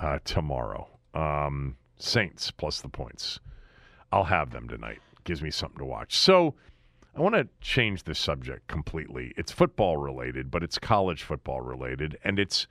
uh, 0.00 0.18
tomorrow. 0.24 0.88
Um, 1.14 1.76
Saints 1.98 2.50
plus 2.50 2.80
the 2.80 2.88
points. 2.88 3.38
I'll 4.10 4.24
have 4.24 4.50
them 4.50 4.68
tonight. 4.68 4.98
Gives 5.22 5.42
me 5.42 5.50
something 5.50 5.78
to 5.78 5.84
watch. 5.84 6.16
So 6.16 6.54
I 7.18 7.20
want 7.20 7.34
to 7.34 7.48
change 7.60 8.04
the 8.04 8.14
subject 8.14 8.68
completely. 8.68 9.32
It's 9.36 9.50
football 9.50 9.96
related, 9.96 10.52
but 10.52 10.62
it's 10.62 10.78
college 10.78 11.24
football 11.24 11.60
related, 11.60 12.16
and 12.22 12.38
it's 12.38 12.68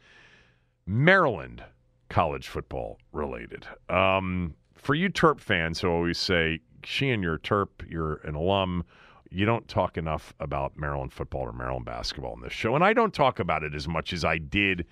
Maryland 0.85 1.65
college 2.07 2.47
football 2.47 2.97
related. 3.11 3.67
Um, 3.89 4.55
for 4.73 4.95
you 4.95 5.09
Terp 5.09 5.41
fans 5.41 5.81
who 5.81 5.89
always 5.89 6.17
say, 6.17 6.61
Sheehan, 6.81 7.21
you're 7.21 7.33
a 7.33 7.39
Terp, 7.39 7.67
you're 7.89 8.21
an 8.23 8.35
alum, 8.35 8.85
you 9.29 9.45
don't 9.45 9.67
talk 9.67 9.97
enough 9.97 10.33
about 10.39 10.77
Maryland 10.77 11.11
football 11.11 11.41
or 11.41 11.51
Maryland 11.51 11.83
basketball 11.83 12.33
in 12.33 12.39
this 12.39 12.53
show, 12.53 12.73
and 12.73 12.85
I 12.85 12.93
don't 12.93 13.13
talk 13.13 13.39
about 13.39 13.63
it 13.63 13.75
as 13.75 13.85
much 13.85 14.13
as 14.13 14.23
I 14.23 14.37
did 14.37 14.85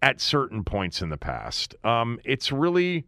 at 0.00 0.20
certain 0.20 0.62
points 0.62 1.02
in 1.02 1.08
the 1.08 1.18
past. 1.18 1.74
Um, 1.82 2.20
it's 2.24 2.52
really 2.52 3.04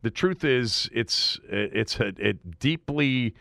the 0.00 0.10
truth 0.10 0.42
is 0.42 0.88
it's 0.90 1.38
it's 1.50 2.00
a, 2.00 2.14
a 2.18 2.32
deeply 2.32 3.34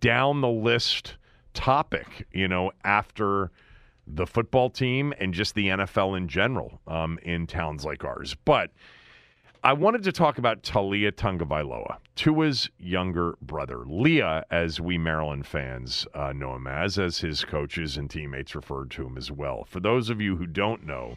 down 0.00 0.40
the 0.40 0.48
list 0.48 1.16
topic, 1.54 2.26
you 2.32 2.48
know, 2.48 2.72
after 2.84 3.50
the 4.06 4.26
football 4.26 4.68
team 4.68 5.14
and 5.18 5.32
just 5.32 5.54
the 5.54 5.68
NFL 5.68 6.16
in 6.16 6.28
general 6.28 6.80
um, 6.86 7.18
in 7.22 7.46
towns 7.46 7.84
like 7.84 8.04
ours. 8.04 8.36
But 8.44 8.70
I 9.62 9.72
wanted 9.72 10.02
to 10.02 10.12
talk 10.12 10.36
about 10.36 10.62
Taulia 10.62 11.10
Tagovailoa, 11.10 11.96
Tua's 12.16 12.68
younger 12.78 13.38
brother. 13.40 13.84
Leah, 13.86 14.44
as 14.50 14.78
we 14.78 14.98
Maryland 14.98 15.46
fans 15.46 16.06
uh, 16.12 16.34
know 16.34 16.56
him 16.56 16.66
as, 16.66 16.98
as 16.98 17.18
his 17.20 17.44
coaches 17.46 17.96
and 17.96 18.10
teammates 18.10 18.54
referred 18.54 18.90
to 18.90 19.06
him 19.06 19.16
as 19.16 19.30
well. 19.32 19.64
For 19.64 19.80
those 19.80 20.10
of 20.10 20.20
you 20.20 20.36
who 20.36 20.46
don't 20.46 20.84
know, 20.84 21.16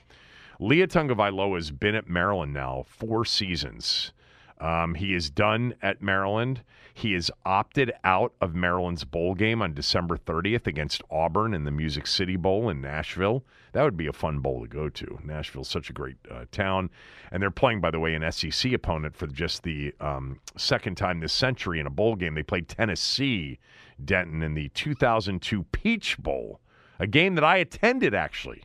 Leah 0.61 0.87
Tagovailoa 0.87 1.55
has 1.55 1.71
been 1.71 1.93
at 1.93 2.07
Maryland 2.07 2.53
now 2.53 2.85
four 2.87 3.25
seasons. 3.25 4.13
Um, 4.59 4.95
he 4.95 5.13
is 5.13 5.29
done 5.29 5.75
at 5.81 6.01
Maryland. 6.01 6.63
He 6.97 7.13
is 7.13 7.31
opted 7.45 7.93
out 8.03 8.33
of 8.41 8.55
Maryland's 8.55 9.03
bowl 9.03 9.35
game 9.35 9.61
on 9.61 9.75
December 9.75 10.17
30th 10.17 10.65
against 10.65 11.03
Auburn 11.11 11.53
in 11.53 11.63
the 11.63 11.69
Music 11.69 12.07
City 12.07 12.35
Bowl 12.37 12.69
in 12.69 12.81
Nashville. 12.81 13.43
That 13.73 13.83
would 13.83 13.97
be 13.97 14.07
a 14.07 14.13
fun 14.13 14.39
bowl 14.39 14.61
to 14.63 14.67
go 14.67 14.89
to. 14.89 15.19
Nashville's 15.23 15.69
such 15.69 15.91
a 15.91 15.93
great 15.93 16.15
uh, 16.31 16.45
town. 16.51 16.89
And 17.31 17.39
they're 17.39 17.51
playing, 17.51 17.81
by 17.81 17.91
the 17.91 17.99
way, 17.99 18.15
an 18.15 18.31
SEC 18.31 18.73
opponent 18.73 19.15
for 19.15 19.27
just 19.27 19.61
the 19.61 19.93
um, 20.01 20.39
second 20.57 20.97
time 20.97 21.19
this 21.19 21.33
century 21.33 21.79
in 21.79 21.85
a 21.85 21.91
bowl 21.91 22.15
game. 22.15 22.33
They 22.33 22.41
played 22.41 22.67
Tennessee, 22.67 23.59
Denton, 24.03 24.41
in 24.41 24.55
the 24.55 24.69
2002 24.69 25.65
Peach 25.65 26.17
Bowl, 26.17 26.61
a 26.97 27.05
game 27.05 27.35
that 27.35 27.43
I 27.43 27.57
attended 27.57 28.15
actually. 28.15 28.63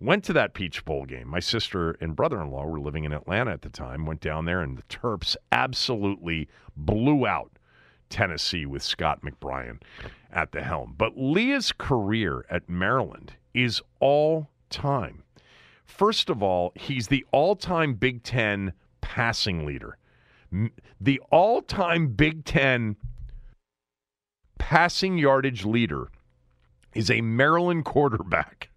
Went 0.00 0.22
to 0.24 0.32
that 0.34 0.54
Peach 0.54 0.84
Bowl 0.84 1.06
game. 1.06 1.26
My 1.26 1.40
sister 1.40 1.96
and 2.00 2.14
brother 2.14 2.40
in 2.40 2.52
law 2.52 2.66
were 2.66 2.78
living 2.78 3.02
in 3.02 3.12
Atlanta 3.12 3.50
at 3.50 3.62
the 3.62 3.68
time. 3.68 4.06
Went 4.06 4.20
down 4.20 4.44
there, 4.44 4.60
and 4.60 4.78
the 4.78 4.82
Terps 4.84 5.34
absolutely 5.50 6.48
blew 6.76 7.26
out 7.26 7.53
Tennessee 8.14 8.64
with 8.64 8.84
Scott 8.84 9.22
McBrien 9.22 9.82
at 10.32 10.52
the 10.52 10.62
helm. 10.62 10.94
But 10.96 11.18
Leah's 11.18 11.72
career 11.72 12.46
at 12.48 12.68
Maryland 12.68 13.32
is 13.52 13.82
all 13.98 14.50
time. 14.70 15.24
First 15.84 16.30
of 16.30 16.40
all, 16.40 16.72
he's 16.76 17.08
the 17.08 17.26
all 17.32 17.56
time 17.56 17.94
Big 17.94 18.22
Ten 18.22 18.72
passing 19.00 19.66
leader. 19.66 19.98
The 21.00 21.20
all 21.32 21.60
time 21.60 22.06
Big 22.06 22.44
Ten 22.44 22.94
passing 24.58 25.18
yardage 25.18 25.64
leader 25.64 26.06
is 26.94 27.10
a 27.10 27.20
Maryland 27.20 27.84
quarterback. 27.84 28.70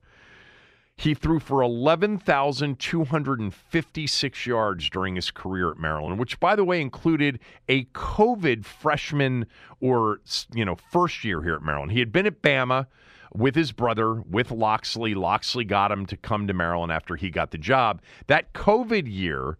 He 0.98 1.14
threw 1.14 1.40
for 1.40 1.62
11,256 1.62 4.46
yards 4.48 4.90
during 4.90 5.16
his 5.16 5.30
career 5.30 5.70
at 5.70 5.78
Maryland, 5.78 6.18
which, 6.18 6.40
by 6.40 6.56
the 6.56 6.66
way, 6.66 6.82
included 6.82 7.40
a 7.70 7.84
COVID 7.86 8.66
freshman 8.66 9.46
or, 9.80 10.22
you 10.56 10.66
know, 10.66 10.76
first 10.92 11.24
year 11.24 11.44
here 11.44 11.54
at 11.54 11.62
Maryland. 11.62 11.92
He 11.92 12.00
had 12.00 12.12
been 12.12 12.26
at 12.26 12.42
Bama 12.42 12.88
with 13.32 13.54
his 13.54 13.72
brother, 13.72 14.22
with 14.22 14.50
Locksley. 14.50 15.14
Locksley 15.14 15.66
got 15.66 15.92
him 15.92 16.08
to 16.08 16.18
come 16.18 16.48
to 16.48 16.54
Maryland 16.54 16.92
after 16.92 17.16
he 17.16 17.30
got 17.30 17.52
the 17.52 17.60
job. 17.60 18.02
That 18.26 18.54
COVID 18.54 19.04
year, 19.06 19.60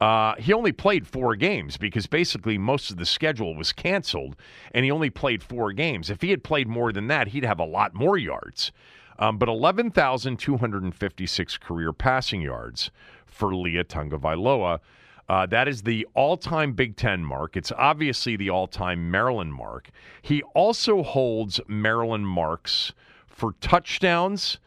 uh, 0.00 0.36
he 0.36 0.54
only 0.54 0.72
played 0.72 1.06
four 1.06 1.36
games 1.36 1.76
because 1.76 2.06
basically 2.06 2.56
most 2.56 2.90
of 2.90 2.96
the 2.96 3.04
schedule 3.04 3.54
was 3.54 3.74
canceled, 3.74 4.36
and 4.72 4.86
he 4.86 4.90
only 4.90 5.10
played 5.10 5.42
four 5.42 5.70
games. 5.72 6.08
If 6.08 6.22
he 6.22 6.30
had 6.30 6.42
played 6.42 6.66
more 6.66 6.92
than 6.92 7.08
that, 7.08 7.28
he'd 7.28 7.44
have 7.44 7.60
a 7.60 7.64
lot 7.64 7.92
more 7.92 8.16
yards. 8.16 8.72
Um, 9.18 9.38
but 9.38 9.48
11,256 9.48 11.58
career 11.58 11.92
passing 11.92 12.40
yards 12.40 12.90
for 13.26 13.54
Leah 13.54 13.84
Tagovailoa. 13.84 14.80
Uh, 15.28 15.46
that 15.46 15.68
is 15.68 15.82
the 15.82 16.06
all 16.14 16.36
time 16.36 16.72
Big 16.72 16.96
Ten 16.96 17.24
mark. 17.24 17.56
It's 17.56 17.72
obviously 17.76 18.36
the 18.36 18.50
all 18.50 18.66
time 18.66 19.10
Maryland 19.10 19.52
mark. 19.52 19.90
He 20.22 20.42
also 20.54 21.02
holds 21.02 21.60
Maryland 21.68 22.26
marks 22.26 22.92
for 23.26 23.52
touchdowns 23.60 24.58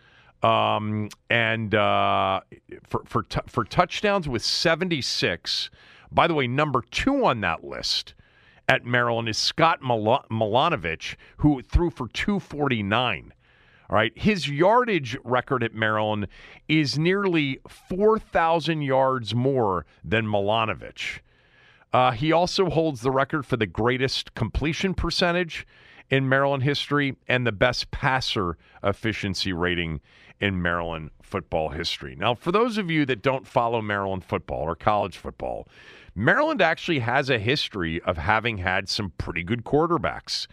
um, 0.43 1.09
and 1.29 1.73
uh, 1.73 2.41
for, 2.83 3.03
for, 3.05 3.23
t- 3.23 3.39
for 3.47 3.63
touchdowns 3.63 4.27
with 4.27 4.43
76. 4.43 5.69
By 6.11 6.27
the 6.27 6.33
way, 6.33 6.47
number 6.47 6.83
two 6.91 7.25
on 7.25 7.41
that 7.41 7.63
list 7.63 8.13
at 8.67 8.85
Maryland 8.85 9.29
is 9.29 9.37
Scott 9.37 9.81
Mil- 9.81 10.25
Milanovich, 10.29 11.15
who 11.37 11.61
threw 11.61 11.89
for 11.89 12.07
249. 12.07 13.33
All 13.91 13.97
right. 13.97 14.17
His 14.17 14.47
yardage 14.47 15.17
record 15.25 15.63
at 15.63 15.73
Maryland 15.73 16.27
is 16.69 16.97
nearly 16.97 17.59
4,000 17.67 18.81
yards 18.81 19.35
more 19.35 19.85
than 20.01 20.25
Milanovich. 20.25 21.19
Uh, 21.91 22.11
he 22.11 22.31
also 22.31 22.69
holds 22.69 23.01
the 23.01 23.11
record 23.11 23.45
for 23.45 23.57
the 23.57 23.65
greatest 23.65 24.33
completion 24.33 24.93
percentage 24.93 25.67
in 26.09 26.29
Maryland 26.29 26.63
history 26.63 27.17
and 27.27 27.45
the 27.45 27.51
best 27.51 27.91
passer 27.91 28.57
efficiency 28.81 29.51
rating 29.51 29.99
in 30.39 30.61
Maryland 30.61 31.09
football 31.21 31.69
history. 31.69 32.15
Now, 32.17 32.33
for 32.33 32.53
those 32.53 32.77
of 32.77 32.89
you 32.89 33.05
that 33.07 33.21
don't 33.21 33.45
follow 33.45 33.81
Maryland 33.81 34.23
football 34.23 34.63
or 34.63 34.75
college 34.75 35.17
football, 35.17 35.67
Maryland 36.15 36.61
actually 36.61 36.99
has 36.99 37.29
a 37.29 37.39
history 37.39 38.01
of 38.01 38.17
having 38.17 38.57
had 38.57 38.87
some 38.87 39.11
pretty 39.17 39.43
good 39.43 39.65
quarterbacks. 39.65 40.47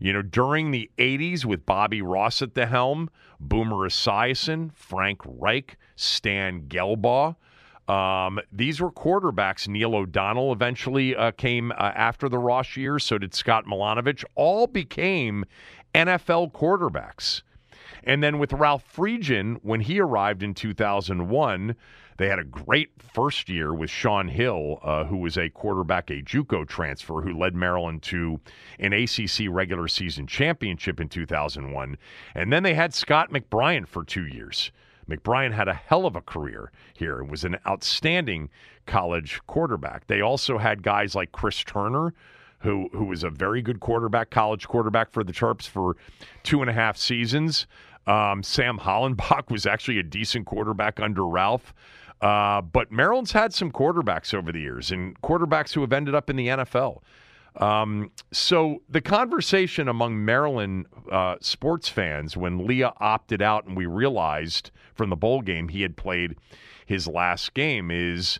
You 0.00 0.14
know, 0.14 0.22
during 0.22 0.70
the 0.70 0.90
80s 0.98 1.44
with 1.44 1.66
Bobby 1.66 2.00
Ross 2.00 2.40
at 2.40 2.54
the 2.54 2.66
helm, 2.66 3.10
Boomer 3.38 3.88
Esiason, 3.88 4.74
Frank 4.74 5.20
Reich, 5.24 5.76
Stan 5.94 6.62
Gelbaugh. 6.62 7.36
Um, 7.86 8.40
these 8.50 8.80
were 8.80 8.90
quarterbacks. 8.90 9.68
Neil 9.68 9.94
O'Donnell 9.94 10.52
eventually 10.52 11.14
uh, 11.14 11.32
came 11.32 11.70
uh, 11.72 11.92
after 11.94 12.28
the 12.28 12.38
Ross 12.38 12.76
years. 12.76 13.04
So 13.04 13.18
did 13.18 13.34
Scott 13.34 13.66
Milanovich. 13.66 14.24
All 14.34 14.66
became 14.66 15.44
NFL 15.94 16.52
quarterbacks. 16.52 17.42
And 18.02 18.22
then 18.22 18.38
with 18.38 18.52
Ralph 18.54 18.84
Friedgen, 18.90 19.58
when 19.62 19.80
he 19.80 20.00
arrived 20.00 20.42
in 20.42 20.54
2001, 20.54 21.76
they 22.20 22.28
had 22.28 22.38
a 22.38 22.44
great 22.44 22.90
first 23.14 23.48
year 23.48 23.72
with 23.72 23.88
Shaun 23.88 24.28
Hill, 24.28 24.78
uh, 24.82 25.04
who 25.04 25.16
was 25.16 25.38
a 25.38 25.48
quarterback, 25.48 26.10
a 26.10 26.20
JUCO 26.20 26.68
transfer, 26.68 27.22
who 27.22 27.32
led 27.32 27.54
Maryland 27.54 28.02
to 28.02 28.38
an 28.78 28.92
ACC 28.92 29.46
regular 29.48 29.88
season 29.88 30.26
championship 30.26 31.00
in 31.00 31.08
2001. 31.08 31.96
And 32.34 32.52
then 32.52 32.62
they 32.62 32.74
had 32.74 32.92
Scott 32.92 33.30
McBrien 33.30 33.88
for 33.88 34.04
two 34.04 34.26
years. 34.26 34.70
McBrien 35.08 35.54
had 35.54 35.66
a 35.66 35.72
hell 35.72 36.04
of 36.04 36.14
a 36.14 36.20
career 36.20 36.70
here 36.92 37.20
and 37.20 37.30
was 37.30 37.44
an 37.44 37.56
outstanding 37.66 38.50
college 38.84 39.40
quarterback. 39.46 40.06
They 40.06 40.20
also 40.20 40.58
had 40.58 40.82
guys 40.82 41.14
like 41.14 41.32
Chris 41.32 41.64
Turner, 41.64 42.12
who 42.58 42.90
who 42.92 43.06
was 43.06 43.24
a 43.24 43.30
very 43.30 43.62
good 43.62 43.80
quarterback, 43.80 44.28
college 44.28 44.68
quarterback 44.68 45.10
for 45.10 45.24
the 45.24 45.32
Terps 45.32 45.66
for 45.66 45.96
two 46.42 46.60
and 46.60 46.68
a 46.68 46.74
half 46.74 46.98
seasons. 46.98 47.66
Um, 48.06 48.42
Sam 48.42 48.78
Hollenbach 48.78 49.50
was 49.50 49.64
actually 49.64 49.98
a 49.98 50.02
decent 50.02 50.44
quarterback 50.44 51.00
under 51.00 51.26
Ralph. 51.26 51.72
Uh, 52.20 52.60
but 52.60 52.92
Maryland's 52.92 53.32
had 53.32 53.54
some 53.54 53.72
quarterbacks 53.72 54.34
over 54.34 54.52
the 54.52 54.60
years 54.60 54.90
and 54.90 55.20
quarterbacks 55.22 55.72
who 55.72 55.80
have 55.80 55.92
ended 55.92 56.14
up 56.14 56.28
in 56.28 56.36
the 56.36 56.48
NFL. 56.48 57.00
Um, 57.56 58.12
so 58.30 58.82
the 58.88 59.00
conversation 59.00 59.88
among 59.88 60.24
Maryland 60.24 60.86
uh, 61.10 61.36
sports 61.40 61.88
fans 61.88 62.36
when 62.36 62.66
Leah 62.66 62.92
opted 62.98 63.42
out 63.42 63.66
and 63.66 63.76
we 63.76 63.86
realized 63.86 64.70
from 64.94 65.10
the 65.10 65.16
bowl 65.16 65.40
game 65.40 65.68
he 65.68 65.82
had 65.82 65.96
played 65.96 66.36
his 66.86 67.06
last 67.06 67.54
game 67.54 67.90
is 67.90 68.38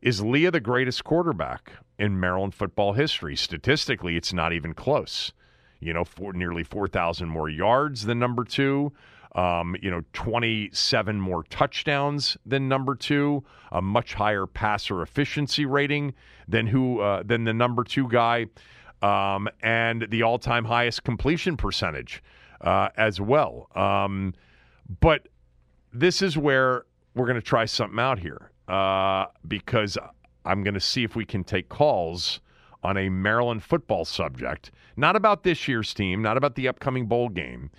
is 0.00 0.22
Leah 0.22 0.50
the 0.50 0.60
greatest 0.60 1.04
quarterback 1.04 1.72
in 1.98 2.18
Maryland 2.18 2.54
football 2.54 2.94
history? 2.94 3.36
Statistically, 3.36 4.16
it's 4.16 4.32
not 4.32 4.52
even 4.52 4.72
close. 4.72 5.32
You 5.78 5.92
know, 5.92 6.04
for 6.04 6.32
nearly 6.32 6.62
4,000 6.62 7.28
more 7.28 7.48
yards 7.48 8.04
than 8.06 8.18
number 8.18 8.44
two 8.44 8.92
um, 9.34 9.76
you 9.80 9.90
know, 9.90 10.02
27 10.12 11.20
more 11.20 11.44
touchdowns 11.44 12.36
than 12.44 12.68
number 12.68 12.94
two, 12.94 13.44
a 13.72 13.80
much 13.80 14.14
higher 14.14 14.46
passer 14.46 15.02
efficiency 15.02 15.64
rating 15.66 16.14
than 16.48 16.66
who 16.66 17.00
uh, 17.00 17.22
than 17.22 17.44
the 17.44 17.54
number 17.54 17.84
two 17.84 18.08
guy, 18.08 18.46
um, 19.02 19.48
and 19.62 20.06
the 20.10 20.22
all-time 20.22 20.64
highest 20.64 21.04
completion 21.04 21.56
percentage 21.56 22.22
uh, 22.60 22.88
as 22.96 23.20
well. 23.20 23.68
Um, 23.74 24.34
but 25.00 25.28
this 25.92 26.22
is 26.22 26.36
where 26.36 26.84
we're 27.14 27.26
going 27.26 27.36
to 27.36 27.42
try 27.42 27.64
something 27.64 27.98
out 27.98 28.18
here 28.18 28.50
uh, 28.68 29.26
because 29.46 29.96
I'm 30.44 30.62
going 30.64 30.74
to 30.74 30.80
see 30.80 31.04
if 31.04 31.14
we 31.14 31.24
can 31.24 31.44
take 31.44 31.68
calls 31.68 32.40
on 32.82 32.96
a 32.96 33.08
Maryland 33.08 33.62
football 33.62 34.04
subject, 34.04 34.70
not 34.96 35.14
about 35.14 35.42
this 35.42 35.68
year's 35.68 35.92
team, 35.92 36.22
not 36.22 36.36
about 36.36 36.54
the 36.54 36.66
upcoming 36.66 37.06
bowl 37.06 37.28
game 37.28 37.70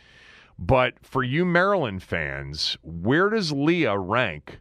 but 0.61 0.93
for 1.01 1.23
you 1.23 1.43
Maryland 1.43 2.03
fans, 2.03 2.77
where 2.83 3.29
does 3.29 3.51
Leah 3.51 3.97
rank 3.97 4.59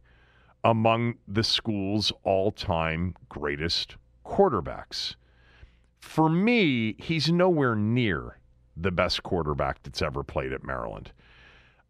among 0.64 1.16
the 1.28 1.44
school's 1.44 2.10
all 2.24 2.50
time 2.50 3.14
greatest 3.28 3.96
quarterbacks? 4.24 5.16
For 5.98 6.30
me, 6.30 6.94
he's 6.98 7.30
nowhere 7.30 7.76
near 7.76 8.38
the 8.74 8.90
best 8.90 9.22
quarterback 9.22 9.82
that's 9.82 10.00
ever 10.00 10.24
played 10.24 10.54
at 10.54 10.64
Maryland. 10.64 11.12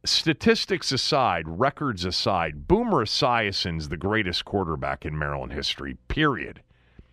Statistics 0.04 0.90
aside, 0.90 1.44
records 1.46 2.04
aside, 2.04 2.66
Boomer 2.66 3.04
Esiason's 3.04 3.90
the 3.90 3.96
greatest 3.96 4.44
quarterback 4.44 5.06
in 5.06 5.16
Maryland 5.16 5.52
history, 5.52 5.96
period. 6.08 6.62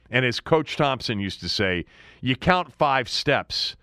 And 0.10 0.26
as 0.26 0.40
Coach 0.40 0.76
Thompson 0.76 1.20
used 1.20 1.42
to 1.42 1.50
say, 1.50 1.86
you 2.22 2.36
count 2.36 2.74
five 2.74 3.08
steps 3.08 3.76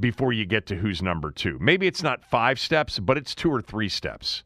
before 0.00 0.32
you 0.32 0.46
get 0.46 0.66
to 0.66 0.76
who's 0.76 1.02
number 1.02 1.30
two. 1.30 1.58
Maybe 1.60 1.86
it's 1.86 2.02
not 2.02 2.24
five 2.24 2.58
steps, 2.58 2.98
but 2.98 3.16
it's 3.16 3.34
two 3.34 3.50
or 3.50 3.60
three 3.60 3.88
steps. 3.88 4.42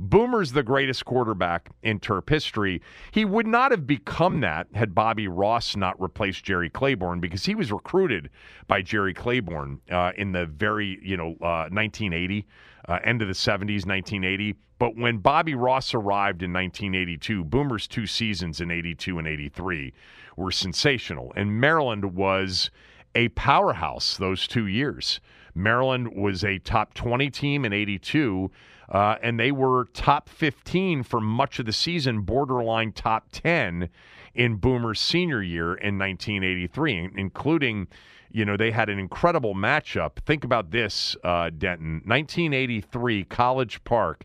Boomer's 0.00 0.52
the 0.52 0.62
greatest 0.62 1.04
quarterback 1.04 1.68
in 1.82 2.00
Terp 2.00 2.30
history. 2.30 2.80
He 3.10 3.26
would 3.26 3.46
not 3.46 3.70
have 3.70 3.86
become 3.86 4.40
that 4.40 4.66
had 4.74 4.94
Bobby 4.94 5.28
Ross 5.28 5.76
not 5.76 6.00
replaced 6.00 6.42
Jerry 6.42 6.70
Claiborne 6.70 7.20
because 7.20 7.44
he 7.44 7.54
was 7.54 7.70
recruited 7.70 8.30
by 8.66 8.80
Jerry 8.80 9.12
Claiborne 9.12 9.78
uh, 9.90 10.12
in 10.16 10.32
the 10.32 10.46
very, 10.46 10.98
you 11.02 11.18
know, 11.18 11.32
uh, 11.42 11.68
1980, 11.70 12.46
uh, 12.88 12.98
end 13.04 13.20
of 13.20 13.28
the 13.28 13.34
70s, 13.34 13.84
1980. 13.84 14.56
But 14.78 14.96
when 14.96 15.18
Bobby 15.18 15.54
Ross 15.54 15.92
arrived 15.92 16.42
in 16.42 16.50
1982, 16.50 17.44
Boomer's 17.44 17.86
two 17.86 18.06
seasons 18.06 18.62
in 18.62 18.70
82 18.70 19.18
and 19.18 19.28
83 19.28 19.92
were 20.36 20.50
sensational. 20.50 21.30
And 21.36 21.60
Maryland 21.60 22.14
was 22.14 22.70
a 23.14 23.28
powerhouse 23.30 24.16
those 24.16 24.46
two 24.46 24.66
years. 24.66 25.20
Maryland 25.54 26.14
was 26.14 26.44
a 26.44 26.58
top 26.58 26.94
20 26.94 27.30
team 27.30 27.64
in 27.64 27.72
82 27.72 28.50
uh, 28.90 29.16
and 29.22 29.38
they 29.38 29.52
were 29.52 29.86
top 29.94 30.28
15 30.28 31.04
for 31.04 31.20
much 31.20 31.58
of 31.58 31.66
the 31.66 31.72
season, 31.72 32.22
borderline 32.22 32.92
top 32.92 33.28
10 33.30 33.88
in 34.34 34.56
Boomer's 34.56 35.00
senior 35.00 35.42
year 35.42 35.74
in 35.74 35.96
1983, 35.98 37.10
including, 37.14 37.86
you 38.32 38.44
know, 38.44 38.56
they 38.56 38.72
had 38.72 38.88
an 38.88 38.98
incredible 38.98 39.54
matchup. 39.54 40.16
Think 40.26 40.44
about 40.44 40.72
this, 40.72 41.16
uh, 41.22 41.50
Denton. 41.50 42.02
1983, 42.04 43.24
College 43.24 43.84
Park, 43.84 44.24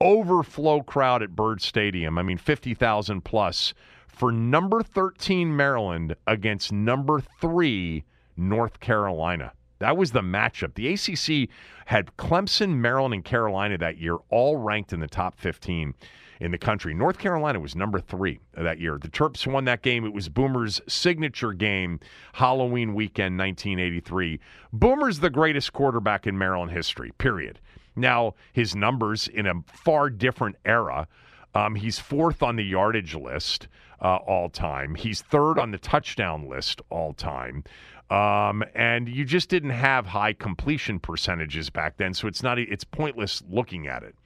overflow 0.00 0.82
crowd 0.82 1.22
at 1.22 1.36
Byrd 1.36 1.62
Stadium. 1.62 2.18
I 2.18 2.22
mean, 2.22 2.38
50,000 2.38 3.24
plus 3.24 3.74
for 4.08 4.32
number 4.32 4.82
13 4.82 5.56
Maryland 5.56 6.16
against 6.26 6.72
number 6.72 7.20
three 7.40 8.04
North 8.40 8.80
Carolina. 8.80 9.52
That 9.78 9.96
was 9.96 10.12
the 10.12 10.20
matchup. 10.20 10.74
The 10.74 10.88
ACC 10.92 11.48
had 11.86 12.16
Clemson, 12.16 12.76
Maryland, 12.76 13.14
and 13.14 13.24
Carolina 13.24 13.78
that 13.78 13.98
year, 13.98 14.16
all 14.28 14.56
ranked 14.56 14.92
in 14.92 15.00
the 15.00 15.06
top 15.06 15.38
15 15.38 15.94
in 16.40 16.50
the 16.50 16.58
country. 16.58 16.94
North 16.94 17.18
Carolina 17.18 17.60
was 17.60 17.76
number 17.76 18.00
three 18.00 18.40
that 18.54 18.80
year. 18.80 18.98
The 19.00 19.08
Terps 19.08 19.46
won 19.46 19.64
that 19.66 19.82
game. 19.82 20.04
It 20.04 20.12
was 20.12 20.28
Boomer's 20.28 20.80
signature 20.88 21.52
game, 21.52 22.00
Halloween 22.32 22.94
weekend, 22.94 23.38
1983. 23.38 24.40
Boomer's 24.72 25.20
the 25.20 25.30
greatest 25.30 25.72
quarterback 25.72 26.26
in 26.26 26.36
Maryland 26.36 26.72
history, 26.72 27.12
period. 27.18 27.60
Now, 27.94 28.34
his 28.52 28.74
numbers 28.74 29.28
in 29.28 29.46
a 29.46 29.54
far 29.66 30.10
different 30.10 30.56
era. 30.64 31.06
Um, 31.54 31.74
he's 31.74 31.98
fourth 31.98 32.42
on 32.42 32.56
the 32.56 32.64
yardage 32.64 33.14
list 33.14 33.68
uh, 34.00 34.16
all 34.16 34.48
time. 34.48 34.94
He's 34.94 35.20
third 35.20 35.58
on 35.58 35.72
the 35.72 35.78
touchdown 35.78 36.48
list 36.48 36.80
all 36.90 37.12
time. 37.12 37.64
Um, 38.10 38.64
and 38.74 39.08
you 39.08 39.24
just 39.24 39.48
didn't 39.48 39.70
have 39.70 40.06
high 40.06 40.32
completion 40.32 40.98
percentages 40.98 41.70
back 41.70 41.96
then, 41.96 42.12
so 42.12 42.26
it's 42.26 42.42
not 42.42 42.58
it's 42.58 42.82
pointless 42.82 43.42
looking 43.48 43.86
at 43.86 44.02
it. 44.02 44.16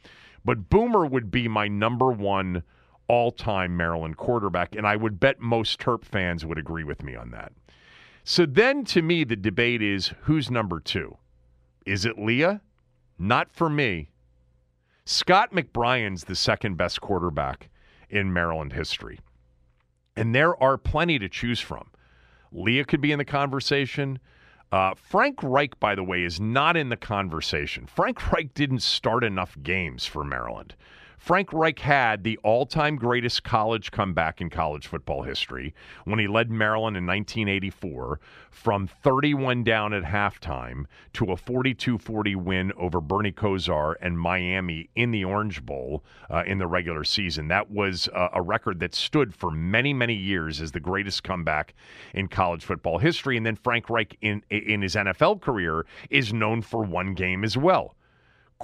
But 0.44 0.70
Boomer 0.70 1.04
would 1.04 1.30
be 1.30 1.48
my 1.48 1.68
number 1.68 2.10
one 2.10 2.62
all-time 3.08 3.76
Maryland 3.76 4.16
quarterback, 4.16 4.74
and 4.74 4.86
I 4.86 4.96
would 4.96 5.20
bet 5.20 5.38
most 5.38 5.78
Terp 5.78 6.04
fans 6.04 6.46
would 6.46 6.56
agree 6.56 6.84
with 6.84 7.02
me 7.02 7.14
on 7.14 7.30
that. 7.32 7.52
So 8.24 8.46
then, 8.46 8.84
to 8.86 9.02
me, 9.02 9.24
the 9.24 9.36
debate 9.36 9.82
is 9.82 10.12
who's 10.22 10.50
number 10.50 10.80
two? 10.80 11.18
Is 11.84 12.06
it 12.06 12.18
Leah? 12.18 12.62
Not 13.18 13.52
for 13.52 13.68
me. 13.68 14.08
Scott 15.04 15.52
McBrien's 15.52 16.24
the 16.24 16.34
second 16.34 16.78
best 16.78 17.02
quarterback 17.02 17.68
in 18.08 18.32
Maryland 18.32 18.72
history. 18.72 19.20
And 20.16 20.34
there 20.34 20.60
are 20.62 20.78
plenty 20.78 21.18
to 21.18 21.28
choose 21.28 21.60
from. 21.60 21.90
Leah 22.54 22.84
could 22.84 23.00
be 23.00 23.12
in 23.12 23.18
the 23.18 23.24
conversation. 23.24 24.18
Uh, 24.72 24.94
Frank 24.94 25.42
Reich, 25.42 25.78
by 25.80 25.94
the 25.94 26.04
way, 26.04 26.22
is 26.22 26.40
not 26.40 26.76
in 26.76 26.88
the 26.88 26.96
conversation. 26.96 27.86
Frank 27.86 28.32
Reich 28.32 28.54
didn't 28.54 28.82
start 28.82 29.24
enough 29.24 29.56
games 29.62 30.06
for 30.06 30.24
Maryland. 30.24 30.74
Frank 31.24 31.54
Reich 31.54 31.78
had 31.78 32.22
the 32.22 32.38
all 32.42 32.66
time 32.66 32.96
greatest 32.96 33.44
college 33.44 33.90
comeback 33.90 34.42
in 34.42 34.50
college 34.50 34.86
football 34.86 35.22
history 35.22 35.72
when 36.04 36.18
he 36.18 36.26
led 36.26 36.50
Maryland 36.50 36.98
in 36.98 37.06
1984 37.06 38.20
from 38.50 38.86
31 38.86 39.64
down 39.64 39.94
at 39.94 40.02
halftime 40.02 40.84
to 41.14 41.32
a 41.32 41.36
42 41.38 41.96
40 41.96 42.36
win 42.36 42.72
over 42.76 43.00
Bernie 43.00 43.32
Kosar 43.32 43.94
and 44.02 44.18
Miami 44.18 44.90
in 44.96 45.12
the 45.12 45.24
Orange 45.24 45.64
Bowl 45.64 46.04
uh, 46.28 46.42
in 46.46 46.58
the 46.58 46.66
regular 46.66 47.04
season. 47.04 47.48
That 47.48 47.70
was 47.70 48.06
uh, 48.08 48.28
a 48.34 48.42
record 48.42 48.78
that 48.80 48.94
stood 48.94 49.34
for 49.34 49.50
many, 49.50 49.94
many 49.94 50.14
years 50.14 50.60
as 50.60 50.72
the 50.72 50.80
greatest 50.80 51.24
comeback 51.24 51.72
in 52.12 52.28
college 52.28 52.66
football 52.66 52.98
history. 52.98 53.38
And 53.38 53.46
then 53.46 53.56
Frank 53.56 53.88
Reich, 53.88 54.14
in, 54.20 54.42
in 54.50 54.82
his 54.82 54.94
NFL 54.94 55.40
career, 55.40 55.86
is 56.10 56.34
known 56.34 56.60
for 56.60 56.82
one 56.82 57.14
game 57.14 57.44
as 57.44 57.56
well 57.56 57.96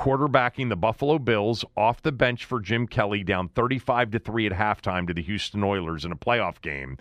quarterbacking 0.00 0.70
the 0.70 0.76
Buffalo 0.76 1.18
Bills 1.18 1.62
off 1.76 2.00
the 2.00 2.10
bench 2.10 2.46
for 2.46 2.58
Jim 2.58 2.86
Kelly 2.86 3.22
down 3.22 3.48
35 3.50 4.12
to 4.12 4.18
3 4.18 4.46
at 4.46 4.52
halftime 4.52 5.06
to 5.06 5.12
the 5.12 5.20
Houston 5.20 5.62
Oilers 5.62 6.06
in 6.06 6.10
a 6.10 6.16
playoff 6.16 6.62
game 6.62 6.96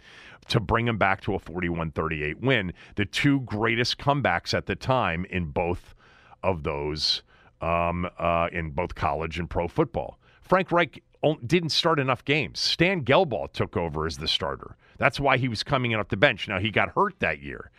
to 0.50 0.60
bring 0.60 0.86
them 0.86 0.98
back 0.98 1.22
to 1.22 1.34
a 1.34 1.40
41-38 1.40 2.42
win. 2.42 2.74
The 2.96 3.06
two 3.06 3.40
greatest 3.42 4.00
comebacks 4.00 4.54
at 4.54 4.66
the 4.66 4.76
time 4.76 5.26
in 5.30 5.46
both 5.46 5.96
of 6.44 6.64
those 6.64 7.24
um, 7.62 8.10
uh, 8.18 8.50
in 8.52 8.72
both 8.72 8.96
college 8.96 9.40
and 9.40 9.50
pro 9.50 9.70
football. 9.70 10.20
Frank 10.42 10.70
Reich 10.70 11.02
didn't 11.46 11.70
start 11.70 12.00
enough 12.00 12.26
games. 12.26 12.60
Stan 12.60 13.06
Gelbaugh 13.06 13.54
took 13.54 13.78
over 13.78 14.08
as 14.08 14.18
the 14.18 14.28
starter. 14.28 14.76
That's 14.98 15.22
why 15.22 15.38
he 15.38 15.48
was 15.48 15.64
coming 15.64 15.92
in 15.92 16.00
off 16.02 16.10
the 16.10 16.18
bench. 16.18 16.50
Now 16.50 16.60
he 16.60 16.70
got 16.70 16.90
hurt 16.90 17.18
that 17.20 17.42
year. 17.42 17.72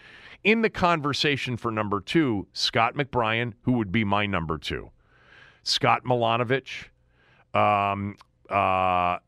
In 0.45 0.63
the 0.63 0.71
conversation 0.71 1.59
for 1.59 1.71
number 1.71 2.01
two, 2.01 2.47
Scott 2.55 2.95
McBrien, 2.95 3.53
who 3.63 3.73
would 3.73 3.93
be 3.93 4.05
my 4.05 4.25
number 4.25 4.57
two. 4.57 4.91
Scott 5.71 6.05
Milanovich, 6.05 6.89
um, 7.55 8.17
uh, 8.49 9.19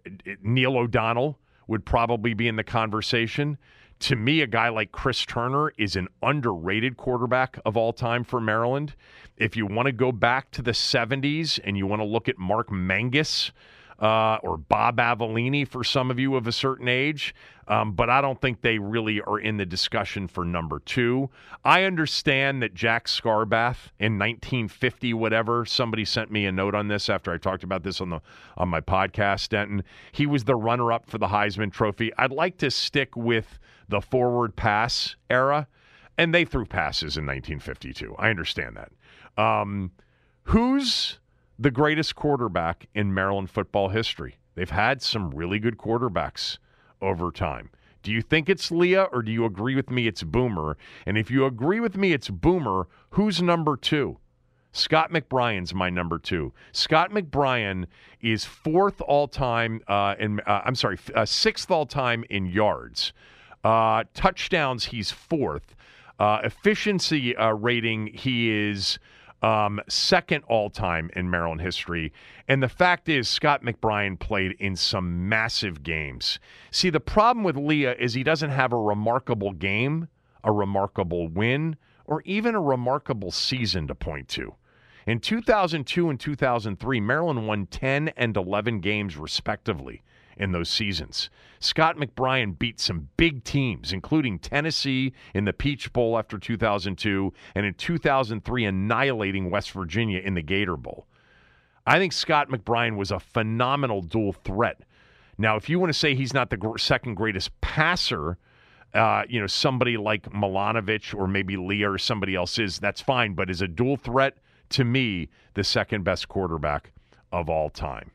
Neil 0.43 0.77
O'Donnell 0.77 1.39
would 1.69 1.85
probably 1.85 2.35
be 2.35 2.49
in 2.49 2.57
the 2.57 2.65
conversation. 2.65 3.57
To 4.01 4.17
me, 4.17 4.41
a 4.41 4.49
guy 4.49 4.69
like 4.69 4.91
Chris 4.91 5.25
Turner 5.25 5.73
is 5.79 5.95
an 5.95 6.09
underrated 6.23 6.97
quarterback 6.97 7.59
of 7.65 7.77
all 7.77 7.93
time 7.93 8.25
for 8.25 8.41
Maryland. 8.41 8.95
If 9.37 9.57
you 9.57 9.65
want 9.65 9.87
to 9.87 9.93
go 9.93 10.11
back 10.11 10.51
to 10.53 10.63
the 10.63 10.73
70s 10.73 11.61
and 11.63 11.79
you 11.79 11.87
want 11.87 12.03
to 12.03 12.07
look 12.07 12.29
at 12.29 12.37
Mark 12.37 12.71
Manges, 12.71 13.53
uh, 14.03 14.39
or 14.43 14.57
Bob 14.57 14.97
Avellini 14.97 15.67
for 15.67 15.85
some 15.85 16.11
of 16.11 16.19
you 16.19 16.35
of 16.35 16.49
a 16.49 16.53
certain 16.53 16.89
age, 16.89 17.37
um, 17.69 17.93
but 17.93 18.11
I 18.11 18.21
don't 18.21 18.41
think 18.41 18.61
they 18.61 18.79
really 18.81 19.21
are 19.23 19.39
in 19.39 19.59
the 19.59 19.65
discussion 19.65 20.27
for 20.27 20.45
number 20.45 20.81
two. 20.81 21.31
I 21.65 21.85
understand 21.85 22.63
that 22.63 22.75
Jack 22.75 23.07
Scarbath 23.07 23.93
in 24.01 24.19
1950, 24.19 25.15
whatever, 25.15 25.65
somebody 25.65 26.05
sent 26.05 26.33
me 26.33 26.47
a 26.47 26.53
note 26.53 26.75
on 26.75 26.89
this 26.89 27.09
after 27.09 27.33
I 27.33 27.39
talked 27.39 27.63
about 27.63 27.85
this 27.85 28.01
on 28.01 28.11
the 28.11 28.21
on 28.57 28.69
my 28.69 28.81
podcast, 28.81 29.51
Denton. 29.51 29.85
He 30.11 30.27
was 30.27 30.45
the 30.45 30.57
runner-up 30.57 31.09
for 31.09 31.19
the 31.19 31.29
Heisman 31.29 31.73
Trophy. 31.73 32.11
I'd 32.19 32.33
like 32.33 32.59
to 32.59 32.73
stick 32.73 33.15
with 33.17 33.61
the 33.89 34.01
forward 34.01 34.57
pass 34.57 35.15
era, 35.31 35.69
and 36.19 36.35
they 36.35 36.45
threw 36.45 36.67
passes 36.67 37.17
in 37.17 37.25
1952. 37.25 38.17
I 38.19 38.31
understand 38.31 38.77
that. 38.77 39.41
Um, 39.41 39.93
who's 40.43 41.21
the 41.63 41.71
greatest 41.71 42.17
quarterback 42.17 42.89
in 42.93 43.15
Maryland 43.15 43.49
football 43.49 43.91
history. 43.91 44.35
They've 44.57 44.69
had 44.69 45.01
some 45.01 45.31
really 45.31 45.61
good 45.61 45.79
quarterbacks 45.79 46.59
over 47.01 47.31
time. 47.31 47.71
Do 48.03 48.11
you 48.11 48.21
think 48.21 48.49
it's 48.49 48.73
Leah 48.73 49.05
or 49.05 49.23
do 49.23 49.31
you 49.31 49.45
agree 49.45 49.77
with 49.77 49.89
me 49.89 50.09
it's 50.09 50.25
Boomer? 50.25 50.77
And 51.07 51.17
if 51.17 51.31
you 51.31 51.47
agree 51.47 51.79
with 51.79 51.97
me 51.97 52.13
it's 52.13 52.29
Boomer, 52.29 52.89
who's 53.11 53.41
number 53.41 53.77
two? 53.77 54.19
Scott 54.73 55.13
McBrien's 55.13 55.73
my 55.73 55.89
number 55.89 56.19
two. 56.19 56.53
Scott 56.73 57.13
McBrien 57.13 57.87
is 58.21 58.45
fourth 58.45 59.01
all 59.01 59.29
time 59.29 59.83
uh, 59.87 60.17
in, 60.19 60.41
uh, 60.41 60.63
I'm 60.65 60.75
sorry, 60.75 60.99
uh, 61.15 61.25
sixth 61.25 61.71
all 61.71 61.87
time 61.87 62.25
in 62.29 62.47
yards. 62.47 63.13
Uh, 63.63 64.03
touchdowns, 64.15 64.87
he's 64.87 65.13
fourth. 65.13 65.77
Uh, 66.19 66.41
efficiency 66.43 67.37
uh, 67.37 67.53
rating, 67.53 68.09
he 68.09 68.51
is 68.51 68.99
um, 69.43 69.81
second 69.89 70.45
all 70.45 70.71
time 70.71 71.11
in 71.17 71.29
Maryland 71.29 71.61
history. 71.61 72.13
And 72.49 72.63
the 72.63 72.69
fact 72.69 73.09
is, 73.09 73.29
Scott 73.29 73.63
McBrien 73.63 74.19
played 74.19 74.53
in 74.59 74.77
some 74.77 75.29
massive 75.29 75.83
games. 75.83 76.39
See, 76.71 76.91
the 76.91 77.01
problem 77.01 77.45
with 77.45 77.57
Leah 77.57 77.95
is 77.99 78.15
he 78.15 78.23
doesn't 78.23 78.51
have 78.51 78.73
a 78.73 78.79
remarkable 78.79 79.53
game, 79.53 80.09
a 80.45 80.53
remarkable 80.53 81.29
win, 81.29 81.77
or 82.05 82.23
even 82.25 82.55
a 82.55 82.61
remarkable 82.61 83.31
season 83.31 83.87
to 83.89 83.95
point 83.95 84.29
to. 84.29 84.55
In 85.07 85.19
2002 85.19 86.11
and 86.11 86.21
2003, 86.21 87.01
Maryland 87.01 87.49
won 87.49 87.67
10 87.67 88.09
and 88.17 88.37
11 88.37 88.81
games 88.81 89.17
respectively 89.17 90.03
in 90.37 90.53
those 90.53 90.69
seasons. 90.69 91.31
Scott 91.61 91.97
McBrien 91.97 92.59
beat 92.59 92.81
some 92.81 93.09
big 93.17 93.45
teams, 93.45 93.93
including 93.93 94.39
Tennessee 94.39 95.13
in 95.35 95.45
the 95.45 95.53
Peach 95.53 95.93
Bowl 95.93 96.19
after 96.19 96.39
2002, 96.39 97.33
and 97.55 97.67
in 97.67 97.75
2003, 97.75 98.65
annihilating 98.65 99.51
West 99.51 99.71
Virginia 99.71 100.21
in 100.21 100.35
the 100.35 100.43
Gator 100.43 100.77
Bowl. 100.77 101.07
I 101.87 101.99
think 101.99 102.13
Scott 102.13 102.49
McBrien 102.49 102.97
was 102.97 103.11
a 103.11 103.21
phenomenal 103.21 104.03
dual 104.03 104.33
threat. 104.33 104.81
Now, 105.39 105.57
if 105.57 105.69
you 105.69 105.79
want 105.81 105.93
to 105.93 105.99
say 105.99 106.15
he's 106.15 106.35
not 106.35 106.51
the 106.51 106.75
second 106.79 107.15
greatest 107.15 107.61
passer, 107.61 108.39
uh, 108.95 109.25
you 109.29 109.41
know, 109.41 109.47
somebody 109.47 109.97
like 109.97 110.31
Milanovich 110.31 111.19
or 111.19 111.27
maybe 111.27 111.57
Leah 111.57 111.93
or 111.93 111.99
somebody 111.99 112.35
else 112.35 112.59
is, 112.59 112.79
that's 112.79 113.01
fine. 113.01 113.35
But 113.35 113.51
as 113.51 113.63
a 113.63 113.69
dual 113.69 113.97
threat, 113.97 114.37
to 114.71 114.85
me, 114.85 115.29
the 115.55 115.65
second 115.65 116.05
best 116.05 116.29
quarterback 116.29 116.93
of 117.33 117.49
all 117.49 117.71
time. 117.71 118.11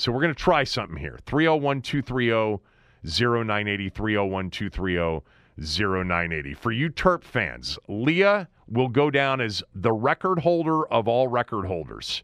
So 0.00 0.10
we're 0.10 0.22
going 0.22 0.34
to 0.34 0.42
try 0.42 0.64
something 0.64 0.96
here. 0.96 1.18
301 1.26 1.82
230 1.82 2.62
0980, 3.04 3.90
301 3.90 4.50
230 4.50 5.20
0980. 5.58 6.54
For 6.54 6.72
you 6.72 6.88
Terp 6.88 7.22
fans, 7.22 7.78
Leah 7.86 8.48
will 8.66 8.88
go 8.88 9.10
down 9.10 9.42
as 9.42 9.62
the 9.74 9.92
record 9.92 10.38
holder 10.38 10.86
of 10.86 11.06
all 11.06 11.28
record 11.28 11.66
holders 11.66 12.22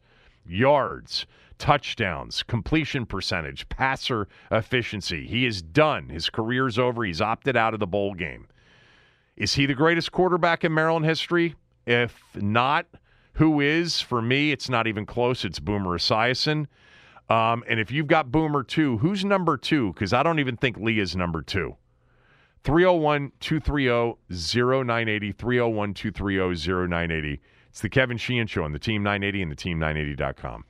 yards, 0.49 1.27
touchdowns, 1.59 2.43
completion 2.45 3.05
percentage, 3.05 3.69
passer 3.69 4.27
efficiency. 4.51 5.27
He 5.27 5.45
is 5.45 5.61
done. 5.61 6.09
His 6.09 6.31
career's 6.31 6.79
over. 6.79 7.05
He's 7.05 7.21
opted 7.21 7.59
out 7.59 7.75
of 7.75 7.81
the 7.81 7.87
bowl 7.87 8.15
game. 8.15 8.47
Is 9.37 9.53
he 9.53 9.67
the 9.67 9.75
greatest 9.75 10.13
quarterback 10.13 10.65
in 10.65 10.73
Maryland 10.73 11.05
history? 11.05 11.57
If 11.87 12.23
not, 12.37 12.87
who 13.35 13.61
is? 13.61 14.01
For 14.01 14.23
me, 14.23 14.51
it's 14.51 14.71
not 14.71 14.87
even 14.87 15.05
close. 15.05 15.45
It's 15.45 15.59
Boomer 15.59 15.99
Esiason. 15.99 16.69
Um, 17.29 17.65
and 17.69 17.81
if 17.81 17.91
you've 17.91 18.07
got 18.07 18.31
Boomer 18.31 18.63
two, 18.63 18.99
who's 18.99 19.25
number 19.25 19.57
two? 19.57 19.93
Because 19.93 20.13
I 20.13 20.23
don't 20.23 20.39
even 20.39 20.57
think 20.57 20.77
Lee 20.79 21.01
is 21.01 21.17
number 21.17 21.43
two. 21.43 21.77
301 22.65 23.33
230 23.41 24.85
0980. 24.85 25.33
301 25.33 25.95
230 25.95 26.89
0980. 26.89 27.41
It's 27.69 27.81
the 27.81 27.89
Kevin 27.89 28.17
Sheehan 28.17 28.47
Show 28.47 28.65
on 28.65 28.73
the 28.73 28.79
Team 28.79 29.03
980 29.03 29.43
and 29.43 29.53
the 29.53 29.57
Team980.com. 29.57 30.65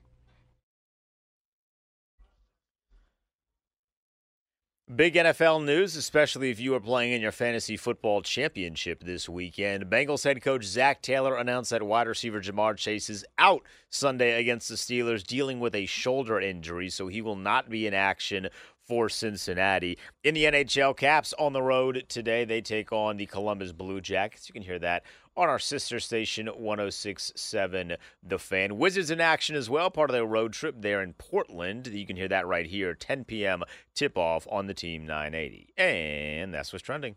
Big 4.95 5.15
NFL 5.15 5.65
news, 5.65 5.97
especially 5.97 6.49
if 6.51 6.61
you 6.61 6.73
are 6.73 6.81
playing 6.81 7.11
in 7.11 7.21
your 7.21 7.33
fantasy 7.33 7.77
football 7.77 8.23
championship 8.23 9.03
this 9.03 9.29
weekend. 9.29 9.87
Bengals 9.87 10.23
head 10.23 10.41
coach 10.41 10.63
Zac 10.63 11.03
Taylor 11.03 11.37
announced 11.37 11.71
that 11.71 11.83
wide 11.83 12.07
receiver 12.07 12.41
Ja'Marr 12.41 12.77
Chase 12.77 13.11
is 13.11 13.25
out 13.37 13.63
Sunday 13.91 14.39
against 14.39 14.69
the 14.69 14.77
Steelers, 14.77 15.27
dealing 15.27 15.59
with 15.59 15.75
a 15.75 15.87
shoulder 15.87 16.39
injury, 16.39 16.89
so 16.89 17.09
he 17.09 17.21
will 17.21 17.35
not 17.35 17.69
be 17.69 17.89
in 17.89 17.95
action 17.95 18.49
for 18.87 19.09
Cincinnati. 19.09 19.99
In 20.23 20.35
the 20.35 20.45
NHL, 20.45 20.97
Caps 20.97 21.35
on 21.39 21.53
the 21.53 21.63
road 21.63 22.05
today. 22.09 22.45
They 22.45 22.61
take 22.61 22.93
on 22.93 23.17
the 23.17 23.27
Columbus 23.27 23.73
Blue 23.73 24.01
Jackets. 24.01 24.49
You 24.49 24.53
can 24.53 24.63
hear 24.63 24.79
that 24.79 25.03
on 25.37 25.49
our 25.49 25.59
sister 25.59 26.01
station 26.01 26.47
1067 26.47 27.97
The 28.23 28.39
Fan. 28.39 28.79
Wizards 28.79 29.11
in 29.11 29.21
action 29.21 29.55
as 29.55 29.69
well, 29.69 29.91
part 29.91 30.11
of 30.11 30.15
their 30.15 30.25
road 30.25 30.53
trip 30.53 30.77
there 30.79 31.03
in 31.03 31.13
Portland. 31.15 31.89
You 31.89 32.07
can 32.07 32.17
hear 32.17 32.29
that 32.29 32.47
right 32.47 32.67
here, 32.67 32.95
10 32.95 33.25
p.m. 33.25 33.63
tip 33.95 34.17
off 34.17 34.47
on 34.51 34.67
the 34.67 34.75
Team 34.75 35.07
980. 35.07 35.75
And 35.77 36.55
that's 36.55 36.73
what's 36.73 36.85
trending. 36.85 37.17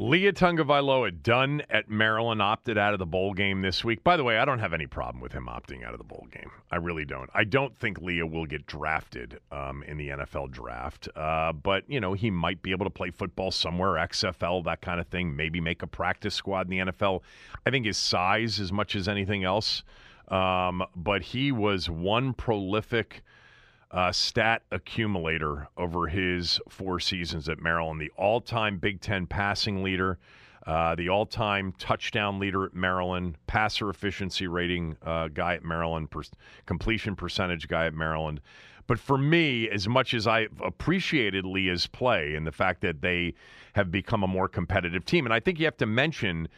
Leah 0.00 0.32
Tagovailoa 0.32 1.22
done 1.22 1.60
at 1.68 1.90
Maryland, 1.90 2.40
opted 2.40 2.78
out 2.78 2.94
of 2.94 2.98
the 2.98 3.04
bowl 3.04 3.34
game 3.34 3.60
this 3.60 3.84
week. 3.84 4.02
By 4.02 4.16
the 4.16 4.24
way, 4.24 4.38
I 4.38 4.46
don't 4.46 4.58
have 4.58 4.72
any 4.72 4.86
problem 4.86 5.20
with 5.20 5.30
him 5.30 5.44
opting 5.44 5.84
out 5.84 5.92
of 5.92 5.98
the 5.98 6.04
bowl 6.04 6.26
game. 6.30 6.50
I 6.70 6.76
really 6.76 7.04
don't. 7.04 7.28
I 7.34 7.44
don't 7.44 7.78
think 7.78 8.00
Leah 8.00 8.24
will 8.24 8.46
get 8.46 8.66
drafted 8.66 9.40
um, 9.52 9.82
in 9.82 9.98
the 9.98 10.08
NFL 10.08 10.52
draft, 10.52 11.10
uh, 11.14 11.52
but 11.52 11.84
you 11.86 12.00
know 12.00 12.14
he 12.14 12.30
might 12.30 12.62
be 12.62 12.70
able 12.70 12.86
to 12.86 12.90
play 12.90 13.10
football 13.10 13.50
somewhere, 13.50 13.96
XFL, 14.06 14.64
that 14.64 14.80
kind 14.80 15.00
of 15.00 15.06
thing. 15.08 15.36
Maybe 15.36 15.60
make 15.60 15.82
a 15.82 15.86
practice 15.86 16.34
squad 16.34 16.70
in 16.72 16.86
the 16.86 16.92
NFL. 16.92 17.20
I 17.66 17.70
think 17.70 17.84
his 17.84 17.98
size, 17.98 18.58
as 18.58 18.72
much 18.72 18.96
as 18.96 19.06
anything 19.06 19.44
else, 19.44 19.84
um, 20.28 20.82
but 20.96 21.20
he 21.20 21.52
was 21.52 21.90
one 21.90 22.32
prolific 22.32 23.22
uh, 23.90 24.12
stat 24.12 24.62
accumulator 24.70 25.68
over 25.76 26.06
his 26.06 26.60
four 26.68 27.00
seasons 27.00 27.48
at 27.48 27.60
Maryland, 27.60 28.00
the 28.00 28.10
all 28.16 28.40
time 28.40 28.78
Big 28.78 29.00
Ten 29.00 29.26
passing 29.26 29.82
leader, 29.82 30.18
uh, 30.66 30.94
the 30.94 31.08
all 31.08 31.26
time 31.26 31.72
touchdown 31.78 32.38
leader 32.38 32.64
at 32.64 32.74
Maryland, 32.74 33.36
passer 33.46 33.90
efficiency 33.90 34.46
rating 34.46 34.96
uh, 35.02 35.28
guy 35.28 35.54
at 35.54 35.64
Maryland, 35.64 36.10
per- 36.10 36.22
completion 36.66 37.16
percentage 37.16 37.66
guy 37.66 37.86
at 37.86 37.94
Maryland. 37.94 38.40
But 38.86 38.98
for 38.98 39.18
me, 39.18 39.68
as 39.70 39.88
much 39.88 40.14
as 40.14 40.26
I 40.26 40.48
appreciated 40.64 41.44
Leah's 41.44 41.86
play 41.86 42.34
and 42.34 42.44
the 42.46 42.52
fact 42.52 42.80
that 42.80 43.02
they 43.02 43.34
have 43.74 43.90
become 43.90 44.24
a 44.24 44.26
more 44.26 44.48
competitive 44.48 45.04
team, 45.04 45.26
and 45.26 45.32
I 45.32 45.38
think 45.38 45.60
you 45.60 45.64
have 45.64 45.76
to 45.76 45.86
mention, 45.86 46.48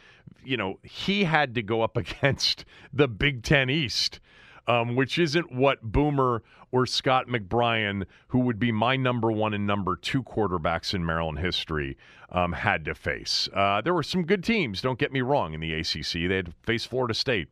you 0.43 0.57
know, 0.57 0.79
he 0.81 1.25
had 1.25 1.53
to 1.55 1.61
go 1.61 1.81
up 1.81 1.95
against 1.97 2.65
the 2.91 3.07
Big 3.07 3.43
Ten 3.43 3.69
East 3.69 4.19
um, 4.67 4.95
which 4.95 5.17
isn't 5.17 5.51
what 5.51 5.81
Boomer 5.81 6.43
or 6.71 6.85
Scott 6.85 7.27
McBrien, 7.27 8.05
who 8.29 8.39
would 8.39 8.59
be 8.59 8.71
my 8.71 8.95
number 8.95 9.31
one 9.31 9.53
and 9.53 9.67
number 9.67 9.95
two 9.95 10.23
quarterbacks 10.23 10.93
in 10.93 11.05
Maryland 11.05 11.39
history, 11.39 11.97
um, 12.31 12.53
had 12.53 12.85
to 12.85 12.95
face. 12.95 13.47
Uh, 13.53 13.81
there 13.81 13.93
were 13.93 14.03
some 14.03 14.23
good 14.23 14.43
teams, 14.43 14.81
don't 14.81 14.99
get 14.99 15.11
me 15.11 15.21
wrong, 15.21 15.53
in 15.53 15.59
the 15.59 15.73
ACC. 15.73 16.13
They 16.13 16.35
had 16.35 16.45
to 16.47 16.53
face 16.63 16.85
Florida 16.85 17.13
State. 17.13 17.47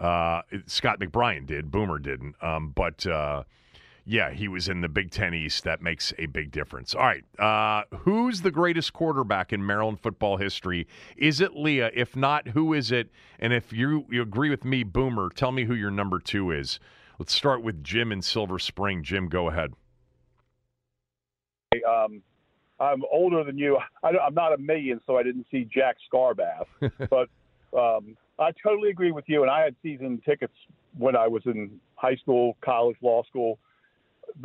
Uh, 0.00 0.42
Scott 0.66 0.98
McBrien 1.00 1.46
did, 1.46 1.70
Boomer 1.70 1.98
didn't. 1.98 2.34
Um, 2.42 2.72
but. 2.74 3.06
Uh, 3.06 3.44
yeah, 4.04 4.30
he 4.30 4.48
was 4.48 4.68
in 4.68 4.80
the 4.80 4.88
Big 4.88 5.10
Ten 5.10 5.32
East. 5.32 5.64
That 5.64 5.80
makes 5.80 6.12
a 6.18 6.26
big 6.26 6.50
difference. 6.50 6.94
All 6.94 7.02
right. 7.02 7.24
Uh, 7.38 7.84
who's 7.98 8.40
the 8.42 8.50
greatest 8.50 8.92
quarterback 8.92 9.52
in 9.52 9.64
Maryland 9.64 10.00
football 10.00 10.36
history? 10.36 10.88
Is 11.16 11.40
it 11.40 11.54
Leah? 11.54 11.90
If 11.94 12.16
not, 12.16 12.48
who 12.48 12.72
is 12.72 12.90
it? 12.90 13.10
And 13.38 13.52
if 13.52 13.72
you, 13.72 14.06
you 14.10 14.22
agree 14.22 14.50
with 14.50 14.64
me, 14.64 14.82
Boomer, 14.82 15.30
tell 15.30 15.52
me 15.52 15.64
who 15.64 15.74
your 15.74 15.90
number 15.90 16.18
two 16.18 16.50
is. 16.50 16.80
Let's 17.18 17.32
start 17.32 17.62
with 17.62 17.84
Jim 17.84 18.10
in 18.10 18.22
Silver 18.22 18.58
Spring. 18.58 19.04
Jim, 19.04 19.28
go 19.28 19.48
ahead. 19.48 19.72
Um, 21.88 22.22
I'm 22.80 23.02
older 23.12 23.44
than 23.44 23.56
you. 23.56 23.78
I, 24.02 24.10
am 24.10 24.34
not 24.34 24.52
a 24.52 24.58
million, 24.58 25.00
so 25.06 25.16
I 25.16 25.22
didn't 25.22 25.46
see 25.50 25.68
Jack 25.72 25.96
Scarbath. 26.12 26.66
but 27.08 27.28
um, 27.78 28.16
I 28.40 28.50
totally 28.60 28.90
agree 28.90 29.12
with 29.12 29.24
you. 29.28 29.42
And 29.42 29.50
I 29.50 29.62
had 29.62 29.76
season 29.80 30.20
tickets 30.24 30.54
when 30.98 31.14
I 31.14 31.28
was 31.28 31.42
in 31.46 31.80
high 31.94 32.16
school, 32.16 32.56
college, 32.60 32.96
law 33.00 33.22
school, 33.22 33.60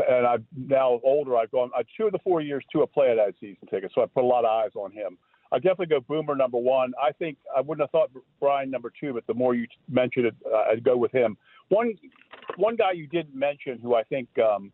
and 0.07 0.27
I'm 0.27 0.45
now 0.55 0.99
older. 1.03 1.37
I've 1.37 1.51
gone 1.51 1.71
uh, 1.77 1.83
two 1.95 2.07
of 2.07 2.11
the 2.11 2.19
four 2.19 2.41
years 2.41 2.63
to 2.73 2.81
a 2.81 2.87
play 2.87 3.15
I 3.19 3.25
had 3.25 3.33
season 3.39 3.67
tickets, 3.69 3.93
so 3.95 4.01
I 4.01 4.05
put 4.05 4.23
a 4.23 4.27
lot 4.27 4.45
of 4.45 4.51
eyes 4.51 4.71
on 4.75 4.91
him. 4.91 5.17
I 5.51 5.57
definitely 5.57 5.87
go 5.87 6.01
Boomer 6.01 6.35
number 6.35 6.57
one. 6.57 6.93
I 7.01 7.11
think 7.13 7.37
I 7.55 7.61
wouldn't 7.61 7.83
have 7.83 7.91
thought 7.91 8.11
Brian 8.39 8.69
number 8.69 8.91
two, 8.99 9.13
but 9.13 9.25
the 9.27 9.33
more 9.33 9.55
you 9.55 9.65
mentioned 9.89 10.25
it, 10.25 10.35
uh, 10.45 10.71
I'd 10.71 10.83
go 10.83 10.97
with 10.97 11.13
him. 11.13 11.37
One 11.69 11.95
one 12.57 12.75
guy 12.75 12.91
you 12.91 13.07
didn't 13.07 13.35
mention 13.35 13.79
who 13.79 13.95
I 13.95 14.03
think 14.03 14.27
um, 14.39 14.71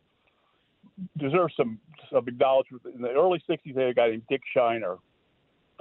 deserves 1.17 1.53
some 1.55 1.79
some 2.11 2.27
acknowledgement. 2.27 2.83
In 2.95 3.01
the 3.01 3.09
early 3.09 3.43
'60s, 3.49 3.75
they 3.75 3.81
had 3.81 3.91
a 3.91 3.93
guy 3.93 4.09
named 4.09 4.23
Dick 4.29 4.41
Shiner, 4.53 4.97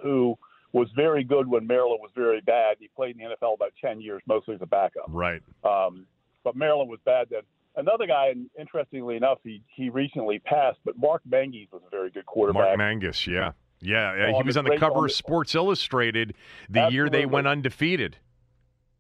who 0.03 0.37
was 0.73 0.89
very 0.97 1.23
good 1.23 1.47
when 1.47 1.67
Maryland 1.67 2.01
was 2.03 2.11
very 2.15 2.41
bad. 2.41 2.77
He 2.79 2.89
played 2.89 3.17
in 3.19 3.29
the 3.29 3.37
NFL 3.37 3.55
about 3.55 3.73
10 3.81 4.01
years, 4.01 4.23
mostly 4.27 4.55
as 4.55 4.63
a 4.63 4.67
backup. 4.67 5.05
Right. 5.09 5.43
Um, 5.65 6.07
but 6.45 6.57
Maryland 6.57 6.91
was 6.91 6.99
bad 7.05 7.29
then. 7.31 7.43
Another 7.75 8.07
guy, 8.07 8.29
and 8.29 8.51
interestingly 8.59 9.17
enough, 9.17 9.39
he 9.43 9.63
he 9.67 9.89
recently 9.89 10.39
passed, 10.39 10.79
but 10.85 10.99
Mark 10.99 11.23
Manges 11.25 11.69
was 11.73 11.83
a 11.87 11.91
very 11.91 12.11
good 12.11 12.27
quarterback. 12.27 12.63
Mark 12.63 12.79
Manges, 12.79 13.27
yeah. 13.27 13.53
Yeah, 13.81 14.37
he 14.37 14.43
was 14.45 14.57
on 14.57 14.65
the 14.65 14.77
cover 14.77 14.99
on 14.99 15.05
of 15.07 15.13
Sports 15.13 15.55
Illustrated 15.57 16.35
the 16.69 16.89
year 16.89 17.11
they 17.11 17.27
went 17.27 17.49
undefeated. 17.49 18.17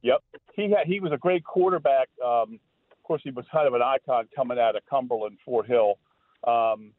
Yep, 0.02 0.22
he 0.54 0.70
had 0.70 0.86
he 0.86 0.98
was 1.00 1.12
a 1.12 1.16
great 1.16 1.44
quarterback. 1.44 2.08
Um, 2.24 2.58
of 2.90 3.02
course, 3.04 3.20
he 3.22 3.30
was 3.30 3.44
kind 3.52 3.68
of 3.68 3.74
an 3.74 3.82
icon 3.82 4.28
coming 4.34 4.58
out 4.58 4.74
of 4.74 4.82
Cumberland, 4.90 5.38
Fort 5.44 5.66
Hill, 5.66 5.98
um, 6.44 6.92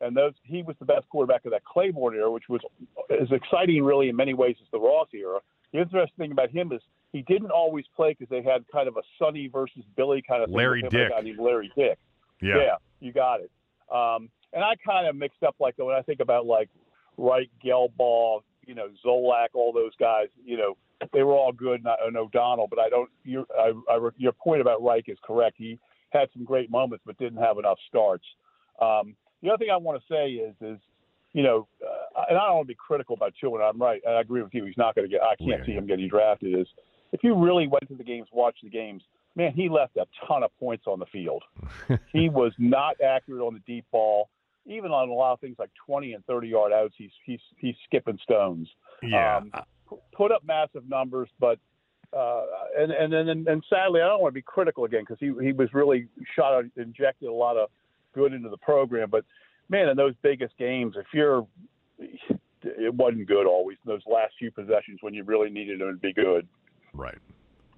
and 0.00 0.16
those 0.16 0.34
he 0.44 0.62
was 0.62 0.76
the 0.78 0.84
best 0.84 1.08
quarterback 1.08 1.44
of 1.44 1.50
that 1.50 1.64
Claiborne 1.64 2.14
era, 2.14 2.30
which 2.30 2.48
was 2.48 2.60
as 3.10 3.32
exciting, 3.32 3.82
really, 3.82 4.08
in 4.08 4.16
many 4.16 4.34
ways 4.34 4.56
as 4.60 4.68
the 4.70 4.78
Ross 4.78 5.08
era. 5.12 5.40
The 5.72 5.80
interesting 5.80 6.16
thing 6.16 6.32
about 6.32 6.50
him 6.50 6.70
is 6.70 6.82
he 7.14 7.22
didn't 7.22 7.50
always 7.52 7.84
play 7.96 8.10
because 8.18 8.28
they 8.28 8.42
had 8.42 8.64
kind 8.72 8.88
of 8.88 8.96
a 8.96 9.02
Sonny 9.18 9.46
versus 9.48 9.82
Billy 9.96 10.20
kind 10.26 10.42
of 10.42 10.48
thing. 10.48 10.56
Larry 10.56 10.82
with 10.82 10.92
him 10.92 11.00
and 11.00 11.06
a 11.06 11.08
Dick. 11.08 11.16
guy 11.16 11.22
named 11.22 11.38
Larry 11.38 11.72
Dick. 11.76 11.98
Yeah. 12.42 12.76
you 13.00 13.12
got 13.12 13.40
it. 13.40 13.50
Um, 13.90 14.28
and 14.52 14.62
I 14.64 14.74
kind 14.84 15.06
of 15.06 15.14
mixed 15.16 15.42
up 15.42 15.54
like 15.60 15.74
when 15.78 15.94
I 15.94 16.02
think 16.02 16.20
about 16.20 16.44
like 16.44 16.68
Reich, 17.16 17.48
Gelbaugh, 17.64 18.40
you 18.66 18.74
know, 18.74 18.88
Zolak, 19.04 19.48
all 19.54 19.72
those 19.72 19.92
guys. 19.98 20.26
You 20.44 20.56
know, 20.56 20.76
they 21.12 21.22
were 21.22 21.34
all 21.34 21.52
good, 21.52 21.80
and, 21.84 21.88
and 22.04 22.16
O'Donnell. 22.16 22.66
But 22.68 22.78
I 22.80 22.88
don't. 22.88 23.08
Your 23.24 23.46
I, 23.58 23.72
I, 23.88 24.08
your 24.16 24.32
point 24.32 24.60
about 24.60 24.82
Reich 24.82 25.08
is 25.08 25.18
correct. 25.22 25.56
He 25.58 25.78
had 26.10 26.28
some 26.32 26.44
great 26.44 26.70
moments, 26.70 27.04
but 27.06 27.16
didn't 27.18 27.38
have 27.42 27.58
enough 27.58 27.78
starts. 27.88 28.24
Um, 28.80 29.14
the 29.42 29.50
other 29.50 29.58
thing 29.58 29.70
I 29.72 29.76
want 29.76 30.00
to 30.00 30.04
say 30.12 30.30
is 30.32 30.54
is 30.60 30.80
you 31.32 31.42
know, 31.42 31.66
uh, 31.84 32.22
and 32.28 32.38
I 32.38 32.46
don't 32.46 32.56
want 32.56 32.66
to 32.68 32.72
be 32.72 32.78
critical 32.78 33.16
about 33.16 33.32
and 33.42 33.62
I'm 33.62 33.80
right, 33.80 34.00
and 34.04 34.16
I 34.16 34.20
agree 34.20 34.42
with 34.42 34.54
you. 34.54 34.64
He's 34.64 34.76
not 34.78 34.94
going 34.94 35.06
to 35.08 35.10
get. 35.10 35.22
I 35.22 35.34
can't 35.36 35.60
Yeah. 35.60 35.66
see 35.66 35.72
him 35.72 35.86
getting 35.86 36.08
drafted. 36.08 36.58
Is 36.58 36.66
if 37.14 37.22
you 37.22 37.34
really 37.34 37.68
went 37.68 37.88
to 37.88 37.94
the 37.94 38.02
games, 38.02 38.26
watched 38.32 38.64
the 38.64 38.68
games, 38.68 39.00
man, 39.36 39.52
he 39.52 39.68
left 39.68 39.96
a 39.96 40.04
ton 40.26 40.42
of 40.42 40.50
points 40.58 40.84
on 40.86 40.98
the 40.98 41.06
field. 41.06 41.44
he 42.12 42.28
was 42.28 42.52
not 42.58 42.96
accurate 43.00 43.40
on 43.40 43.54
the 43.54 43.60
deep 43.60 43.86
ball. 43.92 44.28
Even 44.66 44.90
on 44.90 45.08
a 45.08 45.12
lot 45.12 45.32
of 45.32 45.40
things 45.40 45.56
like 45.58 45.70
20 45.86 46.14
and 46.14 46.26
30 46.26 46.48
yard 46.48 46.72
outs, 46.72 46.94
he's 46.98 47.12
he's 47.24 47.40
he's 47.58 47.76
skipping 47.86 48.18
stones. 48.22 48.68
Yeah. 49.02 49.36
Um, 49.36 49.52
put 50.12 50.32
up 50.32 50.42
massive 50.44 50.88
numbers, 50.88 51.28
but 51.38 51.58
uh, 52.16 52.46
and 52.78 52.90
and 52.90 53.12
then 53.12 53.28
and, 53.28 53.46
and 53.46 53.62
sadly, 53.70 54.00
I 54.00 54.08
don't 54.08 54.20
want 54.20 54.32
to 54.32 54.34
be 54.34 54.42
critical 54.42 54.84
again 54.84 55.02
because 55.02 55.18
he 55.20 55.32
he 55.44 55.52
was 55.52 55.68
really 55.72 56.08
shot 56.34 56.54
out, 56.54 56.64
injected 56.76 57.28
a 57.28 57.32
lot 57.32 57.56
of 57.56 57.68
good 58.12 58.32
into 58.32 58.48
the 58.48 58.56
program. 58.56 59.10
But 59.10 59.24
man, 59.68 59.88
in 59.88 59.96
those 59.96 60.14
biggest 60.22 60.56
games, 60.58 60.94
if 60.96 61.06
you're 61.12 61.46
it 62.64 62.94
wasn't 62.94 63.26
good 63.26 63.46
always. 63.46 63.76
Those 63.84 64.02
last 64.06 64.32
few 64.38 64.50
possessions 64.50 64.98
when 65.02 65.14
you 65.14 65.24
really 65.24 65.50
needed 65.50 65.80
him 65.80 65.92
to 65.92 66.00
be 66.00 66.12
good. 66.12 66.48
Right. 66.94 67.18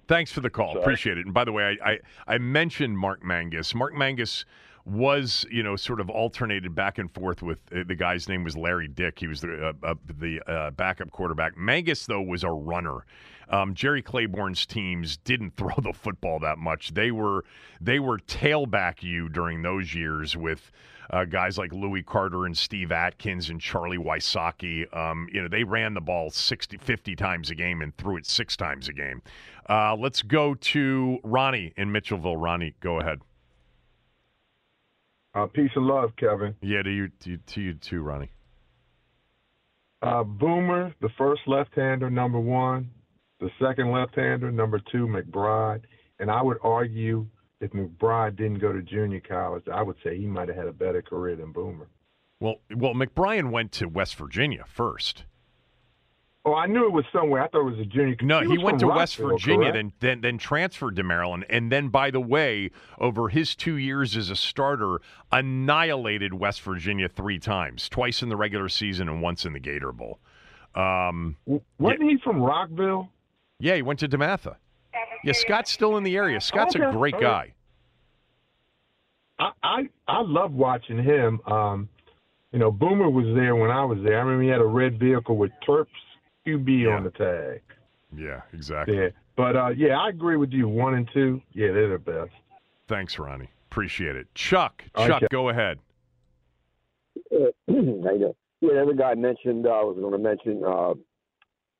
Thanks 0.07 0.31
for 0.31 0.41
the 0.41 0.49
call. 0.49 0.73
Sorry. 0.73 0.81
Appreciate 0.83 1.17
it. 1.17 1.25
And 1.25 1.33
by 1.33 1.43
the 1.43 1.51
way, 1.51 1.77
I, 1.83 1.91
I, 1.91 1.99
I 2.27 2.37
mentioned 2.37 2.97
Mark 2.97 3.23
Manges. 3.23 3.75
Mark 3.75 3.93
Manges 3.93 4.45
was, 4.85 5.45
you 5.51 5.61
know, 5.61 5.75
sort 5.75 5.99
of 5.99 6.09
alternated 6.09 6.73
back 6.73 6.97
and 6.97 7.11
forth 7.11 7.41
with 7.41 7.59
uh, 7.75 7.83
the 7.85 7.95
guy's 7.95 8.29
name 8.29 8.43
was 8.43 8.55
Larry 8.55 8.87
Dick. 8.87 9.19
He 9.19 9.27
was 9.27 9.41
the 9.41 9.67
uh, 9.67 9.73
uh, 9.83 9.95
the 10.17 10.41
uh, 10.49 10.71
backup 10.71 11.11
quarterback. 11.11 11.57
Manges 11.57 12.05
though 12.05 12.21
was 12.21 12.43
a 12.43 12.49
runner. 12.49 13.05
Um, 13.49 13.73
Jerry 13.73 14.01
Claiborne's 14.01 14.65
teams 14.65 15.17
didn't 15.17 15.51
throw 15.57 15.75
the 15.81 15.93
football 15.93 16.39
that 16.39 16.57
much. 16.57 16.93
They 16.93 17.11
were 17.11 17.43
they 17.81 17.99
were 17.99 18.19
tailback 18.19 19.03
you 19.03 19.27
during 19.27 19.61
those 19.61 19.93
years 19.93 20.37
with 20.37 20.71
uh, 21.09 21.25
guys 21.25 21.57
like 21.57 21.71
Louis 21.73 22.03
Carter 22.03 22.45
and 22.45 22.57
Steve 22.57 22.91
Atkins 22.91 23.49
and 23.49 23.59
Charlie 23.61 23.97
Wysocki. 23.97 24.93
Um, 24.95 25.27
you 25.31 25.41
know, 25.41 25.47
they 25.47 25.63
ran 25.63 25.93
the 25.93 26.01
ball 26.01 26.29
60, 26.29 26.77
50 26.77 27.15
times 27.15 27.49
a 27.49 27.55
game 27.55 27.81
and 27.81 27.95
threw 27.97 28.17
it 28.17 28.25
six 28.25 28.57
times 28.57 28.87
a 28.87 28.93
game. 28.93 29.21
Uh, 29.69 29.95
let's 29.95 30.21
go 30.21 30.53
to 30.55 31.19
Ronnie 31.23 31.73
in 31.77 31.91
Mitchellville. 31.91 32.41
Ronnie, 32.41 32.75
go 32.79 32.99
ahead. 32.99 33.19
Uh, 35.33 35.45
peace 35.45 35.71
and 35.75 35.85
love, 35.85 36.11
Kevin. 36.17 36.55
Yeah, 36.61 36.81
to 36.81 36.89
you, 36.89 37.09
to 37.19 37.31
you, 37.31 37.37
to 37.37 37.61
you 37.61 37.73
too, 37.75 38.01
Ronnie. 38.01 38.31
Uh, 40.01 40.23
Boomer, 40.23 40.93
the 41.01 41.09
first 41.17 41.41
left-hander, 41.47 42.09
number 42.09 42.39
one. 42.39 42.89
The 43.39 43.49
second 43.61 43.91
left-hander, 43.91 44.51
number 44.51 44.81
two, 44.91 45.07
McBride. 45.07 45.81
And 46.19 46.31
I 46.31 46.41
would 46.41 46.57
argue 46.63 47.27
if 47.59 47.71
McBride 47.71 48.35
didn't 48.35 48.59
go 48.59 48.71
to 48.71 48.81
junior 48.81 49.19
college, 49.19 49.63
I 49.71 49.81
would 49.81 49.97
say 50.03 50.17
he 50.17 50.27
might 50.27 50.47
have 50.47 50.57
had 50.57 50.67
a 50.67 50.73
better 50.73 51.01
career 51.01 51.35
than 51.35 51.51
Boomer. 51.51 51.87
Well, 52.39 52.55
well, 52.75 52.93
McBrien 52.93 53.49
went 53.51 53.71
to 53.73 53.87
West 53.87 54.15
Virginia 54.15 54.63
first. 54.67 55.25
Oh, 56.45 56.53
I 56.53 56.65
knew 56.65 56.85
it 56.85 56.93
was 56.93 57.03
somewhere. 57.11 57.41
I 57.41 57.49
thought 57.49 57.67
it 57.67 57.71
was 57.71 57.79
a 57.79 57.85
junior. 57.85 58.15
No, 58.21 58.39
he, 58.39 58.57
was 58.57 58.59
went 58.63 58.79
to 58.79 58.87
from 58.87 58.95
West 58.95 59.17
Virginia, 59.17 59.71
correct? 59.71 59.73
then, 59.73 59.93
then 59.99 60.21
then 60.21 60.37
transferred 60.37 60.95
to 60.95 61.03
Maryland, 61.03 61.45
and 61.49 61.69
then, 61.69 61.89
by 61.89 62.09
the 62.09 62.21
way, 62.21 62.71
over 62.99 63.27
his 63.27 63.53
two 63.53 63.75
years 63.75 64.15
as 64.15 64.29
a 64.29 64.35
starter, 64.35 65.01
annihilated 65.29 66.33
West 66.35 66.61
Virginia 66.61 67.09
three 67.09 67.37
times, 67.37 67.89
twice 67.89 68.21
in 68.21 68.29
the 68.29 68.37
regular 68.37 68.69
season 68.69 69.09
and 69.09 69.21
once 69.21 69.45
in 69.45 69.51
the 69.51 69.59
Gator 69.59 69.91
Bowl. 69.91 70.19
Um, 70.73 71.35
Wasn't 71.79 72.03
he 72.03 72.17
from 72.23 72.41
Rockville? 72.41 73.09
yeah, 73.59 73.75
he 73.75 73.81
went 73.81 73.99
to 73.99 74.07
DeMatha. 74.07 74.55
Yeah, 75.23 75.33
Scott's 75.33 75.71
still 75.71 75.97
in 75.97 76.03
the 76.03 76.15
area. 76.15 76.39
Scott's 76.41 76.75
a 76.75 76.79
great 76.91 77.15
all 77.15 77.21
guy. 77.21 77.53
I 79.39 79.51
I, 79.63 79.89
I 80.07 80.21
love 80.21 80.53
watching 80.53 81.03
him. 81.03 81.39
Um, 81.45 81.89
you 82.51 82.59
know, 82.59 82.71
Boomer 82.71 83.09
was 83.09 83.25
there 83.35 83.55
when 83.55 83.69
I 83.71 83.83
was 83.83 83.99
there. 84.03 84.17
I 84.17 84.21
remember 84.21 84.43
he 84.43 84.49
had 84.49 84.61
a 84.61 84.65
red 84.65 84.99
vehicle 84.99 85.37
with 85.37 85.51
Terps 85.67 85.85
QB 86.45 86.95
on 86.95 87.03
the 87.03 87.11
tag. 87.11 87.61
Yeah, 88.15 88.41
exactly. 88.53 88.95
Yeah, 88.97 89.09
but 89.35 89.55
uh, 89.55 89.69
yeah, 89.69 89.99
I 89.99 90.09
agree 90.09 90.37
with 90.37 90.51
you. 90.51 90.67
One 90.67 90.93
and 90.95 91.09
two, 91.13 91.41
yeah, 91.53 91.71
they're 91.71 91.89
the 91.89 91.99
best. 91.99 92.31
Thanks, 92.87 93.19
Ronnie. 93.19 93.49
Appreciate 93.69 94.15
it. 94.15 94.33
Chuck, 94.33 94.81
Okay. 94.95 95.07
Chuck, 95.07 95.23
go 95.29 95.49
ahead. 95.49 95.77
Uh, 97.31 97.37
how 97.67 97.73
you 97.73 97.83
doing? 98.01 98.33
Yeah, 98.61 98.69
the 98.73 98.81
other 98.81 98.93
guy 98.93 99.13
mentioned. 99.13 99.67
uh, 99.67 99.71
I 99.71 99.83
was 99.83 99.97
going 99.99 100.13
to 100.13 100.17
mention 100.17 100.63
uh, 100.65 100.93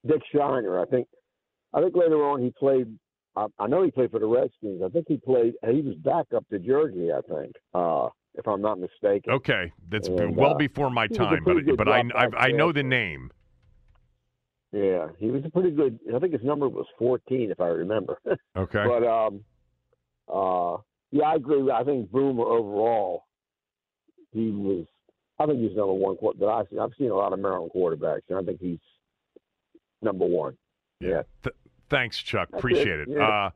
Dick 0.05 0.21
Shiner. 0.33 0.79
I 0.79 0.85
think. 0.85 1.07
I 1.73 1.81
think 1.81 1.95
later 1.95 2.23
on 2.27 2.41
he 2.41 2.51
played. 2.51 2.87
I, 3.37 3.45
I 3.59 3.67
know 3.67 3.83
he 3.83 3.91
played 3.91 4.11
for 4.11 4.19
the 4.19 4.25
Redskins. 4.25 4.81
I 4.83 4.89
think 4.89 5.05
he 5.07 5.17
played. 5.17 5.53
He 5.69 5.81
was 5.81 5.95
back 5.95 6.25
up 6.35 6.47
to 6.49 6.57
Jersey. 6.57 7.11
I 7.11 7.21
think, 7.21 7.55
uh, 7.73 8.09
if 8.33 8.47
I'm 8.47 8.61
not 8.61 8.79
mistaken. 8.79 9.31
Okay, 9.33 9.71
that's 9.89 10.07
And, 10.07 10.35
well 10.35 10.51
uh, 10.51 10.57
before 10.57 10.89
my 10.89 11.03
he 11.03 11.17
was 11.17 11.19
a 11.19 11.35
time, 11.35 11.43
but 11.43 11.77
but 11.77 11.87
I 11.87 12.01
I, 12.15 12.27
I 12.37 12.51
know 12.51 12.71
the 12.71 12.83
name. 12.83 13.31
Yeah, 14.71 15.07
he 15.17 15.29
was 15.29 15.43
a 15.45 15.49
pretty 15.49 15.71
good. 15.71 15.99
I 16.13 16.19
think 16.19 16.33
his 16.33 16.43
number 16.43 16.67
was 16.67 16.85
14, 16.99 17.51
if 17.51 17.61
I 17.61 17.67
remember. 17.67 18.19
Okay. 18.57 18.83
But 18.85 19.07
um, 19.07 19.43
uh, 20.27 20.81
yeah, 21.11 21.25
I 21.25 21.35
agree. 21.35 21.69
I 21.71 21.83
think 21.83 22.11
Boomer 22.11 22.43
overall, 22.43 23.25
he 24.31 24.49
was. 24.49 24.85
I 25.39 25.45
think 25.45 25.59
he's 25.59 25.77
number 25.77 25.93
one. 25.93 26.17
That 26.39 26.47
I've 26.47 26.65
seen. 26.69 26.79
I've 26.79 26.91
seen 26.97 27.11
a 27.11 27.15
lot 27.15 27.33
of 27.33 27.39
Maryland 27.39 27.71
quarterbacks, 27.73 28.23
and 28.29 28.39
I 28.39 28.41
think 28.41 28.59
he's 28.59 28.79
number 30.01 30.25
one. 30.25 30.57
Yeah. 30.99 31.21
Th- 31.43 31.55
thanks, 31.89 32.21
Chuck. 32.21 32.49
That's 32.51 32.59
Appreciate 32.59 32.99
it, 32.99 33.09
it. 33.09 33.17
yeah. 33.17 33.27
Uh, 33.27 33.49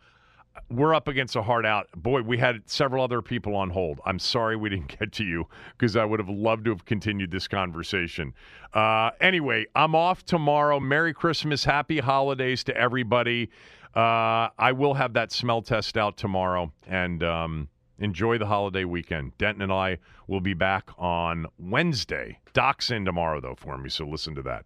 we're 0.70 0.94
up 0.94 1.08
against 1.08 1.36
a 1.36 1.42
hard 1.42 1.66
out. 1.66 1.88
Boy, 1.96 2.22
we 2.22 2.38
had 2.38 2.62
several 2.66 3.04
other 3.04 3.22
people 3.22 3.56
on 3.56 3.70
hold. 3.70 4.00
I'm 4.06 4.20
sorry 4.20 4.56
we 4.56 4.70
didn't 4.70 4.96
get 5.00 5.12
to 5.14 5.24
you 5.24 5.48
because 5.78 5.96
I 5.96 6.06
would 6.06 6.20
have 6.20 6.30
loved 6.30 6.66
to 6.66 6.72
have 6.72 6.86
continued 6.86 7.32
this 7.32 7.48
conversation. 7.48 8.34
Uh, 8.74 9.12
anyway, 9.20 9.66
I'm 9.76 9.96
off 9.96 10.26
tomorrow. 10.26 10.80
Merry 10.80 11.14
Christmas, 11.14 11.64
Happy 11.64 12.00
Holidays 12.00 12.64
to 12.66 12.76
everybody. 12.76 13.50
Uh, 13.96 14.48
I 14.58 14.72
will 14.74 14.94
have 14.94 15.14
that 15.14 15.32
smell 15.32 15.62
test 15.62 15.98
out 15.98 16.16
tomorrow 16.18 16.72
and 16.88 17.24
um, 17.24 17.70
enjoy 18.00 18.38
the 18.38 18.46
holiday 18.46 18.86
weekend. 18.86 19.38
Denton 19.38 19.62
and 19.62 19.72
I 19.72 19.98
will 20.28 20.40
be 20.42 20.54
back 20.54 20.90
on 20.98 21.46
Wednesday. 21.60 22.40
Doc's 22.54 22.90
in 22.92 23.04
tomorrow, 23.04 23.42
though, 23.42 23.56
for 23.56 23.78
me, 23.78 23.90
so 23.90 24.06
listen 24.06 24.36
to 24.36 24.42
that. 24.44 24.66